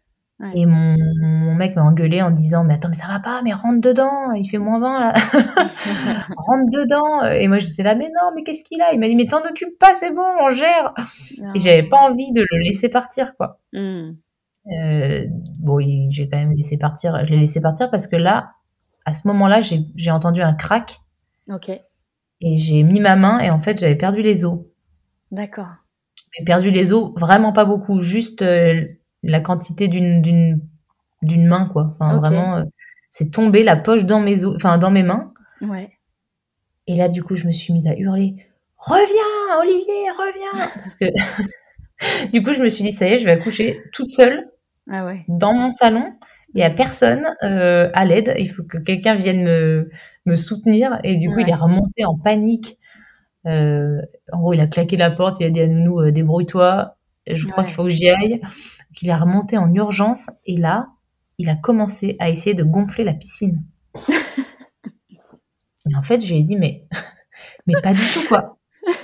et 0.55 0.67
mon, 0.67 0.95
mon 1.21 1.55
mec 1.55 1.75
m'a 1.75 1.83
engueulé 1.83 2.21
en 2.21 2.31
disant 2.31 2.65
mais 2.65 2.75
attends 2.75 2.91
mais 2.91 2.95
ça 2.95 3.09
va 3.09 3.19
pas 3.19 3.41
mais 3.43 3.55
rentre 3.55 3.81
dedans 3.81 4.31
il 4.37 4.49
fait 4.49 4.59
moins 4.59 4.79
20 4.79 5.01
là. 5.01 5.13
Rentre 6.37 6.71
dedans. 6.71 7.25
Et 7.25 7.49
moi 7.49 7.59
j'étais 7.59 7.83
là 7.83 7.95
mais 7.95 8.09
non 8.09 8.31
mais 8.37 8.45
qu'est-ce 8.45 8.63
qu'il 8.63 8.83
a? 8.83 8.93
Il 8.93 9.01
m'a 9.01 9.09
dit 9.09 9.17
mais 9.17 9.27
t'en 9.27 9.41
occupes 9.41 9.79
pas 9.81 9.95
c'est 9.95 10.11
bon 10.11 10.23
on 10.43 10.51
gère. 10.51 10.93
Et 11.55 11.59
j'avais 11.59 11.89
pas 11.89 11.97
envie 11.97 12.31
de 12.33 12.43
le 12.43 12.59
laisser 12.63 12.91
partir 12.91 13.35
quoi. 13.37 13.59
Hmm. 13.73 14.13
Euh, 14.71 15.27
bon, 15.61 15.79
j'ai 16.11 16.29
quand 16.29 16.39
même 16.39 16.53
laissé 16.53 16.77
partir. 16.77 17.25
Je 17.27 17.33
l'ai 17.33 17.41
laissé 17.41 17.61
partir 17.61 17.91
parce 17.91 18.07
que 18.07 18.17
là, 18.17 18.53
à 19.05 19.15
ce 19.15 19.27
moment-là, 19.29 19.61
j'ai 19.61 20.11
entendu 20.11 20.43
un 20.43 20.55
crack. 20.55 21.01
Ok. 21.51 21.71
Et 22.41 22.57
j'ai 22.59 22.83
mis 22.83 23.01
ma 23.01 23.17
main 23.17 23.41
et 23.41 23.51
en 23.51 23.59
fait, 23.59 23.79
j'avais 23.79 23.97
perdu 23.97 24.23
les 24.23 24.45
os. 24.45 24.61
D'accord. 25.33 25.71
J'ai 26.37 26.45
perdu 26.45 26.71
les 26.71 26.93
os, 26.93 27.13
vraiment 27.17 27.53
pas 27.53 27.65
beaucoup, 27.65 28.01
juste 28.01 28.43
euh, 28.43 28.85
la 29.23 29.41
quantité 29.41 29.89
d'une 29.89 30.61
main 31.23 31.67
quoi. 31.67 31.97
Enfin, 31.99 32.19
vraiment, 32.19 32.57
euh, 32.57 32.65
c'est 33.11 33.31
tombé 33.31 33.63
la 33.63 33.77
poche 33.77 34.05
dans 34.05 34.21
mes 34.21 34.45
os, 34.45 34.55
enfin 34.55 34.79
dans 34.79 34.91
mes 34.91 35.03
mains. 35.03 35.33
Ouais. 35.63 35.91
Et 36.87 36.97
là, 36.97 37.09
du 37.09 37.23
coup, 37.23 37.37
je 37.37 37.47
me 37.47 37.53
suis 37.53 37.73
mise 37.73 37.87
à 37.87 37.95
hurler. 37.95 38.37
Reviens, 38.77 39.61
Olivier, 39.61 40.11
reviens 40.11 40.71
Parce 40.75 40.95
que 40.95 41.07
du 42.33 42.43
coup, 42.43 42.53
je 42.53 42.63
me 42.63 42.69
suis 42.69 42.85
dit, 42.85 42.93
ça 42.93 43.09
y 43.09 43.13
est, 43.13 43.19
je 43.19 43.25
vais 43.25 43.33
accoucher 43.33 43.83
toute 43.93 44.11
seule 44.11 44.49
ah 44.91 45.05
ouais. 45.07 45.25
dans 45.29 45.53
mon 45.55 45.71
salon. 45.71 46.15
Il 46.55 46.59
n'y 46.59 46.65
a 46.65 46.71
personne 46.71 47.27
euh, 47.45 47.91
à 47.95 48.05
l'aide. 48.05 48.35
Il 48.39 48.49
faut 48.51 48.63
que 48.65 48.79
quelqu'un 48.79 49.15
vienne 49.17 49.43
me, 49.45 49.91
me 50.27 50.35
soutenir. 50.35 50.99
Et 51.05 51.17
du 51.17 51.31
coup, 51.31 51.41
il 51.41 51.49
est 51.51 51.55
remonté 51.55 52.05
en 52.05 52.17
panique 52.19 52.77
Euh, 53.47 54.01
en 54.33 54.39
gros, 54.41 54.55
il 54.55 54.61
a 54.61 54.67
claqué 54.69 54.97
la 54.99 55.11
porte, 55.11 55.41
il 55.41 55.47
a 55.47 55.51
dit 55.51 55.61
à 55.63 55.67
Nounou, 55.69 56.01
euh, 56.03 56.13
débrouille-toi, 56.13 56.97
je 57.29 57.47
crois 57.49 57.65
Ouais. 57.65 57.67
qu'il 57.67 57.75
faut 57.75 57.85
que 57.85 57.91
j'y 57.91 58.09
aille. 58.11 58.41
Donc, 58.41 59.03
il 59.03 59.11
est 59.11 59.15
remonté 59.17 59.59
en 59.59 59.73
urgence 59.75 60.31
et 60.47 60.57
là, 60.59 60.89
il 61.39 61.49
a 61.51 61.57
commencé 61.57 62.17
à 62.21 62.31
essayer 62.31 62.55
de 62.55 62.65
gonfler 62.65 63.05
la 63.05 63.15
piscine. 63.15 63.65
et 65.91 65.97
en 65.97 66.03
fait, 66.03 66.21
je 66.21 66.33
lui 66.33 66.41
ai 66.41 66.43
dit, 66.45 66.57
mais, 66.57 66.87
mais 67.69 67.77
pas 67.83 67.95
du 67.95 68.03
tout, 68.15 68.29
quoi. 68.29 68.58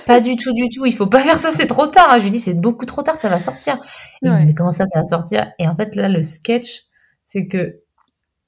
Pas 0.05 0.21
du 0.21 0.35
tout, 0.35 0.53
du 0.53 0.69
tout. 0.69 0.85
Il 0.85 0.95
faut 0.95 1.07
pas 1.07 1.21
faire 1.21 1.37
ça, 1.37 1.51
c'est 1.51 1.67
trop 1.67 1.87
tard. 1.87 2.17
Je 2.19 2.23
lui 2.23 2.31
dit, 2.31 2.39
c'est 2.39 2.53
beaucoup 2.59 2.85
trop 2.85 3.01
tard, 3.01 3.15
ça 3.15 3.29
va 3.29 3.39
sortir. 3.39 3.75
Et 3.75 4.27
il 4.27 4.31
me 4.31 4.37
dit, 4.37 4.45
mais 4.45 4.53
comment 4.53 4.71
ça, 4.71 4.85
ça 4.85 4.99
va 4.99 5.03
sortir? 5.03 5.51
Et 5.59 5.67
en 5.67 5.75
fait, 5.75 5.95
là, 5.95 6.09
le 6.09 6.21
sketch, 6.23 6.83
c'est 7.25 7.47
que 7.47 7.81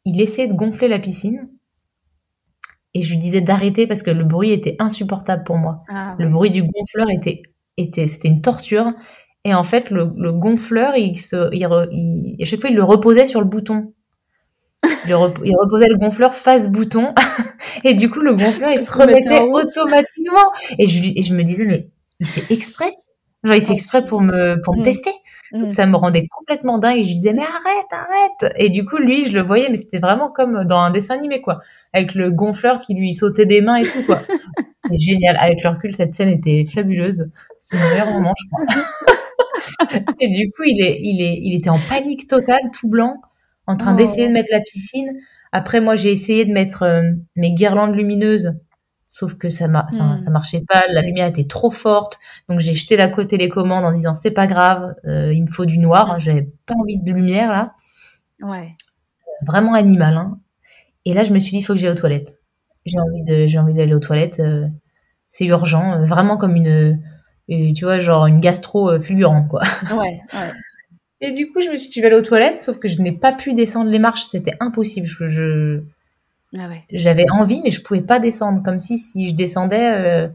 il 0.06 0.22
essayait 0.22 0.48
de 0.48 0.54
gonfler 0.54 0.88
la 0.88 1.00
piscine. 1.00 1.50
Et 2.94 3.04
je 3.04 3.12
lui 3.12 3.18
disais 3.20 3.42
d'arrêter 3.42 3.86
parce 3.88 4.02
que 4.04 4.10
le 4.12 4.24
bruit 4.24 4.52
était 4.52 4.76
insupportable 4.80 5.44
pour 5.44 5.58
moi. 5.58 5.84
Ah, 5.90 6.16
Le 6.20 6.28
bruit 6.30 6.50
du 6.50 6.64
gonfleur 6.64 7.10
était, 7.12 7.42
était, 7.78 8.08
c'était 8.08 8.28
une 8.28 8.42
torture. 8.42 8.92
Et 9.44 9.54
en 9.54 9.64
fait, 9.64 9.92
le, 9.92 10.12
le 10.16 10.32
gonfleur, 10.34 10.96
il 10.96 11.18
se, 11.18 11.54
il, 11.54 11.64
re- 11.66 11.88
il- 11.92 12.42
à 12.42 12.46
chaque 12.46 12.60
fois, 12.62 12.70
il 12.70 12.76
le 12.76 12.84
reposait 12.84 13.26
sur 13.26 13.40
le 13.40 13.48
bouton. 13.48 13.94
Il, 15.06 15.10
le 15.10 15.16
rep- 15.18 15.40
il 15.44 15.56
reposait 15.56 15.88
le 15.90 15.98
gonfleur 15.98 16.34
face 16.36 16.70
bouton. 16.70 17.14
et 17.84 17.94
du 17.94 18.10
coup, 18.10 18.20
le 18.22 18.34
gonfleur, 18.34 18.70
il 18.72 18.80
se 18.80 18.92
remettait 18.92 19.42
automatiquement. 19.42 20.52
Et 20.78 20.88
je, 20.88 21.02
lui- 21.02 21.14
et 21.16 21.22
je 21.24 21.34
me 21.36 21.44
disais, 21.44 21.66
mais 21.66 21.88
il 22.20 22.26
fait 22.28 22.54
exprès. 22.54 22.92
Genre, 23.44 23.56
il 23.56 23.62
fait 23.64 23.74
exprès 23.74 24.04
pour 24.04 24.22
me, 24.22 24.60
pour 24.64 24.76
me 24.76 24.82
Mm. 24.82 24.84
tester. 24.84 25.12
Mm. 25.54 25.70
Ça 25.70 25.86
me 25.86 25.96
rendait 25.96 26.28
complètement 26.28 26.78
dingue. 26.80 26.98
Et 26.98 27.04
je 27.04 27.08
lui 27.10 27.16
disais, 27.16 27.34
mais 27.34 27.44
arrête, 27.44 27.86
arrête. 27.92 28.54
Et 28.58 28.70
du 28.70 28.84
coup, 28.86 28.98
lui, 28.98 29.26
je 29.28 29.34
le 29.34 29.42
voyais, 29.42 29.70
mais 29.70 29.78
c'était 29.78 30.00
vraiment 30.00 30.30
comme 30.30 30.66
dans 30.66 30.80
un 30.80 30.92
dessin 30.92 31.16
animé, 31.16 31.42
quoi. 31.42 31.60
Avec 31.94 32.16
le 32.16 32.32
gonfleur 32.32 32.82
qui 32.82 32.94
lui 32.96 33.14
sautait 33.14 33.46
des 33.46 33.62
mains 33.62 33.78
et 33.78 33.84
tout, 33.86 34.04
quoi. 34.06 34.20
C'est 34.90 35.00
génial. 35.00 35.38
Avec 35.40 35.64
le 35.64 35.70
recul, 35.70 35.94
cette 35.94 36.14
scène 36.14 36.30
était 36.30 36.66
fabuleuse. 36.66 37.30
C'est 37.60 37.78
mon 37.78 37.90
meilleur 37.90 38.12
moment, 38.12 38.34
je 38.38 38.50
crois. 38.50 38.66
et 40.20 40.30
du 40.30 40.50
coup, 40.52 40.64
il, 40.66 40.82
est, 40.82 40.98
il, 41.02 41.22
est, 41.22 41.38
il 41.42 41.56
était 41.56 41.70
en 41.70 41.80
panique 41.90 42.28
totale, 42.28 42.62
tout 42.74 42.88
blanc, 42.88 43.22
en 43.68 43.76
train 43.78 43.94
Oh. 43.94 43.98
d'essayer 43.98 44.28
de 44.28 44.34
mettre 44.34 44.50
la 44.52 44.62
piscine. 44.62 45.12
Après, 45.58 45.80
moi, 45.82 45.96
j'ai 45.96 46.12
essayé 46.12 46.46
de 46.46 46.52
mettre 46.54 46.84
euh, 46.84 47.12
mes 47.36 47.54
guirlandes 47.54 47.96
lumineuses. 47.96 48.54
Sauf 49.10 49.36
que 49.36 49.50
ça, 49.50 49.68
mar- 49.68 49.88
enfin, 49.92 50.16
Mm. 50.16 50.18
ça 50.20 50.30
marchait 50.32 50.64
pas, 50.68 50.84
la 50.90 51.02
lumière 51.02 51.28
était 51.28 51.46
trop 51.48 51.72
forte. 51.72 52.20
Donc 52.50 52.60
j'ai 52.60 52.74
jeté 52.74 52.98
la 52.98 53.08
télécommande 53.08 53.86
en 53.86 53.94
disant 53.94 54.14
c'est 54.14 54.32
pas 54.32 54.48
grave, 54.48 54.96
euh, 55.06 55.34
il 55.34 55.42
me 55.44 55.48
faut 55.48 55.66
du 55.66 55.80
noir. 55.80 56.18
Mm. 56.18 56.20
J'avais 56.20 56.50
pas 56.66 56.76
envie 56.76 57.00
de 57.00 57.12
lumière 57.14 57.52
là, 57.54 57.74
Ouais. 58.42 58.76
vraiment 59.46 59.74
animal. 59.74 60.16
Hein. 60.18 60.40
Et 61.06 61.14
là 61.14 61.24
je 61.24 61.34
me 61.34 61.40
suis 61.40 61.52
dit 61.52 61.60
il 61.60 61.64
faut 61.64 61.74
que 61.74 61.80
j'aille 61.80 61.92
aux 61.92 61.96
toilettes. 61.96 62.38
J'ai 62.86 63.00
envie 63.00 63.24
de, 63.24 63.48
j'ai 63.48 63.60
envie 63.60 63.74
d'aller 63.74 63.94
aux 63.96 64.00
toilettes. 64.00 64.42
euh, 64.42 64.68
c'est 65.30 65.46
urgent, 65.46 66.04
vraiment 66.06 66.38
comme 66.38 66.56
une, 66.58 67.02
tu 67.48 67.86
vois 67.86 68.00
genre 68.00 68.28
une 68.28 68.42
gastro 68.42 69.00
fulgurante 69.00 69.48
quoi. 69.50 69.62
Ouais. 69.92 70.20
Ouais. 70.34 70.52
Et 71.22 71.32
du 71.32 71.52
coup 71.52 71.62
je 71.62 71.70
me 71.70 71.76
suis 71.78 71.90
dit 71.90 71.96
je 71.96 72.02
vais 72.02 72.08
aller 72.08 72.16
aux 72.16 72.22
toilettes, 72.22 72.62
sauf 72.62 72.78
que 72.80 72.88
je 72.88 73.02
n'ai 73.02 73.12
pas 73.12 73.32
pu 73.34 73.54
descendre 73.54 73.90
les 73.90 74.00
marches, 74.00 74.26
c'était 74.26 74.54
impossible. 74.60 75.08
Je, 75.08 75.28
je- 75.30 75.82
Ah 76.58 76.68
ouais. 76.70 76.84
j'avais 76.92 77.26
envie 77.32 77.62
mais 77.64 77.72
je 77.72 77.82
pouvais 77.82 78.02
pas 78.02 78.20
descendre, 78.20 78.62
comme 78.64 78.80
si 78.80 78.98
si 78.98 79.30
je 79.30 79.36
descendais 79.36 79.92
euh, 79.94 80.28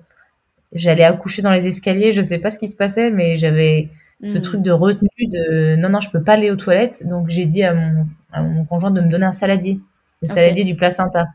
j'allais 0.73 1.05
accoucher 1.05 1.43
dans 1.43 1.53
les 1.53 1.67
escaliers. 1.69 2.13
Je 2.13 2.21
sais 2.21 2.39
pas 2.39 2.51
ce 2.51 2.59
qui 2.59 2.69
se 2.69 2.77
passait, 2.77 3.11
mais 3.11 3.37
j'avais 3.37 3.89
ce 4.25 4.39
Mm. 4.39 4.43
truc 4.43 4.63
de 4.63 4.71
retenue 4.71 5.09
de 5.27 5.75
non 5.77 5.89
non 5.89 6.01
je 6.01 6.09
peux 6.11 6.23
pas 6.23 6.35
aller 6.35 6.51
aux 6.53 6.57
toilettes 6.57 7.05
donc 7.09 7.29
j'ai 7.29 7.45
dit 7.47 7.65
à 7.65 7.75
mon, 7.75 8.07
à 8.31 8.41
mon 8.43 8.65
conjoint 8.65 8.93
de 8.93 9.01
me 9.01 9.09
donner 9.09 9.25
un 9.27 9.33
saladier 9.33 9.81
le 10.21 10.29
saladier 10.29 10.63
du 10.65 10.77
placenta 10.77 11.27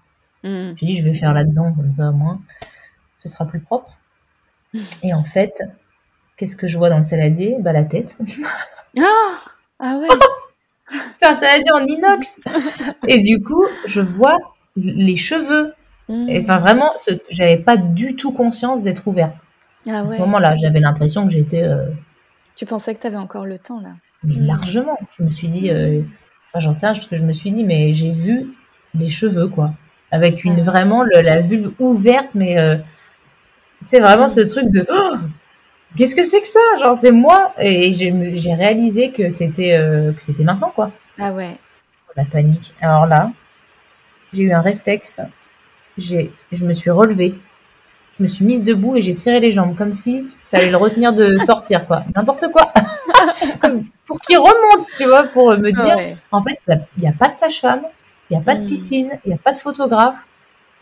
Mm. 0.43 0.71
j'ai 0.77 0.85
dit 0.85 0.95
je 0.95 1.03
vais 1.03 1.11
faire 1.11 1.33
là-dedans 1.33 1.73
comme 1.73 1.91
ça 1.91 2.11
moins 2.11 2.39
ce 3.17 3.27
sera 3.27 3.45
plus 3.45 3.59
propre 3.59 3.97
et 5.03 5.13
en 5.13 5.23
fait 5.25 5.53
qu'est-ce 6.37 6.55
que 6.55 6.67
je 6.67 6.77
vois 6.77 6.89
dans 6.89 6.99
le 6.99 7.03
saladier? 7.05 7.57
Bah 7.59 7.73
la 7.73 7.83
tête 7.83 8.15
Ah 8.99 9.37
Ah 9.79 9.97
ouais. 9.99 10.07
c'était 11.11 11.25
un 11.27 11.33
saladier 11.35 11.71
en 11.73 11.85
inox 11.85 12.39
et 13.07 13.19
du 13.19 13.41
coup 13.43 13.65
je 13.85 14.01
vois 14.01 14.37
les 14.75 15.17
cheveux 15.17 15.73
Mm. 16.09 16.29
Et 16.29 16.39
enfin 16.39 16.57
vraiment 16.57 16.93
ce- 16.95 17.19
j'avais 17.29 17.57
pas 17.57 17.75
du 17.75 18.15
tout 18.15 18.31
conscience 18.31 18.81
d'être 18.81 19.05
ouverte 19.09 19.35
Ah 19.89 19.99
à 20.03 20.07
ce 20.07 20.17
moment-là 20.19 20.55
j'avais 20.55 20.79
l'impression 20.79 21.25
que 21.27 21.33
j'étais 21.33 21.63
euh, 21.63 21.83
Tu 22.55 22.65
pensais 22.65 22.95
que 22.95 23.01
tu 23.01 23.07
avais 23.07 23.17
encore 23.17 23.45
le 23.45 23.59
temps 23.59 23.81
là. 23.81 23.89
Mais 24.23 24.35
Mm. 24.35 24.45
largement. 24.45 24.97
Je 25.17 25.23
me 25.23 25.29
suis 25.29 25.49
dit, 25.49 25.69
euh, 25.69 25.99
enfin 26.47 26.59
j'en 26.59 26.73
sais 26.73 26.85
rien, 26.85 26.93
parce 26.95 27.07
que 27.07 27.17
je 27.17 27.23
me 27.25 27.33
suis 27.33 27.51
dit, 27.51 27.65
mais 27.65 27.93
j'ai 27.93 28.11
vu 28.11 28.47
les 28.95 29.09
cheveux, 29.09 29.49
quoi. 29.49 29.71
Avec 30.11 30.45
une 30.45 30.61
vraiment 30.63 31.03
le- 31.03 31.19
la 31.21 31.41
vulve 31.41 31.71
ouverte, 31.77 32.29
mais 32.35 32.57
euh, 32.57 32.77
c'est 33.87 33.99
vraiment 33.99 34.29
ce 34.29 34.39
truc 34.39 34.69
de 34.69 34.87
Oh 34.89 35.15
qu'est-ce 35.95 36.15
que 36.15 36.23
c'est 36.23 36.41
que 36.41 36.47
ça? 36.47 36.59
Genre 36.79 36.95
c'est 36.95 37.11
moi 37.11 37.53
et 37.59 37.93
j'ai 37.93 38.53
réalisé 38.53 39.11
que 39.11 39.29
c'était 39.29 39.73
euh, 39.77 40.11
que 40.13 40.21
c'était 40.21 40.43
maintenant, 40.43 40.71
quoi. 40.75 40.91
Ah 41.19 41.31
ouais. 41.31 41.57
La 42.15 42.25
panique. 42.25 42.73
Alors 42.81 43.05
là, 43.05 43.31
j'ai 44.33 44.43
eu 44.43 44.51
un 44.53 44.61
réflexe. 44.61 45.21
J'ai, 45.97 46.31
je 46.51 46.63
me 46.65 46.73
suis 46.73 46.89
relevée. 46.91 47.35
Je 48.17 48.23
me 48.23 48.27
suis 48.27 48.45
mise 48.45 48.63
debout 48.63 48.95
et 48.95 49.01
j'ai 49.03 49.13
serré 49.13 49.39
les 49.39 49.51
jambes 49.51 49.75
comme 49.75 49.93
si 49.93 50.25
ça 50.43 50.57
allait 50.57 50.71
le 50.71 50.77
retenir 50.77 51.13
de 51.13 51.37
sortir, 51.45 51.85
quoi. 51.85 52.03
N'importe 52.15 52.45
quoi. 52.51 52.73
Comme 53.61 53.83
pour 54.05 54.19
qu'il 54.19 54.37
remonte, 54.37 54.85
tu 54.97 55.05
vois, 55.05 55.23
pour 55.25 55.51
me 55.57 55.71
dire, 55.71 55.95
Ouais. 55.95 56.17
en 56.31 56.41
fait, 56.41 56.59
il 56.67 57.03
n'y 57.03 57.07
a 57.07 57.11
pas 57.11 57.29
de 57.29 57.37
sage-femme, 57.37 57.81
il 58.29 58.35
n'y 58.37 58.41
a 58.41 58.43
pas 58.43 58.55
de 58.55 58.63
Mm. 58.63 58.67
piscine, 58.67 59.09
il 59.25 59.29
n'y 59.29 59.33
a 59.35 59.37
pas 59.37 59.53
de 59.53 59.57
photographe, 59.59 60.27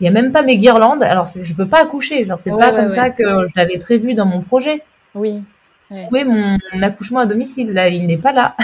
il 0.00 0.04
n'y 0.04 0.08
a 0.08 0.10
même 0.12 0.32
pas 0.32 0.42
mes 0.42 0.56
guirlandes. 0.56 1.02
Alors, 1.02 1.26
je 1.26 1.54
peux 1.54 1.66
pas 1.68 1.82
accoucher. 1.82 2.24
Genre, 2.26 2.38
c'est 2.42 2.50
pas 2.50 2.56
ouais, 2.56 2.70
comme 2.70 2.84
ouais. 2.86 2.90
ça 2.90 3.10
que 3.10 3.22
je 3.48 3.52
l'avais 3.56 3.78
prévu 3.78 4.14
dans 4.14 4.26
mon 4.26 4.40
projet. 4.40 4.82
Oui. 5.16 5.42
Où 5.90 6.16
est 6.16 6.24
mon, 6.24 6.58
mon 6.72 6.82
accouchement 6.82 7.20
à 7.20 7.26
domicile 7.26 7.72
Là, 7.72 7.88
il 7.88 8.06
n'est 8.06 8.16
pas 8.18 8.32
là. 8.32 8.56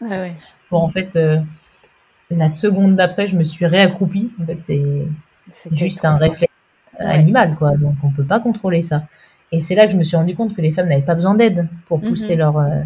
Ouais. 0.00 0.34
Bon, 0.70 0.78
en 0.78 0.88
fait, 0.88 1.16
euh, 1.16 1.38
la 2.30 2.48
seconde 2.48 2.96
d'après, 2.96 3.28
je 3.28 3.36
me 3.36 3.44
suis 3.44 3.64
réaccroupie. 3.66 4.30
En 4.42 4.46
fait, 4.46 4.58
c'est 4.60 4.82
juste 5.72 6.04
un 6.04 6.16
réflexe 6.16 6.52
animal, 6.98 7.54
quoi. 7.56 7.76
Donc, 7.76 7.94
on 8.02 8.10
peut 8.10 8.24
pas 8.24 8.40
contrôler 8.40 8.82
ça. 8.82 9.04
Et 9.52 9.60
c'est 9.60 9.74
là 9.74 9.86
que 9.86 9.92
je 9.92 9.96
me 9.96 10.04
suis 10.04 10.16
rendu 10.16 10.34
compte 10.34 10.54
que 10.54 10.60
les 10.60 10.72
femmes 10.72 10.88
n'avaient 10.88 11.02
pas 11.02 11.14
besoin 11.14 11.34
d'aide 11.34 11.68
pour 11.86 12.00
pousser 12.00 12.32
Mhm. 12.32 12.38
leur, 12.38 12.58
euh, 12.58 12.82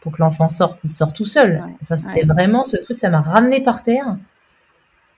pour 0.00 0.12
que 0.12 0.22
l'enfant 0.22 0.48
sorte, 0.48 0.82
il 0.84 0.88
sort 0.90 1.12
tout 1.12 1.26
seul. 1.26 1.62
Ça, 1.80 1.96
c'était 1.96 2.24
vraiment 2.24 2.64
ce 2.64 2.76
truc, 2.78 2.98
ça 2.98 3.10
m'a 3.10 3.20
ramené 3.20 3.60
par 3.60 3.82
terre. 3.82 4.16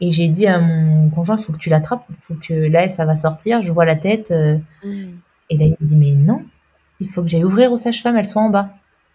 Et 0.01 0.11
j'ai 0.11 0.29
dit 0.29 0.47
à 0.47 0.59
mon 0.59 1.11
conjoint, 1.11 1.37
il 1.37 1.43
faut 1.45 1.53
que 1.53 1.59
tu 1.59 1.69
l'attrapes, 1.71 2.05
il 2.11 2.17
faut 2.23 2.35
que 2.35 2.55
là, 2.55 2.89
ça 2.89 3.05
va 3.05 3.15
sortir, 3.15 3.63
je 3.63 3.71
vois 3.71 3.85
la 3.85 3.97
tête. 3.97 4.31
euh, 4.31 4.59
Mm. 4.85 5.11
et 5.51 5.57
là, 5.59 5.65
il 5.67 5.77
me 5.81 5.87
dit, 5.87 5.97
mais 5.97 6.13
non, 6.13 6.43
il 7.01 7.09
faut 7.09 7.23
que 7.23 7.29
j'aille 7.29 7.45
ouvrir 7.45 7.73
aux 7.73 7.77
sages-femmes, 7.79 8.17
elles 8.17 8.27
sont 8.27 8.41
en 8.41 8.51
bas. 8.51 8.71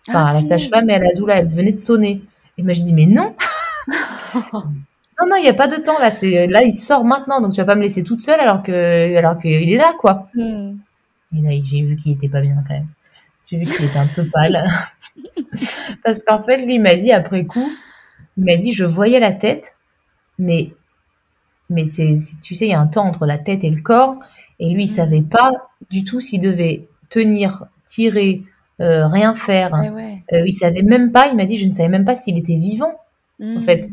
Enfin, 0.08 0.26
Ah, 0.30 0.34
la 0.34 0.41
sage-femme 0.43 0.89
et 0.89 1.00
la 1.00 1.13
doula, 1.13 1.38
elles 1.38 1.48
venaient 1.54 1.71
de 1.71 1.80
sonner. 1.80 2.21
Et 2.58 2.63
moi, 2.63 2.74
je 2.74 2.82
dis, 2.82 2.93
mais 2.93 3.06
non, 3.06 3.36
non, 4.54 5.28
non, 5.28 5.36
il 5.38 5.43
n'y 5.43 5.50
a 5.50 5.54
pas 5.54 5.67
de 5.67 5.78
temps 5.78 5.98
là. 6.00 6.12
C'est 6.12 6.48
là, 6.48 6.63
il 6.63 6.74
sort 6.74 7.06
maintenant, 7.06 7.41
donc 7.41 7.54
tu 7.54 7.58
vas 7.62 7.65
pas 7.65 7.76
me 7.76 7.82
laisser 7.82 8.04
toute 8.04 8.21
seule 8.21 8.39
alors 8.39 8.63
que, 8.63 9.15
alors 9.15 9.39
qu'il 9.39 9.71
est 9.71 9.78
là, 9.78 9.93
quoi. 10.00 10.30
Mm. 10.36 10.74
Et 11.38 11.41
là, 11.41 11.50
j'ai 11.63 11.82
vu 11.84 11.95
qu'il 11.95 12.12
était 12.13 12.30
pas 12.30 12.41
bien 12.41 12.56
quand 12.67 12.74
même. 12.74 12.88
J'ai 13.48 13.58
vu 13.58 13.65
qu'il 13.65 13.86
était 13.86 13.98
un 13.98 14.08
peu 14.08 14.26
pâle. 14.32 14.67
Parce 16.04 16.24
qu'en 16.24 16.39
fait, 16.41 16.58
lui, 16.58 16.76
il 16.76 16.82
m'a 16.82 16.95
dit 16.95 17.12
après 17.12 17.45
coup, 17.45 17.69
il 18.38 18.43
m'a 18.45 18.58
dit, 18.58 18.71
je 18.74 18.86
voyais 18.86 19.19
la 19.19 19.32
tête, 19.32 19.76
mais, 20.39 20.71
mais 21.69 21.88
c'est, 21.89 22.17
tu 22.43 22.56
sais, 22.56 22.65
il 22.67 22.71
y 22.71 22.74
a 22.74 22.80
un 22.80 22.88
temps 22.88 23.06
entre 23.06 23.26
la 23.26 23.38
tête 23.38 23.63
et 23.63 23.69
le 23.69 23.82
corps, 23.82 24.15
et 24.60 24.69
lui, 24.74 24.84
il 24.84 24.91
Mm. 24.91 24.95
savait 24.95 25.21
pas 25.21 25.52
du 25.91 26.04
tout 26.04 26.21
s'il 26.21 26.41
devait 26.41 26.88
tenir, 27.10 27.65
tirer, 27.86 28.43
euh, 28.82 29.08
rien 29.08 29.34
faire. 29.36 29.74
Ouais, 29.74 29.89
ouais. 29.89 30.24
Euh, 30.34 30.43
il 30.45 30.54
savait 30.54 30.82
même 30.82 31.12
pas. 31.12 31.28
Il 31.28 31.36
m'a 31.38 31.45
dit, 31.45 31.58
je 31.58 31.67
ne 31.67 31.74
savais 31.74 31.89
même 31.89 32.06
pas 32.06 32.15
s'il 32.15 32.38
était 32.38 32.56
vivant. 32.56 32.93
Mm. 33.39 33.62
fait, 33.62 33.89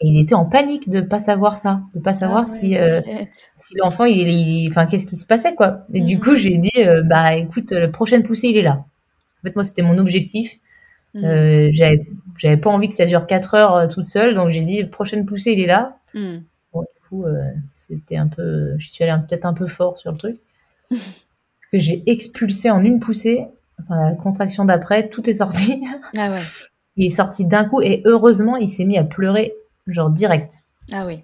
Et 0.00 0.08
il 0.08 0.18
était 0.20 0.34
en 0.34 0.44
panique 0.46 0.88
de 0.90 1.00
pas 1.00 1.18
savoir 1.20 1.56
ça, 1.56 1.82
de 1.94 2.00
pas 2.00 2.12
savoir 2.12 2.40
Ah 2.42 2.44
si, 2.44 2.70
ouais, 2.70 2.80
euh, 2.80 3.24
si 3.54 3.74
l'enfant, 3.76 4.04
il, 4.04 4.28
il- 4.28 4.68
enfin, 4.70 4.84
qu'est-ce 4.86 5.06
qui 5.06 5.16
se 5.16 5.26
passait, 5.26 5.54
quoi. 5.54 5.86
Et 5.94 6.00
du 6.00 6.16
Mhm. 6.16 6.20
coup, 6.22 6.34
j'ai 6.36 6.58
dit, 6.58 6.70
euh, 6.78 7.02
bah, 7.04 7.36
écoute, 7.36 7.70
la 7.72 7.88
prochaine 7.88 8.22
poussée, 8.24 8.48
il 8.48 8.56
est 8.56 8.62
là. 8.62 8.84
En 9.38 9.42
fait, 9.48 9.54
moi, 9.54 9.62
c'était 9.62 9.82
mon 9.82 9.98
objectif. 9.98 10.58
Mm. 11.14 11.24
Euh, 11.24 11.68
j'avais, 11.72 12.56
pas 12.56 12.70
envie 12.70 12.88
que 12.88 12.94
ça 12.94 13.06
dure 13.06 13.26
4 13.26 13.54
heures 13.54 13.88
toute 13.88 14.06
seule, 14.06 14.34
donc 14.34 14.50
j'ai 14.50 14.62
dit, 14.62 14.82
prochaine 14.84 15.24
poussée, 15.26 15.52
il 15.52 15.60
est 15.60 15.66
là. 15.66 15.98
Mm. 16.14 16.38
Bon, 16.72 16.80
du 16.82 17.08
coup, 17.08 17.24
c'était 17.70 18.16
un 18.16 18.28
peu, 18.28 18.74
je 18.78 18.88
suis 18.88 19.04
allée 19.04 19.12
peut-être 19.28 19.44
un 19.46 19.54
peu 19.54 19.66
fort 19.66 19.98
sur 19.98 20.10
le 20.12 20.18
truc. 20.18 20.36
Que 21.72 21.78
j'ai 21.78 22.02
expulsé 22.06 22.70
en 22.70 22.82
une 22.84 23.00
poussée, 23.00 23.46
enfin, 23.82 24.10
la 24.10 24.12
contraction 24.12 24.64
d'après, 24.64 25.08
tout 25.08 25.28
est 25.28 25.34
sorti. 25.34 25.82
Ah 26.18 26.30
ouais. 26.30 26.40
Il 26.96 27.06
est 27.06 27.10
sorti 27.10 27.46
d'un 27.46 27.64
coup, 27.64 27.80
et 27.80 28.02
heureusement, 28.04 28.56
il 28.56 28.68
s'est 28.68 28.84
mis 28.84 28.98
à 28.98 29.04
pleurer, 29.04 29.54
genre 29.86 30.10
direct. 30.10 30.58
Ah 30.92 31.06
oui. 31.06 31.22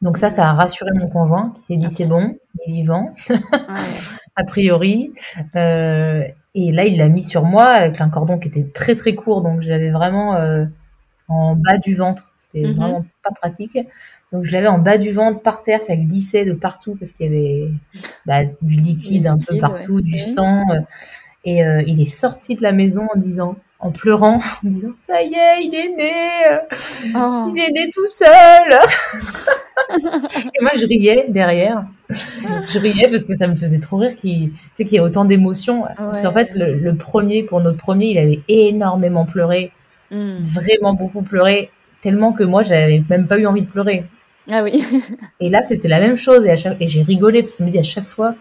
Donc 0.00 0.16
ça, 0.16 0.30
ça 0.30 0.48
a 0.48 0.52
rassuré 0.54 0.90
mon 0.94 1.08
conjoint, 1.08 1.52
qui 1.54 1.60
s'est 1.60 1.76
dit, 1.76 1.90
c'est 1.90 2.06
bon, 2.06 2.38
il 2.66 2.70
est 2.72 2.76
vivant. 2.76 3.12
Ah 3.28 3.82
ouais. 3.82 4.16
a 4.36 4.44
priori. 4.44 5.12
Euh, 5.56 6.22
et 6.54 6.72
là, 6.72 6.86
il 6.86 6.96
l'a 6.96 7.08
mis 7.08 7.22
sur 7.22 7.44
moi 7.44 7.64
avec 7.66 8.00
un 8.00 8.08
cordon 8.08 8.38
qui 8.38 8.48
était 8.48 8.64
très 8.72 8.94
très 8.96 9.14
court, 9.14 9.42
donc 9.42 9.60
j'avais 9.60 9.90
vraiment 9.90 10.36
euh, 10.36 10.64
en 11.28 11.54
bas 11.54 11.76
du 11.76 11.94
ventre. 11.94 12.32
C'était 12.38 12.62
Mhm. 12.68 12.72
vraiment 12.72 13.04
pas 13.22 13.30
pratique. 13.34 13.78
Donc 14.32 14.44
je 14.44 14.52
l'avais 14.52 14.68
en 14.68 14.78
bas 14.78 14.96
du 14.96 15.10
ventre, 15.10 15.40
par 15.40 15.62
terre, 15.62 15.82
ça 15.82 15.96
glissait 15.96 16.44
de 16.44 16.52
partout 16.52 16.96
parce 16.98 17.12
qu'il 17.12 17.26
y 17.26 17.28
avait 17.28 17.70
bah, 18.26 18.44
du 18.62 18.76
liquide 18.76 19.26
un 19.26 19.38
peu 19.38 19.58
partout, 19.58 20.00
du 20.00 20.18
sang. 20.18 20.62
Euh, 20.70 20.80
et 21.44 21.64
euh, 21.64 21.82
il 21.86 22.00
est 22.00 22.06
sorti 22.06 22.54
de 22.54 22.62
la 22.62 22.72
maison 22.72 23.08
en 23.14 23.18
disant, 23.18 23.56
en 23.80 23.90
pleurant, 23.90 24.38
en 24.64 24.68
disant 24.68 24.92
ça 24.98 25.22
y 25.22 25.34
est, 25.34 25.64
il 25.64 25.74
est 25.74 25.96
né, 25.96 27.12
oh. 27.16 27.52
il 27.54 27.60
est 27.60 27.70
né 27.70 27.90
tout 27.92 28.06
seul. 28.06 28.28
et 30.54 30.62
moi 30.62 30.70
je 30.76 30.86
riais 30.86 31.26
derrière, 31.28 31.86
je 32.10 32.78
riais 32.78 33.08
parce 33.10 33.26
que 33.26 33.34
ça 33.34 33.48
me 33.48 33.56
faisait 33.56 33.80
trop 33.80 33.96
rire 33.96 34.14
qu'il, 34.14 34.52
qu'il 34.76 34.92
y 34.92 34.96
ait 34.96 35.00
autant 35.00 35.24
d'émotions. 35.24 35.86
Parce 35.96 36.22
qu'en 36.22 36.32
fait 36.32 36.50
le, 36.54 36.92
premier 36.94 37.42
pour 37.42 37.60
notre 37.60 37.78
premier, 37.78 38.10
il 38.10 38.18
avait 38.18 38.40
énormément 38.48 39.24
pleuré, 39.24 39.72
hmm. 40.10 40.42
vraiment 40.42 40.94
beaucoup 40.94 41.22
pleuré, 41.22 41.70
tellement 42.00 42.32
que 42.32 42.44
moi 42.44 42.62
j'avais 42.62 43.02
même 43.08 43.26
pas 43.26 43.38
eu 43.38 43.46
envie 43.46 43.62
de 43.62 43.70
pleurer. 43.70 44.04
Ah 44.50 44.62
oui. 44.62 44.82
et 45.40 45.48
là 45.48 45.62
c'était 45.62 45.88
la 45.88 46.00
même 46.00 46.16
chose 46.16 46.44
et, 46.46 46.54
et 46.80 46.88
j'ai 46.88 47.02
rigolé 47.02 47.42
parce 47.42 47.56
que 47.56 47.62
je 47.62 47.66
me 47.66 47.72
dis 47.72 47.78
à 47.78 47.82
chaque 47.82 48.08
fois 48.08 48.34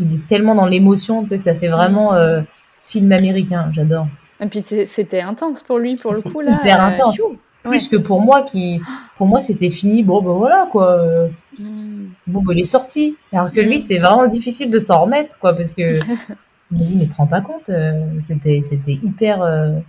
il 0.00 0.14
est 0.14 0.26
tellement 0.26 0.54
dans 0.54 0.66
l'émotion, 0.66 1.22
tu 1.22 1.28
sais, 1.28 1.36
ça 1.36 1.54
fait 1.54 1.68
vraiment 1.68 2.14
euh, 2.14 2.40
film 2.82 3.12
américain, 3.12 3.68
j'adore. 3.72 4.06
Et 4.40 4.46
puis 4.46 4.64
c'était 4.86 5.20
intense 5.20 5.62
pour 5.62 5.78
lui, 5.78 5.96
pour 5.96 6.12
le 6.12 6.22
coup 6.22 6.40
là. 6.40 6.52
Hyper 6.52 6.82
euh, 6.82 6.86
intense. 6.86 7.20
Plus 7.62 7.88
que 7.88 7.96
pour 7.96 8.22
moi 8.22 8.40
qui, 8.42 8.80
pour 9.18 9.26
moi 9.26 9.40
c'était 9.40 9.68
fini. 9.68 10.02
Bon 10.02 10.22
ben 10.22 10.32
voilà 10.32 10.66
quoi. 10.72 11.28
Hmm. 11.58 12.08
Bon 12.26 12.42
ben 12.42 12.54
il 12.54 12.60
est 12.60 12.64
sorti. 12.64 13.16
Alors 13.32 13.52
que 13.52 13.60
lui 13.60 13.74
hmm. 13.76 13.78
c'est 13.78 13.98
vraiment 13.98 14.26
difficile 14.26 14.70
de 14.70 14.78
s'en 14.78 15.02
remettre 15.02 15.38
quoi 15.38 15.52
parce 15.52 15.72
que 15.72 15.92
je 16.72 16.76
me 16.76 16.82
dis 16.82 16.96
mais 16.96 17.06
te 17.06 17.16
rends 17.16 17.26
pas 17.26 17.42
compte, 17.42 17.68
euh, 17.68 18.02
c'était 18.26 18.60
c'était 18.62 18.92
hyper 18.92 19.44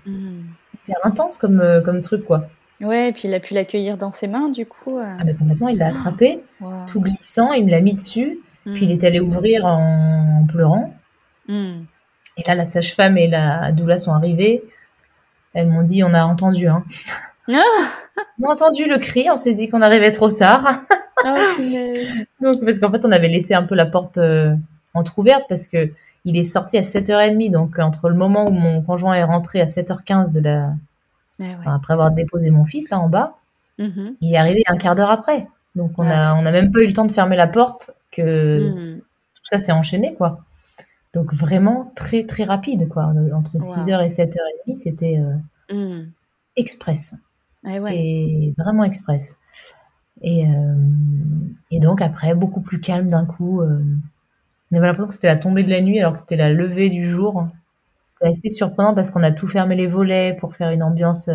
hyper 0.05 0.97
intense 1.03 1.37
comme 1.37 1.63
comme 1.85 2.01
truc 2.01 2.25
quoi. 2.25 2.49
Ouais, 2.81 3.09
et 3.09 3.11
puis 3.11 3.27
il 3.27 3.33
a 3.33 3.39
pu 3.39 3.53
l'accueillir 3.53 3.97
dans 3.97 4.11
ses 4.11 4.27
mains 4.27 4.49
du 4.49 4.65
coup. 4.65 4.97
Ah 4.99 5.23
mais 5.23 5.33
complètement, 5.33 5.67
il 5.67 5.77
l'a 5.77 5.87
attrapé, 5.87 6.43
tout 6.87 7.01
glissant, 7.01 7.53
il 7.53 7.65
me 7.65 7.71
l'a 7.71 7.81
mis 7.81 7.93
dessus. 7.93 8.39
Puis 8.65 8.85
il 8.85 8.91
est 8.91 9.03
allé 9.03 9.19
ouvrir 9.19 9.65
en, 9.65 10.45
pleurant. 10.47 10.93
Hmm. 11.47 11.83
Et 12.37 12.43
là, 12.45 12.55
la 12.55 12.65
sage-femme 12.65 13.17
et 13.17 13.27
la 13.27 13.71
doula 13.71 13.97
sont 13.97 14.13
arrivées. 14.13 14.63
Elles 15.53 15.67
m'ont 15.67 15.83
dit, 15.83 16.03
on 16.03 16.13
a 16.13 16.23
entendu, 16.23 16.67
hein. 16.67 16.83
Ah 17.51 17.61
on 18.41 18.47
a 18.47 18.53
entendu 18.53 18.85
le 18.85 18.99
cri, 18.99 19.27
on 19.31 19.35
s'est 19.35 19.53
dit 19.53 19.67
qu'on 19.67 19.81
arrivait 19.81 20.11
trop 20.11 20.29
tard. 20.29 20.81
Ah, 21.25 21.55
donc, 22.41 22.63
parce 22.63 22.79
qu'en 22.79 22.91
fait, 22.91 23.05
on 23.05 23.11
avait 23.11 23.27
laissé 23.27 23.53
un 23.53 23.63
peu 23.63 23.75
la 23.75 23.85
porte 23.85 24.17
euh, 24.17 24.55
entrouverte 24.93 25.43
parce 25.49 25.67
que 25.67 25.91
il 26.23 26.37
est 26.37 26.43
sorti 26.43 26.77
à 26.77 26.81
7h30. 26.81 27.51
Donc, 27.51 27.79
entre 27.79 28.09
le 28.09 28.15
moment 28.15 28.47
où 28.47 28.51
mon 28.51 28.81
conjoint 28.81 29.15
est 29.15 29.23
rentré 29.23 29.59
à 29.59 29.65
7h15 29.65 30.31
de 30.31 30.39
la... 30.39 30.69
Ah 31.41 31.75
après 31.75 31.93
avoir 31.93 32.11
déposé 32.11 32.49
mon 32.49 32.65
fils 32.65 32.89
là 32.89 32.99
en 32.99 33.09
bas, 33.09 33.37
mm-hmm. 33.79 34.15
il 34.21 34.33
est 34.33 34.37
arrivé 34.37 34.63
un 34.67 34.77
quart 34.77 34.95
d'heure 34.95 35.11
après. 35.11 35.47
Donc, 35.75 35.91
on 35.97 36.05
a, 36.05 36.35
on 36.35 36.45
a 36.45 36.51
même 36.51 36.71
pas 36.71 36.81
eu 36.81 36.87
le 36.87 36.93
temps 36.93 37.05
de 37.05 37.11
fermer 37.11 37.37
la 37.37 37.47
porte 37.47 37.91
que 38.11 38.95
hmm. 38.95 38.99
tout 38.99 39.43
ça 39.45 39.59
s'est 39.59 39.71
enchaîné, 39.71 40.13
quoi. 40.15 40.43
Donc 41.13 41.33
vraiment 41.33 41.91
très 41.95 42.25
très 42.25 42.43
rapide, 42.43 42.87
quoi. 42.87 43.11
Entre 43.33 43.57
6h 43.57 44.03
et 44.03 44.07
7h30, 44.07 44.75
c'était 44.75 45.19
euh, 45.19 45.99
hmm. 45.99 46.09
express. 46.55 47.15
Eh 47.65 47.79
et 47.89 48.53
vraiment 48.57 48.83
express. 48.83 49.37
Et, 50.21 50.47
euh, 50.47 50.75
et, 51.69 51.79
donc 51.79 52.01
après, 52.01 52.33
beaucoup 52.33 52.61
plus 52.61 52.79
calme 52.79 53.07
d'un 53.07 53.25
coup. 53.25 53.61
Euh, 53.61 53.81
on 54.71 54.77
avait 54.77 54.87
l'impression 54.87 55.07
que 55.07 55.13
c'était 55.13 55.27
la 55.27 55.35
tombée 55.35 55.63
de 55.63 55.69
la 55.69 55.81
nuit 55.81 55.99
alors 55.99 56.13
que 56.13 56.19
c'était 56.19 56.37
la 56.37 56.49
levée 56.49 56.89
du 56.89 57.07
jour. 57.07 57.47
C'était 58.21 58.29
assez 58.29 58.49
surprenant 58.49 58.93
parce 58.93 59.09
qu'on 59.09 59.23
a 59.23 59.31
tout 59.31 59.47
fermé 59.47 59.75
les 59.75 59.87
volets 59.87 60.37
pour 60.39 60.53
faire 60.53 60.69
une 60.69 60.83
ambiance 60.83 61.29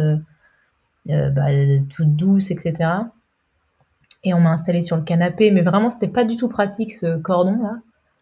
bah, 1.07 1.47
toute 1.89 2.15
douce, 2.17 2.51
etc 2.51 3.07
et 4.27 4.35
on 4.35 4.41
m'a 4.41 4.51
installé 4.51 4.83
sur 4.83 4.97
le 4.97 5.03
canapé. 5.03 5.51
Mais 5.51 5.63
vraiment, 5.63 5.89
c'était 5.89 6.09
pas 6.09 6.25
du 6.25 6.37
tout 6.37 6.49
pratique 6.49 6.93
ce 6.93 7.17
cordon 7.17 7.63
là. 7.63 7.77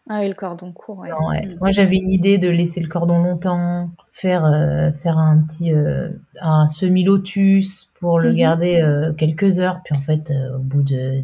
Ah 0.07 0.19
oui, 0.19 0.27
le 0.27 0.35
cordon 0.35 0.71
court. 0.71 0.99
Ouais. 0.99 1.09
Mm. 1.09 1.57
Moi, 1.59 1.71
j'avais 1.71 1.97
une 1.97 2.11
idée 2.11 2.37
de 2.37 2.47
laisser 2.47 2.79
le 2.79 2.87
cordon 2.87 3.17
longtemps, 3.17 3.89
faire 4.11 4.45
euh, 4.45 4.91
faire 4.91 5.17
un 5.17 5.39
petit 5.39 5.73
euh, 5.73 6.09
un 6.39 6.67
semi 6.67 7.03
lotus 7.03 7.89
pour 7.99 8.19
le 8.19 8.29
mhm. 8.29 8.35
garder 8.35 8.81
euh, 8.81 9.13
quelques 9.13 9.59
heures. 9.59 9.81
Puis 9.83 9.95
en 9.97 10.01
fait, 10.01 10.31
au 10.55 10.59
bout 10.59 10.83
de 10.83 11.23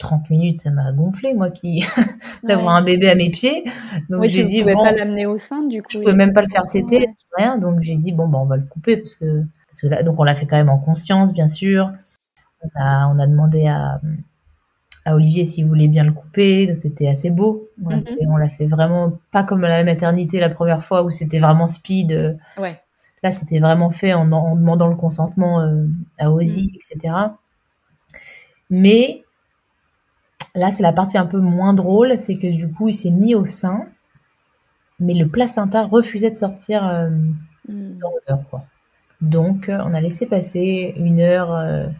30 0.00 0.30
minutes, 0.30 0.62
ça 0.62 0.70
m'a 0.70 0.90
gonflé, 0.92 1.34
moi, 1.34 1.50
qui 1.50 1.84
d'avoir 2.42 2.74
un 2.74 2.82
bébé 2.82 3.08
à 3.08 3.14
mes 3.14 3.30
pieds. 3.30 3.64
Donc 4.08 4.24
j'ai 4.24 4.44
dit, 4.44 4.60
pouvais 4.60 4.74
pas 4.74 4.90
l'amener 4.90 5.26
au 5.26 5.38
sein, 5.38 5.62
du 5.62 5.82
coup. 5.82 5.88
Je 5.92 5.98
pouvais 5.98 6.14
même 6.14 6.32
pas 6.32 6.42
le 6.42 6.48
faire 6.48 6.68
téter, 6.68 7.10
rien. 7.36 7.58
Donc 7.58 7.80
j'ai 7.82 7.96
dit, 7.96 8.10
bon, 8.10 8.26
bah, 8.26 8.38
on 8.40 8.46
va 8.46 8.56
le 8.56 8.64
couper 8.64 8.96
parce 8.96 9.14
que, 9.14 9.44
parce 9.68 9.82
que 9.82 9.86
là, 9.86 10.02
donc 10.02 10.18
on 10.18 10.24
l'a 10.24 10.34
fait 10.34 10.46
quand 10.46 10.56
même 10.56 10.70
en 10.70 10.78
conscience, 10.78 11.32
bien 11.32 11.46
sûr. 11.46 11.92
On 12.74 13.18
a, 13.18 13.26
demandé 13.26 13.68
à, 13.68 14.00
Olivier 15.06 15.44
s'il 15.44 15.66
voulait 15.66 15.88
bien 15.88 16.04
le 16.04 16.12
couper. 16.12 16.72
C'était 16.74 17.08
assez 17.08 17.30
beau. 17.30 17.68
Mhm. 17.78 18.04
On 18.28 18.36
l'a 18.36 18.48
fait 18.48 18.66
vraiment 18.66 19.12
pas 19.32 19.44
comme 19.44 19.64
à 19.64 19.68
la 19.68 19.84
maternité 19.84 20.40
la 20.40 20.50
première 20.50 20.82
fois 20.84 21.02
où 21.02 21.10
c'était 21.10 21.38
vraiment 21.38 21.66
speed. 21.66 22.38
Ouais. 22.58 22.80
Là, 23.22 23.30
c'était 23.30 23.60
vraiment 23.60 23.90
fait 23.90 24.14
en, 24.14 24.24
demandant 24.24 24.88
le 24.88 24.96
consentement 24.96 25.60
euh, 25.60 25.86
à 26.18 26.30
Ozzy, 26.30 26.68
mhm. 26.68 26.76
etc. 26.76 27.14
Mais 28.70 29.24
là, 30.54 30.70
c'est 30.70 30.82
la 30.82 30.92
partie 30.92 31.18
un 31.18 31.26
peu 31.26 31.38
moins 31.38 31.74
drôle, 31.74 32.16
c'est 32.18 32.34
que 32.34 32.50
du 32.50 32.70
coup, 32.70 32.88
il 32.88 32.94
s'est 32.94 33.10
mis 33.10 33.34
au 33.34 33.44
sein, 33.44 33.86
mais 34.98 35.14
le 35.14 35.28
placenta 35.28 35.84
refusait 35.84 36.30
de 36.30 36.36
sortir 36.36 36.86
euh, 36.86 37.10
mhm. 37.68 37.98
dans 37.98 38.12
l'heure, 38.28 38.44
quoi. 38.50 38.64
Donc, 39.20 39.68
euh, 39.68 39.78
on 39.84 39.92
a 39.92 40.00
laissé 40.00 40.26
passer 40.26 40.94
une 40.96 41.20
heure, 41.20 41.90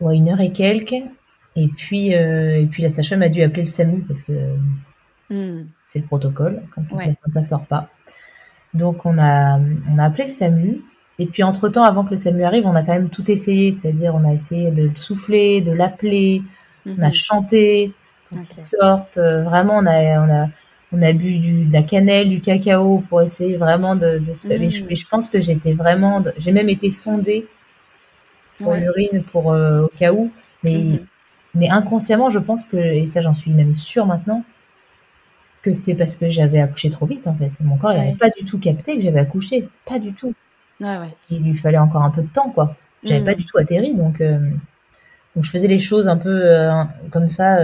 une 0.00 0.30
heure 0.30 0.40
et 0.40 0.50
quelques. 0.50 1.02
Et 1.56 1.68
puis, 1.68 2.14
euh, 2.14 2.60
et 2.60 2.66
puis 2.66 2.82
la 2.82 2.88
sage 2.88 3.12
a 3.12 3.28
dû 3.28 3.42
appeler 3.42 3.62
le 3.62 3.66
SAMU 3.66 4.02
parce 4.02 4.22
que 4.22 4.56
hmm. 5.30 5.66
c'est 5.84 5.98
le 5.98 6.06
protocole 6.06 6.62
quand 6.74 6.82
le 6.90 6.96
placenta 6.96 7.42
sort 7.42 7.66
pas. 7.66 7.88
Donc 8.74 9.04
on 9.04 9.18
a, 9.18 9.58
on 9.58 9.98
a 9.98 10.04
appelé 10.04 10.24
le 10.24 10.30
SAMU. 10.30 10.82
Et 11.18 11.26
puis 11.26 11.42
entre-temps, 11.42 11.84
avant 11.84 12.04
que 12.04 12.10
le 12.10 12.16
SAMU 12.16 12.42
arrive, 12.42 12.66
on 12.66 12.74
a 12.74 12.82
quand 12.82 12.94
même 12.94 13.10
tout 13.10 13.30
essayé. 13.30 13.72
C'est-à-dire 13.72 14.14
on 14.14 14.24
a 14.24 14.32
essayé 14.32 14.70
de 14.70 14.84
le 14.84 14.96
souffler, 14.96 15.60
de 15.60 15.72
l'appeler, 15.72 16.42
on 16.86 17.00
a 17.02 17.08
mhm. 17.08 17.12
chanté 17.12 17.92
pour 18.28 18.40
qu'il 18.42 18.56
sorte. 18.56 19.18
Euh, 19.18 19.42
vraiment, 19.42 19.78
on 19.78 19.86
a, 19.86 20.18
on 20.20 20.42
a, 20.44 20.48
on 20.92 21.02
a 21.02 21.12
bu 21.12 21.38
du, 21.38 21.64
de 21.64 21.72
la 21.72 21.82
cannelle, 21.82 22.28
du 22.28 22.40
cacao 22.40 23.02
pour 23.08 23.22
essayer 23.22 23.56
vraiment 23.56 23.96
de, 23.96 24.18
de 24.18 24.34
se... 24.34 24.48
mais, 24.48 24.70
je, 24.70 24.84
hmm. 24.84 24.94
je, 24.94 25.06
pense 25.06 25.28
que 25.28 25.40
j'étais 25.40 25.72
vraiment... 25.72 26.22
J'ai 26.36 26.52
même 26.52 26.68
été 26.68 26.90
sondée 26.90 27.46
pour 28.58 28.74
l'urine 28.74 29.22
pour 29.22 29.52
euh, 29.52 29.82
au 29.82 29.88
cas 29.88 30.12
où. 30.12 30.30
Mais, 30.62 30.78
mhm. 30.78 31.06
mais 31.54 31.68
inconsciemment, 31.68 32.30
je 32.30 32.38
pense 32.38 32.64
que, 32.64 32.76
et 32.76 33.06
ça 33.06 33.20
j'en 33.20 33.34
suis 33.34 33.50
même 33.50 33.76
sûre 33.76 34.06
maintenant, 34.06 34.44
que 35.62 35.72
c'est 35.72 35.94
parce 35.94 36.16
que 36.16 36.28
j'avais 36.28 36.60
accouché 36.60 36.90
trop 36.90 37.06
vite 37.06 37.26
en 37.26 37.34
fait. 37.34 37.50
Mon 37.60 37.76
corps 37.76 37.94
n'avait 37.94 38.14
pas 38.14 38.30
du 38.30 38.44
tout 38.44 38.58
capté 38.58 38.96
que 38.96 39.02
j'avais 39.02 39.20
accouché. 39.20 39.68
Pas 39.86 39.98
du 39.98 40.12
tout. 40.12 40.34
Il 41.30 41.42
lui 41.42 41.56
fallait 41.56 41.78
encore 41.78 42.02
un 42.02 42.10
peu 42.10 42.22
de 42.22 42.28
temps 42.28 42.50
quoi. 42.50 42.76
J'avais 43.04 43.20
mhm. 43.20 43.26
pas 43.26 43.34
du 43.34 43.44
tout 43.44 43.58
atterri 43.58 43.94
donc, 43.94 44.20
euh, 44.20 44.38
donc 45.34 45.44
je 45.44 45.50
faisais 45.50 45.68
les 45.68 45.78
choses 45.78 46.08
un 46.08 46.16
peu 46.16 46.28
euh, 46.30 46.84
comme 47.10 47.28
ça. 47.28 47.58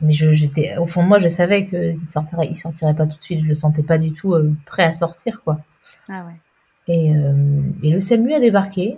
mais 0.00 0.12
je, 0.12 0.32
j'étais 0.32 0.76
au 0.76 0.86
fond 0.86 1.02
de 1.02 1.08
moi, 1.08 1.18
je 1.18 1.28
savais 1.28 1.66
qu'il 1.66 1.94
sortirait, 1.94 2.48
il 2.50 2.54
sortirait 2.54 2.94
pas 2.94 3.06
tout 3.06 3.18
de 3.18 3.22
suite. 3.22 3.40
Je 3.42 3.48
le 3.48 3.54
sentais 3.54 3.82
pas 3.82 3.98
du 3.98 4.12
tout 4.12 4.34
prêt 4.64 4.84
à 4.84 4.94
sortir 4.94 5.42
quoi. 5.42 5.58
Ah 6.08 6.24
ouais. 6.26 6.34
Et, 6.88 7.12
et 7.82 7.90
le 7.90 8.00
SAMU 8.00 8.32
a 8.32 8.40
débarqué. 8.40 8.96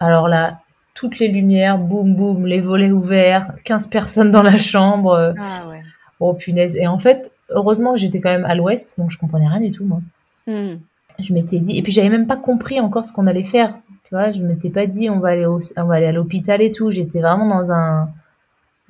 Alors 0.00 0.28
là, 0.28 0.60
toutes 0.94 1.18
les 1.18 1.28
lumières, 1.28 1.78
boum 1.78 2.14
boum, 2.14 2.46
les 2.46 2.60
volets 2.60 2.90
ouverts, 2.90 3.52
15 3.64 3.88
personnes 3.88 4.30
dans 4.30 4.42
la 4.42 4.58
chambre. 4.58 5.34
Ah 5.38 5.68
ouais. 5.68 5.82
Oh 6.20 6.34
punaise. 6.34 6.76
Et 6.76 6.86
en 6.86 6.98
fait, 6.98 7.32
heureusement 7.50 7.92
que 7.92 7.98
j'étais 7.98 8.20
quand 8.20 8.30
même 8.30 8.44
à 8.44 8.54
l'ouest, 8.54 8.98
donc 8.98 9.10
je 9.10 9.18
comprenais 9.18 9.48
rien 9.48 9.60
du 9.60 9.70
tout, 9.70 9.84
moi. 9.84 10.00
Hmm. 10.46 10.76
Je 11.18 11.32
m'étais 11.32 11.60
dit, 11.60 11.76
et 11.76 11.82
puis 11.82 11.92
j'avais 11.92 12.08
même 12.08 12.26
pas 12.26 12.36
compris 12.36 12.80
encore 12.80 13.04
ce 13.04 13.12
qu'on 13.12 13.26
allait 13.26 13.44
faire. 13.44 13.78
Tu 14.04 14.14
vois, 14.14 14.30
je 14.32 14.42
m'étais 14.42 14.70
pas 14.70 14.86
dit 14.86 15.08
on 15.10 15.18
va 15.18 15.30
aller 15.30 15.46
au, 15.46 15.60
on 15.76 15.84
va 15.84 15.94
aller 15.94 16.06
à 16.06 16.12
l'hôpital 16.12 16.60
et 16.62 16.70
tout. 16.70 16.90
J'étais 16.90 17.20
vraiment 17.20 17.48
dans 17.48 17.72
un, 17.72 18.08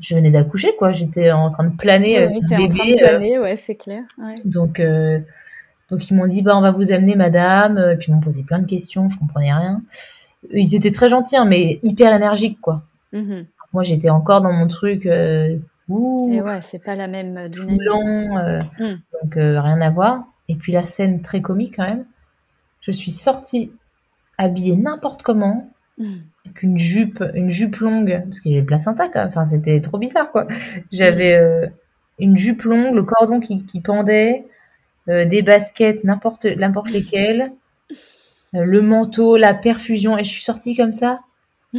je 0.00 0.14
venais 0.14 0.30
d'accoucher 0.30 0.74
quoi. 0.78 0.92
J'étais 0.92 1.30
en 1.30 1.50
train 1.50 1.64
de 1.64 1.76
planer 1.76 2.16
avec 2.18 2.42
bébé. 2.44 2.64
En 2.64 2.68
train 2.68 2.90
de 2.90 2.98
planer, 2.98 3.38
ouais, 3.38 3.56
c'est 3.56 3.76
clair. 3.76 4.02
Donc, 4.44 4.80
euh, 4.80 5.20
donc 5.90 6.10
ils 6.10 6.14
m'ont 6.14 6.26
dit 6.26 6.42
bah 6.42 6.56
on 6.56 6.60
va 6.60 6.72
vous 6.72 6.92
amener 6.92 7.14
madame. 7.16 7.78
Et 7.92 7.96
puis 7.96 8.10
ils 8.10 8.14
m'ont 8.14 8.20
posé 8.20 8.42
plein 8.42 8.58
de 8.58 8.66
questions, 8.66 9.08
je 9.08 9.18
comprenais 9.18 9.52
rien 9.52 9.80
ils 10.52 10.74
étaient 10.74 10.90
très 10.90 11.08
gentils, 11.08 11.36
hein, 11.36 11.44
mais 11.44 11.78
hyper 11.82 12.14
énergiques, 12.14 12.60
quoi. 12.60 12.82
Mhm. 13.12 13.46
Moi, 13.72 13.82
j'étais 13.82 14.10
encore 14.10 14.40
dans 14.40 14.52
mon 14.52 14.66
truc. 14.66 15.06
Euh, 15.06 15.56
Et 15.88 16.40
ouais, 16.40 16.60
c'est 16.62 16.82
pas 16.82 16.94
la 16.94 17.06
même 17.06 17.36
euh, 17.36 17.48
dynamique. 17.48 17.80
euh, 17.88 18.60
mm. 18.78 19.00
Donc, 19.22 19.36
euh, 19.36 19.60
rien 19.60 19.80
à 19.80 19.90
voir. 19.90 20.24
Et 20.48 20.54
puis, 20.54 20.72
la 20.72 20.82
scène 20.82 21.22
très 21.22 21.40
comique, 21.40 21.74
quand 21.76 21.84
même. 21.84 22.04
Je 22.80 22.90
suis 22.90 23.10
sortie 23.10 23.72
habillée 24.38 24.76
n'importe 24.76 25.22
comment, 25.22 25.70
mm. 25.98 26.04
avec 26.46 26.62
une 26.62 26.78
jupe, 26.78 27.22
une 27.34 27.50
jupe 27.50 27.76
longue, 27.76 28.22
parce 28.24 28.40
qu'il 28.40 28.52
y 28.52 28.54
avait 28.54 28.62
le 28.62 28.66
placenta, 28.66 29.08
quoi. 29.08 29.24
Enfin, 29.26 29.44
c'était 29.44 29.80
trop 29.80 29.98
bizarre, 29.98 30.30
quoi. 30.30 30.46
J'avais 30.92 31.34
euh, 31.34 31.66
une 32.18 32.36
jupe 32.36 32.62
longue, 32.62 32.94
le 32.94 33.02
cordon 33.02 33.40
qui, 33.40 33.64
qui 33.64 33.80
pendait, 33.80 34.46
des 35.06 35.42
baskets, 35.42 36.02
n'importe 36.04 36.44
lesquelles. 36.92 37.52
Euh, 38.54 38.64
le 38.64 38.82
manteau, 38.82 39.36
la 39.36 39.54
perfusion, 39.54 40.16
et 40.16 40.24
je 40.24 40.30
suis 40.30 40.42
sortie 40.42 40.76
comme 40.76 40.92
ça. 40.92 41.20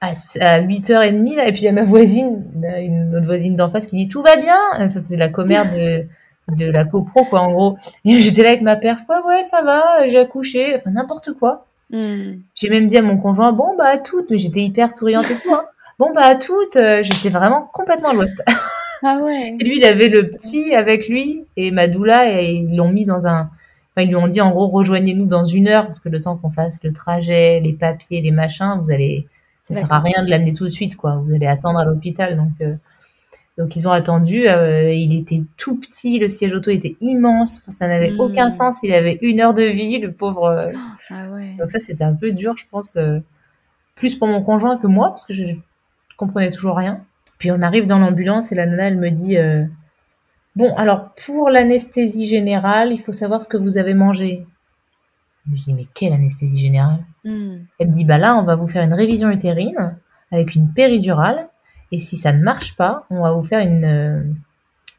à, 0.00 0.10
à 0.40 0.60
8h30, 0.60 1.36
là, 1.36 1.48
et 1.48 1.52
puis 1.52 1.62
il 1.62 1.64
y 1.64 1.68
a 1.68 1.72
ma 1.72 1.82
voisine, 1.82 2.44
une 2.78 3.14
autre 3.16 3.26
voisine 3.26 3.56
d'en 3.56 3.70
face 3.70 3.86
qui 3.86 3.96
dit 3.96 4.08
tout 4.08 4.22
va 4.22 4.36
bien. 4.36 4.58
Enfin, 4.74 5.00
c'est 5.00 5.16
la 5.16 5.28
commère 5.28 5.72
de, 5.72 6.04
de 6.56 6.70
la 6.70 6.84
copro, 6.84 7.24
quoi, 7.24 7.40
en 7.40 7.52
gros. 7.52 7.76
Et 8.04 8.18
j'étais 8.20 8.42
là 8.42 8.50
avec 8.50 8.62
ma 8.62 8.76
père, 8.76 8.98
ouais, 9.08 9.16
ouais, 9.26 9.42
ça 9.42 9.62
va, 9.62 10.08
j'ai 10.08 10.18
accouché, 10.18 10.74
enfin, 10.76 10.90
n'importe 10.90 11.32
quoi. 11.32 11.66
Hmm. 11.90 12.40
J'ai 12.54 12.68
même 12.68 12.86
dit 12.86 12.96
à 12.96 13.02
mon 13.02 13.18
conjoint, 13.18 13.52
bon, 13.52 13.76
bah, 13.76 13.86
à 13.86 13.98
toutes, 13.98 14.30
mais 14.30 14.38
j'étais 14.38 14.60
hyper 14.60 14.90
souriante 14.90 15.30
et 15.30 15.36
tout, 15.36 15.52
hein. 15.52 15.64
Bon, 15.98 16.12
bah, 16.14 16.22
à 16.22 16.34
toutes, 16.34 16.76
euh, 16.76 17.02
j'étais 17.02 17.28
vraiment 17.28 17.68
complètement 17.72 18.08
à 18.08 18.14
l'ouest. 18.14 18.42
Ah 19.02 19.18
ouais. 19.22 19.56
Et 19.58 19.64
lui, 19.64 19.78
il 19.78 19.84
avait 19.84 20.08
le 20.08 20.28
petit 20.28 20.74
avec 20.74 21.08
lui 21.08 21.46
et 21.56 21.70
ma 21.70 21.88
doula 21.88 22.38
et 22.38 22.52
ils 22.52 22.76
l'ont 22.76 22.90
mis 22.90 23.06
dans 23.06 23.26
un. 23.26 23.48
Enfin, 23.96 24.02
ils 24.04 24.08
lui 24.08 24.16
ont 24.16 24.28
dit 24.28 24.40
en 24.40 24.50
gros, 24.50 24.68
rejoignez-nous 24.68 25.24
dans 25.24 25.42
une 25.42 25.68
heure 25.68 25.86
parce 25.86 26.00
que 26.00 26.10
le 26.10 26.20
temps 26.20 26.36
qu'on 26.36 26.50
fasse 26.50 26.80
le 26.84 26.92
trajet, 26.92 27.60
les 27.60 27.72
papiers, 27.72 28.20
les 28.20 28.30
machins, 28.30 28.78
vous 28.82 28.90
allez. 28.90 29.26
Ça 29.62 29.72
sert 29.74 29.92
à 29.92 30.00
rien 30.00 30.22
de 30.22 30.30
l'amener 30.30 30.52
tout 30.52 30.64
de 30.64 30.70
suite, 30.70 30.96
quoi. 30.96 31.22
Vous 31.24 31.32
allez 31.32 31.46
attendre 31.46 31.78
à 31.78 31.84
l'hôpital. 31.84 32.36
Donc, 32.36 32.50
euh, 32.60 32.74
donc 33.58 33.76
ils 33.76 33.86
ont 33.86 33.92
attendu. 33.92 34.48
euh, 34.48 34.92
il 34.92 35.14
était 35.14 35.42
tout 35.56 35.76
petit, 35.78 36.18
le 36.18 36.28
siège 36.28 36.52
auto 36.54 36.70
était 36.70 36.96
immense. 37.00 37.62
Ça 37.68 37.86
n'avait 37.88 38.10
Mm. 38.12 38.20
aucun 38.20 38.50
sens. 38.50 38.80
Il 38.82 38.92
avait 38.92 39.18
une 39.22 39.40
heure 39.40 39.54
de 39.54 39.64
vie, 39.64 39.98
le 39.98 40.12
pauvre. 40.12 40.44
euh. 40.46 40.72
Ah 41.10 41.28
ouais. 41.30 41.56
Donc 41.58 41.70
ça, 41.70 41.78
c'était 41.78 42.04
un 42.04 42.14
peu 42.14 42.32
dur, 42.32 42.56
je 42.56 42.64
pense, 42.70 42.96
euh, 42.96 43.18
plus 43.96 44.16
pour 44.16 44.28
mon 44.28 44.42
conjoint 44.42 44.78
que 44.78 44.86
moi, 44.86 45.08
parce 45.10 45.26
que 45.26 45.34
je 45.34 45.44
comprenais 46.16 46.50
toujours 46.50 46.76
rien. 46.76 47.04
Puis 47.38 47.50
on 47.52 47.60
arrive 47.62 47.86
dans 47.86 47.98
l'ambulance 47.98 48.52
et 48.52 48.54
la 48.54 48.66
nana, 48.66 48.88
elle 48.88 48.98
me 48.98 49.10
dit 49.10 49.36
euh, 49.36 49.64
Bon, 50.56 50.74
alors 50.76 51.10
pour 51.26 51.50
l'anesthésie 51.50 52.26
générale, 52.26 52.92
il 52.92 52.98
faut 53.00 53.12
savoir 53.12 53.40
ce 53.42 53.48
que 53.48 53.56
vous 53.56 53.76
avez 53.78 53.94
mangé. 53.94 54.46
Je 55.54 55.62
dis 55.62 55.74
Mais 55.74 55.84
quelle 55.94 56.12
anesthésie 56.12 56.60
générale? 56.60 57.04
Hmm. 57.24 57.58
Elle 57.78 57.88
me 57.88 57.92
dit 57.92 58.04
Bah 58.04 58.18
là, 58.18 58.36
on 58.36 58.42
va 58.44 58.56
vous 58.56 58.66
faire 58.68 58.82
une 58.84 58.94
révision 58.94 59.30
utérine 59.30 59.96
avec 60.32 60.54
une 60.54 60.72
péridurale. 60.72 61.48
Et 61.92 61.98
si 61.98 62.16
ça 62.16 62.32
ne 62.32 62.42
marche 62.42 62.76
pas, 62.76 63.06
on 63.10 63.22
va 63.22 63.32
vous 63.32 63.42
faire 63.42 63.60
une, 63.60 63.84
euh, 63.84 64.22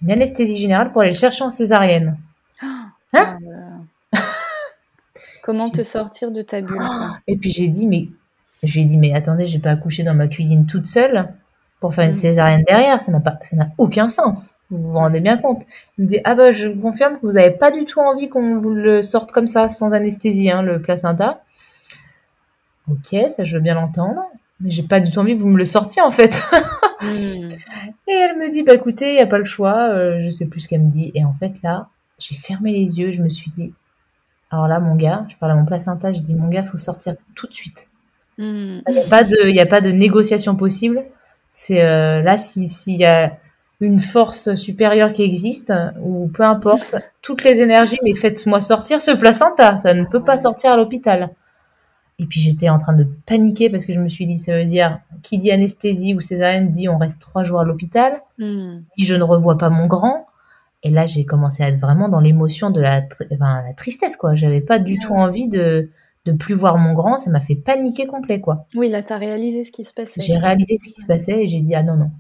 une 0.02 0.12
anesthésie 0.12 0.58
générale 0.58 0.92
pour 0.92 1.02
aller 1.02 1.12
le 1.12 1.18
chercher 1.18 1.44
en 1.44 1.50
césarienne. 1.50 2.18
Hein 2.62 2.92
Ah 3.14 3.38
là. 3.42 4.20
Comment 5.44 5.70
te 5.70 5.84
sortir 5.84 6.32
de 6.32 6.42
ta 6.42 6.62
bulle. 6.62 6.82
Et 7.28 7.38
puis 7.38 7.50
j'ai 7.50 7.68
dit, 7.68 7.88
mais 7.88 8.08
je 8.64 8.74
lui 8.74 8.82
ai 8.82 8.86
dit, 8.86 8.98
mais 8.98 9.14
attendez, 9.14 9.46
j'ai 9.46 9.60
pas 9.60 9.72
accouché 9.72 10.04
dans 10.04 10.14
ma 10.14 10.28
cuisine 10.28 10.66
toute 10.68 10.86
seule 10.86 11.34
pour 11.80 11.96
faire 11.96 12.04
une 12.06 12.12
Mm. 12.12 12.14
césarienne 12.14 12.64
derrière, 12.68 13.02
ça 13.02 13.12
n'a 13.12 13.20
pas, 13.20 13.40
ça 13.42 13.56
n'a 13.56 13.70
aucun 13.80 14.08
sens. 14.08 14.54
Vous 14.70 14.78
vous 14.92 14.94
rendez 14.94 15.20
bien 15.20 15.38
compte? 15.38 15.64
Il 15.98 16.04
me 16.04 16.10
dit, 16.10 16.20
ah 16.26 16.36
bah 16.36 16.52
je 16.52 16.68
vous 16.68 16.80
confirme 16.80 17.16
que 17.16 17.26
vous 17.26 17.38
avez 17.38 17.52
pas 17.52 17.72
du 17.72 17.86
tout 17.86 18.00
envie 18.00 18.30
qu'on 18.30 18.60
vous 18.60 18.70
le 18.74 19.02
sorte 19.02 19.32
comme 19.32 19.48
ça, 19.48 19.68
sans 19.68 19.92
anesthésie, 19.92 20.52
hein, 20.52 20.62
le 20.62 20.80
placenta. 20.82 21.42
Ok, 22.90 23.16
ça 23.30 23.44
je 23.44 23.56
veux 23.56 23.62
bien 23.64 23.74
l'entendre, 23.76 24.22
mais 24.60 24.70
j'ai 24.70 24.84
pas 24.84 25.00
du 25.00 25.10
tout 25.12 25.20
envie 25.20 25.36
que 25.36 25.42
vous 25.42 25.50
me 25.50 25.58
le 25.58 25.66
sortiez 25.66 26.02
en 26.04 26.12
fait. 26.12 26.44
Et 28.08 28.14
elle 28.14 28.38
me 28.38 28.52
dit, 28.52 28.64
bah 28.64 28.74
écoutez, 28.74 29.10
il 29.12 29.16
n'y 29.16 29.22
a 29.22 29.28
pas 29.28 29.38
le 29.38 29.46
choix, 29.46 29.90
euh, 29.90 30.20
je 30.22 30.30
sais 30.30 30.48
plus 30.48 30.62
ce 30.62 30.68
qu'elle 30.68 30.82
me 30.82 30.92
dit. 30.92 31.12
Et 31.16 31.24
en 31.24 31.34
fait, 31.34 31.62
là, 31.64 31.88
j'ai 32.20 32.36
fermé 32.36 32.72
les 32.72 33.00
yeux, 33.00 33.12
je 33.12 33.22
me 33.22 33.30
suis 33.30 33.50
dit, 33.52 33.74
alors 34.52 34.68
là, 34.68 34.80
mon 34.80 34.96
gars, 34.96 35.26
je 35.30 35.38
parle 35.38 35.54
à 35.54 35.56
mon 35.56 35.66
placenta, 35.66 36.14
je 36.14 36.22
dis, 36.22 36.36
mon 36.36 36.50
gars, 36.50 36.64
faut 36.64 36.78
sortir 36.78 37.16
tout 37.36 37.48
de 37.48 37.54
suite. 37.54 37.90
Hmm. 38.38 38.80
Il 38.88 38.94
n'y 38.94 39.00
a, 39.00 39.10
pas 39.10 39.24
de- 39.24 39.50
il 39.50 39.56
y 39.56 39.62
a 39.62 39.66
pas 39.68 39.82
de 39.82 39.92
négociation 39.92 40.56
possible. 40.56 41.04
C'est 41.52 41.84
euh, 41.84 42.22
là, 42.22 42.38
si- 42.38 42.70
s'il 42.70 42.98
y 42.98 43.06
a 43.06 43.38
une 43.82 44.00
force 44.00 44.56
supérieure 44.56 45.14
qui 45.14 45.24
existe, 45.24 45.74
ou 46.02 46.30
peu 46.34 46.44
importe, 46.44 46.96
toutes 47.22 47.44
les 47.44 47.62
énergies, 47.62 48.00
mais 48.04 48.16
faites-moi 48.16 48.62
sortir 48.62 49.02
ce 49.02 49.12
placenta, 49.12 49.78
ça 49.78 49.94
ne 49.94 50.06
peut 50.06 50.24
pas 50.24 50.40
sortir 50.42 50.72
à 50.74 50.78
l'hôpital. 50.78 51.32
Et 52.22 52.26
puis 52.28 52.40
j'étais 52.40 52.70
en 52.70 52.78
train 52.78 52.94
de 52.94 53.04
paniquer 53.26 53.70
parce 53.70 53.86
que 53.86 53.92
je 53.94 54.00
me 54.00 54.08
suis 54.08 54.26
dit, 54.28 54.38
ça 54.38 54.54
veut 54.56 54.64
dire, 54.66 55.00
qui 55.24 55.38
dit 55.40 55.52
anesthésie 55.52 56.14
ou 56.14 56.22
césarienne 56.22 56.70
dit 56.70 56.88
on 56.88 56.98
reste 57.00 57.20
trois 57.20 57.44
jours 57.44 57.60
à 57.60 57.64
l'hôpital 57.66 58.22
Hmm. 58.38 58.82
si 58.94 59.04
je 59.06 59.14
ne 59.16 59.24
revois 59.24 59.58
pas 59.58 59.70
mon 59.70 59.88
grand. 59.88 60.28
Et 60.84 60.90
là, 60.90 61.06
j'ai 61.06 61.26
commencé 61.26 61.62
à 61.64 61.68
être 61.68 61.78
vraiment 61.80 62.10
dans 62.10 62.20
l'émotion 62.20 62.70
de 62.72 62.80
la, 62.82 63.02
tri- 63.02 63.26
enfin, 63.34 63.62
la 63.68 63.74
tristesse, 63.74 64.16
quoi. 64.16 64.34
J'avais 64.36 64.62
pas 64.62 64.80
du 64.80 64.98
tout 64.98 65.14
envie 65.14 65.48
de 65.48 65.90
de 66.26 66.32
plus 66.32 66.54
voir 66.54 66.78
mon 66.78 66.94
grand. 66.94 67.18
Ça 67.18 67.30
m'a 67.32 67.40
fait 67.42 67.56
paniquer 67.56 68.06
complet, 68.08 68.40
quoi. 68.40 68.66
Oui, 68.76 68.90
là, 68.90 69.02
t'as 69.04 69.18
réalisé 69.18 69.64
ce 69.64 69.72
qui 69.72 69.84
se 69.84 69.94
passait. 69.94 70.22
J'ai 70.22 70.38
réalisé 70.38 70.78
ce 70.78 70.86
qui 70.88 70.94
se 71.02 71.06
passait 71.08 71.44
et 71.44 71.48
j'ai 71.48 71.60
dit 71.60 71.74
ah 71.76 71.82
non 71.84 71.96
non, 71.96 72.12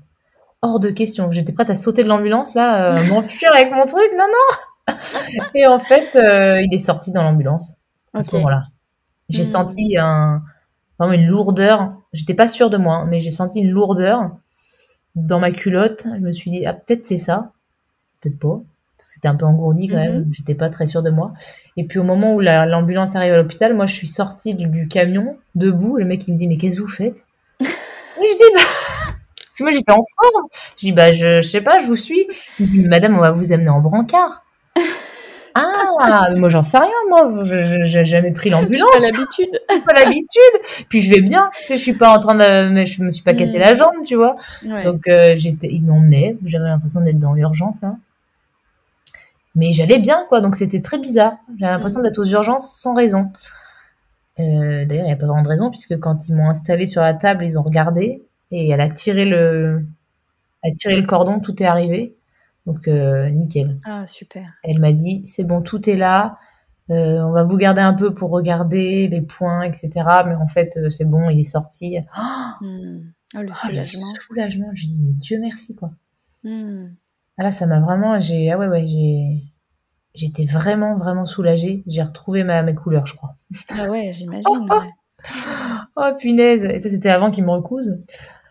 hors 0.63 0.79
de 0.79 0.89
question. 0.89 1.31
J'étais 1.31 1.53
prête 1.53 1.69
à 1.69 1.75
sauter 1.75 2.03
de 2.03 2.07
l'ambulance 2.07 2.53
là, 2.55 2.91
euh, 2.91 3.03
m'enfuir 3.09 3.51
avec 3.53 3.71
mon 3.71 3.85
truc, 3.85 4.09
non 4.17 4.25
non. 4.27 4.95
Et 5.55 5.67
en 5.67 5.77
fait, 5.79 6.15
euh, 6.15 6.61
il 6.61 6.73
est 6.73 6.77
sorti 6.83 7.11
dans 7.11 7.21
l'ambulance 7.23 7.75
à 8.13 8.21
ce 8.23 8.35
moment-là. 8.35 8.63
J'ai 9.31 9.41
Hmm. 9.41 9.45
senti 9.45 9.97
un 9.97 10.41
vraiment 10.99 11.13
une 11.13 11.27
lourdeur. 11.27 11.93
J'étais 12.13 12.33
pas 12.35 12.47
sûre 12.47 12.69
de 12.69 12.77
moi, 12.77 12.95
hein, 12.97 13.05
mais 13.09 13.19
j'ai 13.19 13.31
senti 13.31 13.61
une 13.61 13.71
lourdeur 13.71 14.31
dans 15.15 15.39
ma 15.39 15.51
culotte. 15.51 16.05
Je 16.15 16.19
me 16.21 16.31
suis 16.31 16.51
dit 16.51 16.65
ah 16.65 16.73
peut-être 16.73 17.05
c'est 17.05 17.17
ça, 17.17 17.51
peut-être 18.21 18.39
pas. 18.39 18.61
C'était 18.97 19.27
un 19.29 19.35
peu 19.35 19.45
engourdi 19.45 19.87
quand 19.87 19.97
même. 19.97 20.27
J'étais 20.31 20.55
pas 20.55 20.69
très 20.69 20.85
sûre 20.87 21.01
de 21.03 21.09
moi. 21.09 21.33
Et 21.77 21.85
puis 21.87 21.99
au 21.99 22.03
moment 22.03 22.35
où 22.35 22.39
la- 22.39 22.65
l'ambulance 22.67 23.15
arrive 23.15 23.33
à 23.33 23.37
l'hôpital, 23.37 23.73
moi 23.73 23.87
je 23.87 23.95
suis 23.95 24.07
sortie 24.07 24.53
du, 24.55 24.67
du 24.67 24.87
camion 24.87 25.37
debout. 25.55 25.97
Le 25.97 26.05
mec 26.05 26.27
il 26.27 26.33
me 26.35 26.37
dit 26.39 26.47
mais 26.47 26.57
qu'est-ce 26.57 26.77
que 26.77 26.81
vous 26.83 26.87
faites? 26.87 27.25
Et 27.61 27.65
je 27.65 28.37
dis 28.37 28.53
bah 28.55 28.61
parce 29.37 29.57
que 29.57 29.63
moi 29.63 29.71
j'étais 29.71 29.91
en 29.91 29.95
forme. 30.21 30.45
Je 30.77 30.81
dis 30.87 30.91
bah 30.91 31.11
je, 31.13 31.41
je 31.41 31.47
sais 31.49 31.61
pas, 31.61 31.79
je 31.79 31.85
vous 31.87 31.95
suis. 31.95 32.27
Il 32.59 32.65
me 32.67 32.71
dit 32.71 32.83
madame 32.83 33.15
on 33.15 33.21
va 33.21 33.31
vous 33.31 33.51
amener 33.51 33.69
en 33.69 33.81
brancard. 33.81 34.43
Ah, 35.53 36.29
mais 36.31 36.39
moi 36.39 36.49
j'en 36.49 36.61
sais 36.61 36.77
rien, 36.77 36.89
moi, 37.09 37.43
j'ai 37.43 38.05
jamais 38.05 38.31
pris 38.31 38.49
l'ambulance 38.49 38.89
Pas 38.91 38.99
l'habitude. 39.01 39.59
pas 39.85 39.93
l'habitude. 39.93 40.85
Puis 40.89 41.01
je 41.01 41.13
vais 41.13 41.21
bien. 41.21 41.49
Je 41.69 41.75
suis 41.75 41.93
pas 41.93 42.15
en 42.15 42.19
train 42.19 42.35
de, 42.35 42.69
mais 42.73 42.85
je 42.85 43.03
me 43.03 43.11
suis 43.11 43.23
pas 43.23 43.33
cassé 43.33 43.57
Mm. 43.57 43.61
la 43.61 43.73
jambe, 43.75 44.03
tu 44.05 44.15
vois. 44.15 44.35
Ouais. 44.65 44.83
Donc 44.83 45.07
euh, 45.07 45.33
j'étais, 45.35 45.67
ils 45.67 45.83
m'emmenaient. 45.83 46.37
J'avais 46.45 46.65
l'impression 46.65 47.01
d'être 47.01 47.19
dans 47.19 47.33
l'urgence 47.33 47.81
là. 47.81 47.95
Mais 49.55 49.73
j'allais 49.73 49.99
bien, 49.99 50.25
quoi. 50.29 50.39
Donc 50.41 50.55
c'était 50.55 50.81
très 50.81 50.97
bizarre. 50.97 51.33
J'avais 51.59 51.73
l'impression 51.73 51.99
Mm. 51.99 52.03
d'être 52.03 52.19
aux 52.19 52.25
urgences 52.25 52.71
sans 52.79 52.93
raison. 52.93 53.31
Euh, 54.39 54.85
D'ailleurs, 54.85 55.03
il 55.05 55.07
n'y 55.07 55.13
a 55.13 55.17
pas 55.17 55.25
vraiment 55.27 55.41
de 55.43 55.49
raison 55.49 55.69
puisque 55.69 55.99
quand 55.99 56.27
ils 56.29 56.33
m'ont 56.35 56.49
installé 56.49 56.85
sur 56.85 57.01
la 57.01 57.13
table, 57.13 57.43
ils 57.43 57.59
ont 57.59 57.63
regardé 57.63 58.23
et 58.51 58.69
elle 58.69 58.81
a 58.81 58.89
tiré 58.89 59.25
le, 59.25 59.83
elle 60.63 60.71
a 60.71 60.75
tiré 60.75 60.95
le 60.95 61.05
cordon. 61.05 61.39
Tout 61.39 61.61
est 61.61 61.65
arrivé. 61.65 62.15
Donc 62.65 62.87
euh, 62.87 63.29
nickel. 63.29 63.79
Ah, 63.85 64.05
super. 64.05 64.47
Elle 64.63 64.79
m'a 64.79 64.91
dit 64.93 65.23
c'est 65.25 65.43
bon, 65.43 65.61
tout 65.61 65.89
est 65.89 65.95
là. 65.95 66.37
Euh, 66.89 67.21
on 67.23 67.31
va 67.31 67.43
vous 67.43 67.57
garder 67.57 67.81
un 67.81 67.93
peu 67.93 68.13
pour 68.13 68.31
regarder 68.31 69.07
les 69.07 69.21
points, 69.21 69.63
etc. 69.63 69.89
Mais 70.27 70.35
en 70.35 70.47
fait, 70.47 70.75
euh, 70.77 70.89
c'est 70.89 71.05
bon, 71.05 71.29
il 71.29 71.39
est 71.39 71.43
sorti. 71.43 71.97
Oh, 72.17 72.65
Hmm. 72.65 73.11
Oh, 73.33 73.39
le 73.39 73.45
le 73.47 73.53
soulagement. 73.53 74.05
soulagement. 74.27 74.69
J'ai 74.73 74.87
dit 74.87 74.99
mais 75.01 75.13
Dieu 75.13 75.39
merci 75.39 75.73
quoi. 75.75 75.91
Hmm. 76.43 76.87
Ah 77.37 77.43
là, 77.43 77.51
ça 77.51 77.65
m'a 77.65 77.79
vraiment. 77.79 78.19
J'ai 78.19 78.51
ah 78.51 78.57
ouais 78.57 78.67
ouais 78.67 78.85
j'ai 78.87 79.41
j'étais 80.13 80.45
vraiment 80.45 80.97
vraiment 80.97 81.25
soulagée. 81.25 81.83
J'ai 81.87 82.03
retrouvé 82.03 82.43
ma 82.43 82.61
mes 82.61 82.75
couleurs, 82.75 83.05
je 83.05 83.15
crois. 83.15 83.37
Ah 83.73 83.89
ouais, 83.89 84.11
j'imagine. 84.13 84.67
ouais. 84.69 84.89
Oh 85.95 86.11
punaise. 86.19 86.65
Et 86.65 86.77
ça 86.79 86.89
c'était 86.89 87.09
avant 87.09 87.31
qu'ils 87.31 87.45
me 87.45 87.51
recousent 87.51 87.97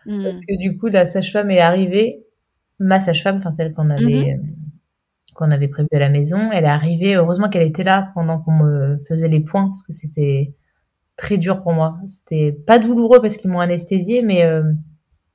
Hmm. 0.07 0.23
parce 0.23 0.43
que 0.47 0.57
du 0.57 0.79
coup 0.79 0.87
la 0.87 1.05
sage-femme 1.05 1.51
est 1.51 1.59
arrivée. 1.59 2.25
Ma 2.83 2.99
sage-femme, 2.99 3.37
enfin 3.37 3.53
celle 3.53 3.73
qu'on 3.73 3.89
avait 3.91 4.33
euh, 4.33 4.37
qu'on 5.35 5.51
avait 5.51 5.67
prévue 5.67 5.87
à 5.93 5.99
la 5.99 6.09
maison, 6.09 6.51
elle 6.51 6.65
est 6.65 6.67
arrivée. 6.67 7.15
Heureusement 7.15 7.47
qu'elle 7.49 7.61
était 7.67 7.83
là 7.83 8.11
pendant 8.15 8.39
qu'on 8.39 8.51
me 8.53 9.01
faisait 9.07 9.29
les 9.29 9.39
points 9.39 9.65
parce 9.65 9.83
que 9.83 9.93
c'était 9.93 10.53
très 11.15 11.37
dur 11.37 11.61
pour 11.61 11.73
moi. 11.73 11.97
C'était 12.07 12.51
pas 12.51 12.79
douloureux 12.79 13.21
parce 13.21 13.37
qu'ils 13.37 13.51
m'ont 13.51 13.59
anesthésié, 13.59 14.23
mais 14.23 14.43
euh, 14.43 14.63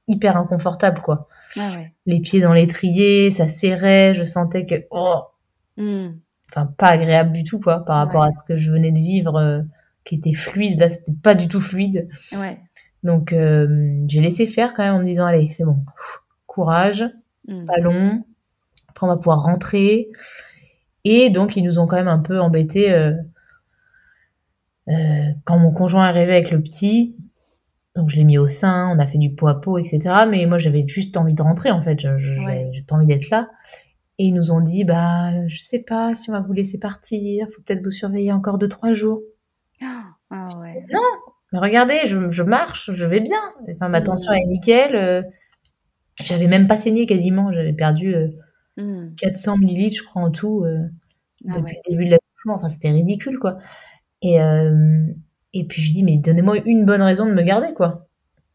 hyper 0.09 0.37
inconfortable 0.37 1.01
quoi. 1.03 1.29
Ah 1.57 1.69
ouais. 1.77 1.93
Les 2.07 2.21
pieds 2.21 2.41
dans 2.41 2.53
l'étrier, 2.53 3.31
ça 3.31 3.47
serrait, 3.47 4.13
je 4.15 4.25
sentais 4.25 4.67
que 4.67 4.87
oh, 4.91 5.21
Hmm. 5.79 6.15
enfin 6.51 6.67
pas 6.79 6.89
agréable 6.89 7.33
du 7.33 7.45
tout 7.45 7.61
quoi 7.61 7.85
par 7.85 7.99
rapport 7.99 8.23
Ouais. 8.23 8.29
à 8.29 8.33
ce 8.33 8.43
que 8.43 8.57
je 8.57 8.71
venais 8.71 8.91
de 8.93 8.99
vivre 8.99 9.37
euh, 9.37 9.61
qui 10.05 10.15
était 10.17 10.33
fluide. 10.33 10.81
Là, 10.81 10.89
c'était 10.91 11.13
pas 11.23 11.35
du 11.35 11.49
tout 11.49 11.61
fluide. 11.61 12.09
Ouais. 12.33 12.59
Donc 13.03 13.33
euh, 13.33 14.03
j'ai 14.09 14.21
laissé 14.21 14.47
faire 14.47 14.73
quand 14.75 14.83
même 14.83 14.95
en 14.95 14.99
me 15.01 15.05
disant 15.05 15.27
allez, 15.27 15.47
c'est 15.49 15.65
bon. 15.65 15.75
Pff, 15.97 16.23
Courage, 16.47 17.05
Pas 17.67 17.79
long. 17.79 18.25
Après 18.89 19.07
on 19.07 19.09
va 19.09 19.17
pouvoir 19.17 19.43
rentrer. 19.43 20.09
Et 21.05 21.31
donc 21.31 21.57
ils 21.57 21.63
nous 21.63 21.79
ont 21.79 21.87
quand 21.87 21.97
même 21.97 22.09
un 22.09 22.19
peu 22.19 22.41
embêtés 22.41 22.93
euh, 22.93 23.13
euh, 24.89 25.31
quand 25.45 25.59
mon 25.59 25.73
conjoint 25.73 26.07
est 26.07 26.09
arrivé 26.11 26.33
avec 26.33 26.51
le 26.51 26.61
petit. 26.63 27.17
Donc 27.95 28.11
je 28.11 28.17
l'ai 28.17 28.25
mis 28.25 28.39
au 28.39 28.47
sein, 28.49 28.91
on 28.95 28.99
a 28.99 29.07
fait 29.07 29.19
du 29.19 29.31
pot 29.31 29.49
à 29.49 29.61
pot, 29.61 29.79
etc. 29.79 30.27
Mais 30.29 30.45
moi 30.47 30.59
j'avais 30.59 30.87
juste 30.87 31.17
envie 31.17 31.35
de 31.35 31.43
rentrer 31.43 31.71
en 31.71 31.83
fait, 31.83 31.99
je, 32.01 32.19
je- 32.19 32.41
Ouais. 32.45 32.71
j'ai 32.73 32.83
pas 32.83 32.97
envie 32.97 33.07
d'être 33.07 33.31
là. 33.31 33.49
Et 34.19 34.27
ils 34.27 34.33
nous 34.35 34.51
ont 34.51 34.61
dit 34.61 34.85
bah 34.85 35.47
je 35.49 35.61
sais 35.61 35.81
pas 35.81 36.15
si 36.15 36.31
on 36.31 36.33
va 36.33 36.41
vous 36.41 36.53
laisser 36.53 36.79
partir, 36.79 37.47
faut 37.55 37.63
peut-être 37.63 37.83
vous 37.85 37.91
surveiller 37.91 38.33
encore 38.33 38.59
deux 38.59 38.69
trois 38.69 38.93
jours. 38.95 39.21
Ah 39.83 40.49
ouais. 40.63 40.85
Mais 41.53 41.59
regardez, 41.61 42.01
je, 42.07 42.29
je 42.29 42.43
marche, 42.43 42.91
je 42.93 43.07
vais 43.07 43.21
bien. 43.21 43.41
Enfin 43.75 43.89
ma 43.89 44.01
Mm. 44.01 44.05
tension 44.05 44.33
est 44.33 44.45
nickel. 44.47 44.97
euh, 44.97 45.23
j'avais 46.23 46.47
même 46.47 46.67
pas 46.67 46.77
saigné 46.77 47.07
quasiment, 47.07 47.53
j'avais 47.53 47.73
perdu 47.73 48.15
euh, 48.15 48.29
Hmm. 48.79 49.15
400 49.17 49.57
millilitres 49.57 49.97
je 49.97 50.03
crois 50.03 50.21
en 50.23 50.31
tout. 50.31 50.63
euh, 50.67 50.87
Ah 51.49 51.55
depuis 51.59 51.75
ouais. 51.77 51.81
le 51.87 51.91
début 51.91 52.05
de 52.07 52.11
l'accouchement. 52.11 52.57
Enfin, 52.57 52.69
c'était 52.69 52.91
ridicule, 52.91 53.39
quoi. 53.39 53.57
Et, 54.23 54.39
euh, 54.43 55.07
et 55.55 55.65
puis, 55.67 55.81
je 55.81 55.95
dis, 55.95 56.05
mais 56.05 56.19
donnez-moi 56.19 56.59
une 56.67 56.85
bonne 56.85 57.01
raison 57.01 57.25
de 57.27 57.33
me 57.33 57.43
garder, 57.43 57.73
quoi. 57.73 58.07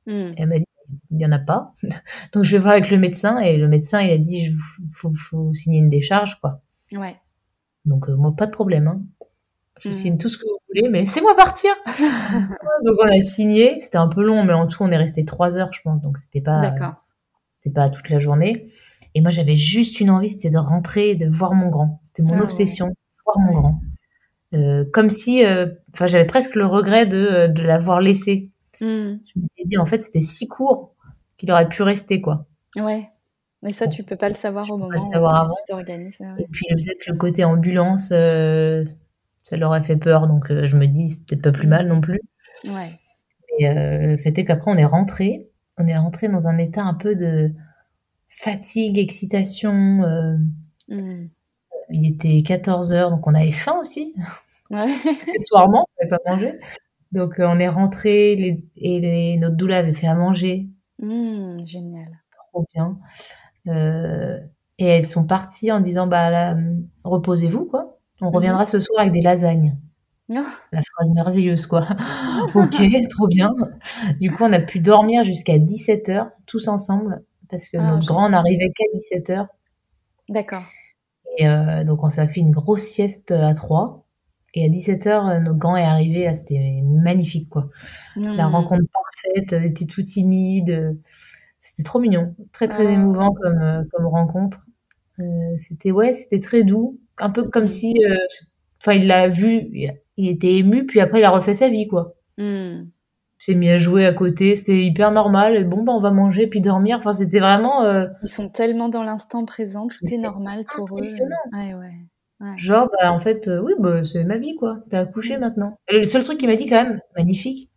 Hmm. 0.05 0.34
Elle 0.38 0.47
m'a 0.47 0.59
dit, 0.59 0.66
il 1.09 1.18
n'y 1.18 1.26
en 1.26 1.32
a 1.32 1.39
pas. 1.39 1.74
Donc, 2.34 2.43
je 2.43 2.51
vais 2.51 2.59
voir 2.59 2.74
avec 2.74 2.91
le 2.91 2.97
médecin. 2.99 3.39
Et 3.39 3.57
le 3.57 3.68
médecin, 3.68 3.99
il 4.01 4.12
a 4.12 4.20
dit, 4.20 4.43
il 4.49 4.51
faut, 4.93 5.12
faut 5.14 5.51
signer 5.55 5.80
une 5.80 5.89
décharge, 5.89 6.39
quoi. 6.39 6.62
Ouais. 6.93 7.16
Donc, 7.86 8.07
moi, 8.09 8.36
pas 8.36 8.45
de 8.45 8.51
problème. 8.51 8.88
Hein. 8.88 9.01
Je 9.80 9.89
Mm. 9.89 9.93
signe 9.93 10.18
tout 10.20 10.30
ce 10.30 10.38
que 10.38 10.43
vous 10.43 10.59
voulez, 10.70 10.88
mais 10.89 10.99
laissez-moi 10.99 11.36
partir. 11.36 11.72
donc, 12.86 12.97
on 12.99 13.07
a 13.07 13.22
signé. 13.22 13.80
C'était 13.80 13.97
un 13.97 14.07
peu 14.07 14.22
long, 14.24 14.43
mais 14.43 14.53
en 14.53 14.68
tout, 14.68 14.84
on 14.84 14.91
est 14.91 14.97
resté 14.97 15.26
trois 15.26 15.57
heures, 15.57 15.74
je 15.74 15.82
pense. 15.82 16.01
Donc, 16.03 16.20
c'était 16.20 16.41
pas, 16.41 16.62
D'accord. 16.62 16.93
C'était 17.62 17.74
pas 17.74 17.89
toute 17.89 18.09
la 18.09 18.20
journée. 18.20 18.68
Et 19.16 19.22
moi, 19.22 19.30
j'avais 19.32 19.55
juste 19.55 19.99
une 19.99 20.09
envie, 20.09 20.30
c'était 20.30 20.49
de 20.49 20.57
rentrer 20.57 21.12
et 21.12 21.16
de 21.16 21.28
voir 21.28 21.53
mon 21.53 21.68
grand. 21.70 22.01
C'était 22.05 22.24
mon 22.24 22.34
Ah 22.34 22.38
ouais. 22.38 22.43
obsession, 22.43 22.93
voir 23.26 23.39
mon 23.39 23.51
grand. 23.59 23.82
Euh, 24.53 24.84
comme 24.91 25.09
si, 25.09 25.45
euh, 25.45 25.68
enfin, 25.93 26.07
j'avais 26.07 26.26
presque 26.26 26.55
le 26.55 26.66
regret 26.66 27.05
de, 27.05 27.18
euh, 27.18 27.47
de 27.47 27.62
l'avoir 27.62 28.01
laissé. 28.01 28.49
Hmm. 28.82 29.16
Je 29.26 29.39
me 29.39 29.45
suis 29.55 29.66
dit, 29.66 29.78
en 29.78 29.86
fait, 29.86 30.01
c'était 30.01 30.22
si 30.22 30.47
court 30.47 30.95
qu'il 31.38 31.51
aurait 31.51 31.70
pu 31.70 31.84
rester, 31.84 32.20
quoi. 32.22 32.47
Ouais. 32.78 33.09
Mais 33.64 33.74
ça, 33.74 33.88
tu 33.88 34.03
peux 34.03 34.16
pas 34.16 34.28
le 34.30 34.34
savoir 34.36 34.66
je 34.66 34.74
au 34.74 34.78
moment 34.78 34.91
le 34.91 35.20
où 35.20 35.28
avant. 35.28 35.53
tu 35.68 35.72
t'organises. 35.72 36.18
ouais. 36.20 36.43
Et 36.43 36.47
puis, 36.51 36.66
peut-être 36.70 37.05
le 37.07 37.16
côté 37.16 37.43
ambulance, 37.43 38.09
euh, 38.12 38.84
ça 39.43 39.55
leur 39.57 39.72
a 39.74 39.84
fait 39.84 39.97
peur. 39.97 40.28
Donc, 40.28 40.47
je 40.49 40.76
me 40.78 40.88
dis, 40.88 41.09
c'est 41.09 41.26
peut-être 41.28 41.43
pas 41.43 41.51
plus 41.51 41.68
Mm. 41.68 41.70
mal 41.70 41.88
non 41.88 42.01
plus. 42.01 42.20
Ouais. 42.66 42.91
Et 43.59 43.70
euh, 43.70 44.16
c'était 44.18 44.45
qu'après, 44.45 44.72
on 44.72 44.78
est 44.78 44.86
rentré. 44.86 45.47
On 45.78 45.88
est 45.88 45.98
rentré 45.98 46.28
dans 46.30 46.48
un 46.48 46.58
état 46.58 46.84
un 46.84 46.94
peu 46.94 47.16
de 47.16 47.52
fatigue, 48.30 49.00
excitation. 49.00 50.04
euh, 50.04 50.38
Hmm. 50.90 51.28
il 51.90 52.06
était 52.08 52.42
14 52.44 52.94
heures, 52.94 53.12
donc 53.12 53.28
on 53.28 53.34
avait 53.36 53.52
faim 53.52 53.78
aussi. 53.80 54.14
Ouais. 54.72 54.88
Accessoirement, 55.22 55.86
on 56.00 56.04
n'avait 56.06 56.10
pas 56.24 56.32
mangé. 56.32 56.60
Donc, 57.14 57.40
euh, 57.40 57.46
on 57.48 57.60
est 57.60 57.68
rentré 57.70 58.36
les, 58.36 58.66
et 58.78 59.00
les, 59.02 59.38
notre 59.38 59.56
doula 59.58 59.78
avait 59.80 59.94
fait 59.94 60.08
à 60.08 60.16
manger. 60.16 60.70
Hmm, 61.00 61.60
Génial. 61.66 62.10
Trop 62.54 62.68
bien. 62.74 63.00
Euh, 63.68 64.40
et 64.80 64.86
elles 64.86 65.08
sont 65.08 65.26
parties 65.26 65.72
en 65.72 65.80
disant, 65.82 66.08
bah, 66.08 66.56
reposez-vous, 67.04 67.66
quoi. 67.66 68.00
On 68.22 68.32
reviendra 68.32 68.66
ce 68.66 68.80
soir 68.80 69.02
avec 69.02 69.14
des 69.14 69.22
lasagnes. 69.22 69.78
La 70.72 70.82
phrase 70.84 71.12
merveilleuse, 71.14 71.66
quoi. 71.66 71.88
ok, 72.56 72.82
trop 73.10 73.28
bien. 73.28 73.54
Du 74.20 74.32
coup, 74.32 74.44
on 74.44 74.54
a 74.54 74.60
pu 74.60 74.80
dormir 74.80 75.24
jusqu'à 75.24 75.58
17h, 75.58 76.30
tous 76.46 76.68
ensemble, 76.68 77.24
parce 77.50 77.68
que 77.70 77.78
Ah, 77.78 77.92
notre 77.96 78.08
grand 78.08 78.30
n'arrivait 78.30 78.72
qu'à 78.72 78.86
17h. 78.94 79.48
D'accord. 80.30 80.64
Et 81.38 81.48
euh, 81.48 81.84
donc, 81.84 82.04
on 82.04 82.10
s'est 82.10 82.28
fait 82.28 82.40
une 82.42 82.52
grosse 82.52 82.84
sieste 82.84 83.32
à 83.32 83.54
3. 83.54 84.06
Et 84.54 84.66
à 84.66 84.70
17h, 84.70 85.40
notre 85.42 85.58
grand 85.58 85.78
est 85.78 85.84
arrivé. 85.84 86.26
Là, 86.26 86.36
c'était 86.36 86.82
magnifique, 86.84 87.50
quoi. 87.50 87.70
La 88.18 88.48
Hmm. 88.48 88.52
rencontre 88.52 88.84
parfaite, 88.94 89.54
elle 89.54 89.66
était 89.66 89.86
tout 89.86 90.04
timide. 90.04 90.70
euh, 90.72 90.94
C'était 91.60 91.84
trop 91.84 92.00
mignon. 92.00 92.36
Très, 92.54 92.68
très 92.68 92.88
Ah. 92.88 92.92
émouvant 92.92 93.34
comme, 93.34 93.62
euh, 93.62 93.84
comme 93.94 94.08
rencontre. 94.08 94.68
Euh, 95.20 95.24
c'était, 95.58 95.92
ouais, 95.92 96.14
c'était 96.14 96.40
très 96.40 96.64
doux. 96.64 97.00
Un 97.20 97.30
peu 97.30 97.44
comme 97.50 97.64
Mhm. 97.64 97.68
si, 97.70 97.94
euh, 98.06 98.16
enfin, 98.82 98.94
il 98.94 99.08
l'a 99.08 99.30
vu, 99.30 99.70
il 100.18 100.30
était 100.30 100.53
ému, 100.55 100.86
puis 100.86 100.99
après, 100.99 101.20
il 101.20 101.24
a 101.24 101.32
refait 101.32 101.53
sa 101.53 101.70
vie, 101.70 101.88
quoi. 101.88 102.14
Hmm. 102.38 102.86
s'est 103.38 103.55
mis 103.55 103.70
à 103.70 103.78
jouer 103.78 104.05
à 104.05 104.14
côté, 104.14 104.55
c'était 104.55 104.84
hyper 104.84 105.12
normal. 105.12 105.55
Et 105.55 105.64
bon, 105.64 105.84
bah, 105.84 105.93
on 105.93 105.99
va 105.99 106.12
manger 106.12 106.47
puis 106.47 106.62
dormir. 106.62 106.97
Enfin, 106.97 107.14
c'était 107.14 107.39
vraiment 107.39 107.84
euh, 107.84 108.05
Ils 108.24 108.30
sont 108.30 108.49
tellement 108.49 108.89
dans 108.89 109.03
l'instant 109.03 109.45
présent, 109.45 109.88
tout 109.88 109.99
est 110.12 110.18
normal 110.18 110.66
pour 110.66 110.86
eux. 110.86 110.91
impressionnant. 110.99 111.36
Ouais, 111.53 111.74
ouais. 111.74 111.93
ouais. 112.39 112.57
genre, 112.57 112.89
bah, 112.99 113.12
en 113.12 113.20
fait, 113.20 113.47
euh, 113.47 113.62
oui, 113.62 113.74
bah, 113.80 114.03
c'est 114.03 114.24
ma 114.24 114.38
vie, 114.38 114.55
quoi. 114.55 114.78
T'as 114.89 114.99
accouché 115.01 115.38
maintenant. 115.38 115.78
Et 115.88 115.97
le 115.97 116.03
seul 116.03 116.24
truc 116.24 116.38
qu'il 116.39 116.49
m'a 116.49 116.55
dit 116.55 116.68
quand 116.68 116.84
même, 116.84 116.99
magnifique. 117.18 117.70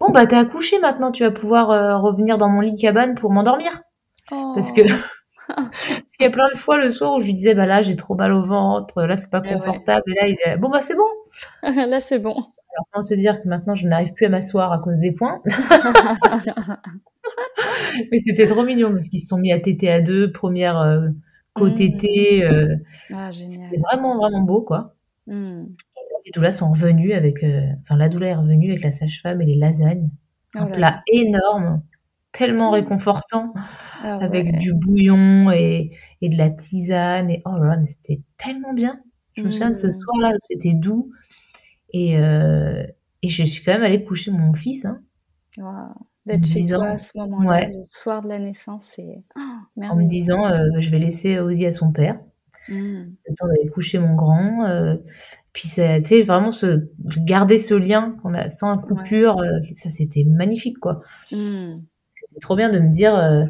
Bon, 0.00 0.10
bah, 0.10 0.26
t'as 0.26 0.40
accouché 0.40 0.78
maintenant, 0.78 1.10
tu 1.10 1.22
vas 1.24 1.30
pouvoir 1.30 1.70
euh, 1.70 1.98
revenir 1.98 2.36
dans 2.36 2.48
mon 2.48 2.60
lit 2.60 2.72
de 2.72 2.80
cabane 2.80 3.14
pour 3.14 3.32
m'endormir. 3.32 3.82
Parce 4.28 4.72
que, 4.72 4.82
Oh. 4.82 4.94
Parce 5.48 6.16
qu'il 6.16 6.24
y 6.24 6.26
a 6.26 6.30
plein 6.30 6.48
de 6.52 6.58
fois 6.58 6.78
le 6.78 6.88
soir 6.88 7.14
où 7.14 7.20
je 7.20 7.26
lui 7.26 7.34
disais, 7.34 7.54
bah 7.54 7.66
là, 7.66 7.82
j'ai 7.82 7.96
trop 7.96 8.14
mal 8.14 8.32
au 8.32 8.44
ventre, 8.44 9.02
là, 9.02 9.16
c'est 9.16 9.30
pas 9.30 9.40
ouais. 9.40 9.52
confortable. 9.52 10.04
Et 10.08 10.14
là, 10.14 10.28
il 10.28 10.36
est, 10.44 10.56
bon, 10.56 10.68
bah, 10.68 10.80
c'est 10.80 10.96
bon. 10.96 11.06
Là, 11.90 12.00
c'est 12.00 12.18
bon. 12.18 12.32
Alors, 12.32 12.88
comment 12.92 13.04
te 13.04 13.14
dire 13.14 13.42
que 13.42 13.48
maintenant, 13.48 13.74
je 13.74 13.88
n'arrive 13.88 14.12
plus 14.12 14.26
à 14.26 14.28
m'asseoir 14.28 14.72
à 14.72 14.78
cause 14.78 15.00
des 15.00 15.12
points. 15.12 15.42
Mais 18.12 18.18
c'était 18.18 18.46
trop 18.46 18.64
mignon 18.64 18.90
parce 18.90 19.08
qu'ils 19.08 19.20
se 19.20 19.28
sont 19.28 19.38
mis 19.38 19.52
à 19.52 19.58
téter 19.58 19.90
à 19.90 20.00
deux, 20.00 20.30
première 20.30 20.78
euh, 20.78 21.08
co-tétée, 21.54 22.44
euh, 22.44 22.76
ah, 23.12 23.30
C'était 23.32 23.78
vraiment, 23.78 24.18
vraiment 24.18 24.42
beau, 24.42 24.62
quoi. 24.62 24.94
Les 26.26 26.32
doulas 26.34 26.52
sont 26.52 26.70
revenus 26.70 27.14
avec, 27.14 27.44
euh, 27.44 27.62
enfin, 27.82 27.96
la 27.96 28.08
doula 28.08 28.28
est 28.28 28.34
revenue 28.34 28.70
avec 28.70 28.82
la 28.82 28.92
sage-femme 28.92 29.40
et 29.42 29.46
les 29.46 29.54
lasagnes. 29.54 30.10
Oh 30.56 30.62
Un 30.62 30.66
plat 30.66 31.02
énorme, 31.06 31.82
tellement 32.36 32.70
Mm. 32.70 32.74
réconfortant, 32.74 33.52
Ah 34.02 34.18
avec 34.20 34.58
du 34.58 34.72
bouillon 34.74 35.50
et, 35.50 35.90
et 36.20 36.28
de 36.28 36.36
la 36.36 36.50
tisane. 36.50 37.30
Et 37.30 37.42
oh 37.46 37.56
là 37.58 37.76
mais 37.78 37.86
c'était 37.86 38.20
tellement 38.36 38.74
bien. 38.74 39.00
Je 39.36 39.42
me 39.42 39.50
souviens 39.50 39.70
de 39.70 39.74
ce 39.74 39.86
Mm. 39.88 39.92
soir-là 39.92 40.28
où 40.34 40.38
c'était 40.40 40.74
doux. 40.74 41.10
Et, 41.92 42.18
euh, 42.18 42.84
et 43.22 43.28
je 43.28 43.42
suis 43.44 43.64
quand 43.64 43.72
même 43.72 43.82
allée 43.84 44.04
coucher 44.04 44.30
mon 44.30 44.52
fils. 44.54 44.84
Hein, 44.84 45.00
Wow. 45.58 45.94
D'être 46.26 46.44
chez 46.46 46.66
toi 46.66 46.86
à 46.88 46.98
ce 46.98 47.16
moment-là, 47.18 47.48
Ouais. 47.48 47.68
le 47.72 47.84
soir 47.84 48.20
de 48.20 48.28
la 48.28 48.38
naissance, 48.38 48.84
c'est 48.96 49.22
oh, 49.38 49.82
en 49.82 49.96
me 49.96 50.06
disant, 50.08 50.44
euh, 50.46 50.64
je 50.78 50.90
vais 50.90 50.98
laisser 50.98 51.38
Ozzy 51.38 51.64
à 51.66 51.72
son 51.72 51.92
père. 51.92 52.18
Hmm. 52.68 53.14
le 53.28 53.34
temps 53.36 53.46
d'aller 53.46 53.68
coucher 53.68 54.00
mon 54.00 54.16
grand. 54.16 54.64
euh, 54.66 54.96
puis 55.52 55.68
ça, 55.68 56.00
tu 56.00 56.06
sais, 56.08 56.22
vraiment 56.22 56.50
se 56.50 56.88
garder 57.24 57.58
ce 57.58 57.74
lien 57.74 58.16
qu'on 58.22 58.34
a 58.34 58.48
sans 58.48 58.76
coupure, 58.78 59.38
euh, 59.38 59.60
ça 59.76 59.88
c'était 59.88 60.24
magnifique 60.24 60.78
quoi. 60.80 61.00
Hmm. 61.30 61.76
C'était 62.16 62.40
trop 62.40 62.56
bien 62.56 62.70
de 62.70 62.78
me 62.80 62.90
dire, 62.90 63.14
euh, 63.14 63.44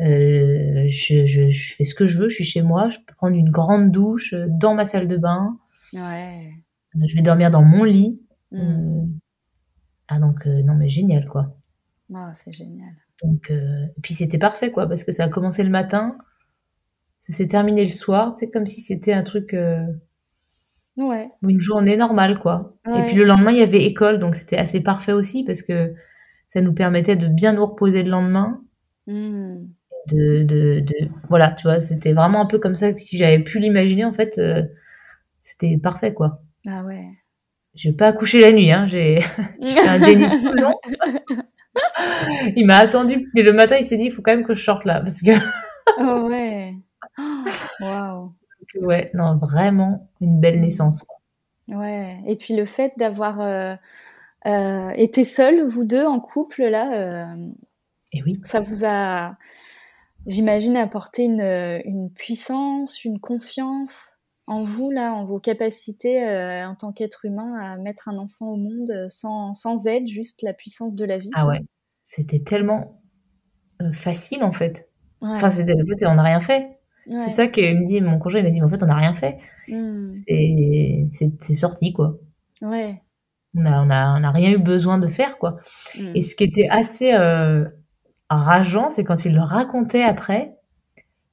euh, 0.00 0.84
je, 0.88 1.24
je, 1.26 1.48
je 1.48 1.74
fais 1.74 1.84
ce 1.84 1.94
que 1.94 2.06
je 2.06 2.18
veux, 2.18 2.28
je 2.28 2.34
suis 2.36 2.44
chez 2.44 2.62
moi, 2.62 2.88
je 2.90 2.98
peux 2.98 3.14
prendre 3.14 3.34
une 3.36 3.50
grande 3.50 3.90
douche 3.90 4.32
euh, 4.34 4.46
dans 4.48 4.74
ma 4.74 4.86
salle 4.86 5.08
de 5.08 5.16
bain, 5.16 5.58
Ouais. 5.92 6.52
je 6.94 7.14
vais 7.14 7.22
dormir 7.22 7.50
dans 7.50 7.62
mon 7.62 7.84
lit. 7.84 8.20
Euh, 8.52 9.02
ah 10.08 10.18
donc 10.20 10.44
non 10.46 10.74
mais 10.74 10.88
génial 10.88 11.26
quoi. 11.28 11.56
Ah, 12.14 12.30
c'est 12.34 12.52
génial. 12.52 12.92
Donc 13.22 13.50
euh, 13.50 13.86
puis 14.02 14.12
c'était 14.14 14.38
parfait 14.38 14.70
quoi 14.70 14.86
parce 14.86 15.02
que 15.04 15.12
ça 15.12 15.24
a 15.24 15.28
commencé 15.28 15.62
le 15.64 15.70
matin, 15.70 16.18
ça 17.22 17.32
s'est 17.32 17.48
terminé 17.48 17.82
le 17.84 17.90
soir, 17.90 18.36
c'est 18.38 18.50
comme 18.50 18.66
si 18.66 18.80
c'était 18.80 19.12
un 19.14 19.22
truc 19.22 19.56
Ouais. 20.96 21.28
une 21.42 21.60
journée 21.60 21.96
normale, 21.96 22.38
quoi. 22.38 22.76
Et 22.86 23.02
puis 23.06 23.16
le 23.16 23.24
lendemain, 23.24 23.50
il 23.50 23.58
y 23.58 23.62
avait 23.62 23.82
école, 23.84 24.18
donc 24.20 24.36
c'était 24.36 24.56
assez 24.58 24.80
parfait 24.80 25.12
aussi 25.12 25.42
parce 25.44 25.62
que 25.62 25.92
ça 26.48 26.60
nous 26.60 26.72
permettait 26.74 27.16
de 27.16 27.26
bien 27.28 27.52
nous 27.52 27.66
reposer 27.66 28.02
le 28.02 28.10
lendemain. 28.10 28.60
Hmm. 29.06 29.66
De, 30.08 30.42
de, 30.42 30.80
de... 30.80 31.08
Voilà, 31.28 31.50
tu 31.52 31.62
vois, 31.66 31.80
c'était 31.80 32.12
vraiment 32.12 32.40
un 32.42 32.46
peu 32.46 32.58
comme 32.58 32.74
ça 32.74 32.92
que 32.92 33.00
si 33.00 33.16
j'avais 33.16 33.42
pu 33.42 33.58
l'imaginer, 33.58 34.04
en 34.04 34.12
fait, 34.12 34.38
euh, 34.38 34.62
c'était 35.42 35.78
parfait, 35.78 36.12
quoi. 36.14 36.42
Ah 36.66 36.84
ouais. 36.84 37.06
Je 37.74 37.88
vais 37.90 37.96
pas 37.96 38.08
accoucher 38.08 38.40
la 38.40 38.52
nuit, 38.52 38.70
hein, 38.70 38.86
j'ai 38.86 39.20
fait 39.62 39.88
un 39.88 39.98
déni 39.98 40.24
tout 40.42 40.52
long. 40.54 40.74
Il 42.56 42.66
m'a 42.66 42.76
attendu, 42.76 43.30
mais 43.34 43.42
le 43.42 43.52
matin, 43.52 43.76
il 43.76 43.84
s'est 43.84 43.96
dit, 43.96 44.04
il 44.04 44.12
faut 44.12 44.22
quand 44.22 44.30
même 44.34 44.44
que 44.46 44.54
je 44.54 44.62
sorte 44.62 44.84
là, 44.84 45.00
parce 45.00 45.20
que, 45.20 45.30
oh 45.98 46.28
ouais. 46.28 46.74
Oh, 47.18 47.44
Waouh. 47.80 48.32
ouais, 48.82 49.06
non, 49.14 49.26
vraiment, 49.40 50.08
une 50.20 50.40
belle 50.40 50.60
naissance. 50.60 51.02
quoi. 51.02 51.18
Ouais. 51.78 52.18
Et 52.26 52.36
puis 52.36 52.54
le 52.56 52.64
fait 52.66 52.92
d'avoir 52.96 53.40
euh, 53.40 53.74
euh, 54.46 54.90
été 54.96 55.24
seuls, 55.24 55.66
vous 55.68 55.84
deux, 55.84 56.04
en 56.04 56.20
couple, 56.20 56.64
là, 56.64 56.94
euh, 56.94 57.36
Et 58.12 58.22
oui, 58.22 58.32
ça 58.44 58.60
vous 58.60 58.84
a, 58.84 59.36
j'imagine, 60.26 60.76
apporté 60.76 61.24
une, 61.24 61.80
une 61.84 62.10
puissance, 62.10 63.04
une 63.04 63.20
confiance 63.20 64.14
en 64.46 64.64
vous, 64.64 64.90
là, 64.90 65.14
en 65.14 65.24
vos 65.24 65.38
capacités 65.38 66.22
euh, 66.22 66.68
en 66.68 66.74
tant 66.74 66.92
qu'être 66.92 67.24
humain 67.24 67.54
à 67.58 67.76
mettre 67.78 68.08
un 68.08 68.18
enfant 68.18 68.48
au 68.48 68.56
monde 68.56 68.90
euh, 68.90 69.08
sans, 69.08 69.54
sans 69.54 69.86
aide, 69.86 70.06
juste 70.06 70.42
la 70.42 70.52
puissance 70.52 70.94
de 70.94 71.04
la 71.04 71.18
vie? 71.18 71.30
ah 71.34 71.46
ouais, 71.46 71.60
c'était 72.02 72.40
tellement 72.40 73.00
euh, 73.80 73.92
facile, 73.92 74.44
en 74.44 74.52
fait. 74.52 74.90
Ouais. 75.22 75.30
Enfin, 75.30 75.50
c'était, 75.50 75.72
en 75.72 75.86
fait, 75.86 76.06
on 76.06 76.16
n'a 76.16 76.22
rien 76.22 76.40
fait. 76.40 76.78
Ouais. 77.06 77.18
C'est 77.18 77.30
ça 77.30 77.46
que 77.48 77.60
me 77.60 77.86
dit 77.86 78.00
mon 78.00 78.18
conjoint, 78.18 78.40
il 78.40 78.44
m'a 78.44 78.50
dit, 78.50 78.60
mais 78.60 78.66
en 78.66 78.68
fait, 78.68 78.82
on 78.82 78.86
n'a 78.86 78.96
rien 78.96 79.14
fait. 79.14 79.38
C'est, 79.66 81.06
c'est 81.40 81.54
sorti, 81.54 81.92
quoi. 81.92 82.18
Ouais. 82.60 83.00
On 83.56 83.66
a, 83.66 83.82
on 83.82 83.90
a, 83.90 84.20
on 84.20 84.24
a 84.24 84.30
rien 84.30 84.50
eu 84.50 84.58
besoin 84.58 84.98
de 84.98 85.06
faire, 85.06 85.38
quoi. 85.38 85.56
Hmm. 85.96 86.12
Et 86.14 86.20
ce 86.20 86.34
qui 86.34 86.44
était 86.44 86.68
assez 86.68 87.12
euh, 87.14 87.64
rageant, 88.30 88.88
c'est 88.88 89.04
quand 89.04 89.24
il 89.24 89.34
le 89.34 89.42
racontait 89.42 90.02
après, 90.02 90.56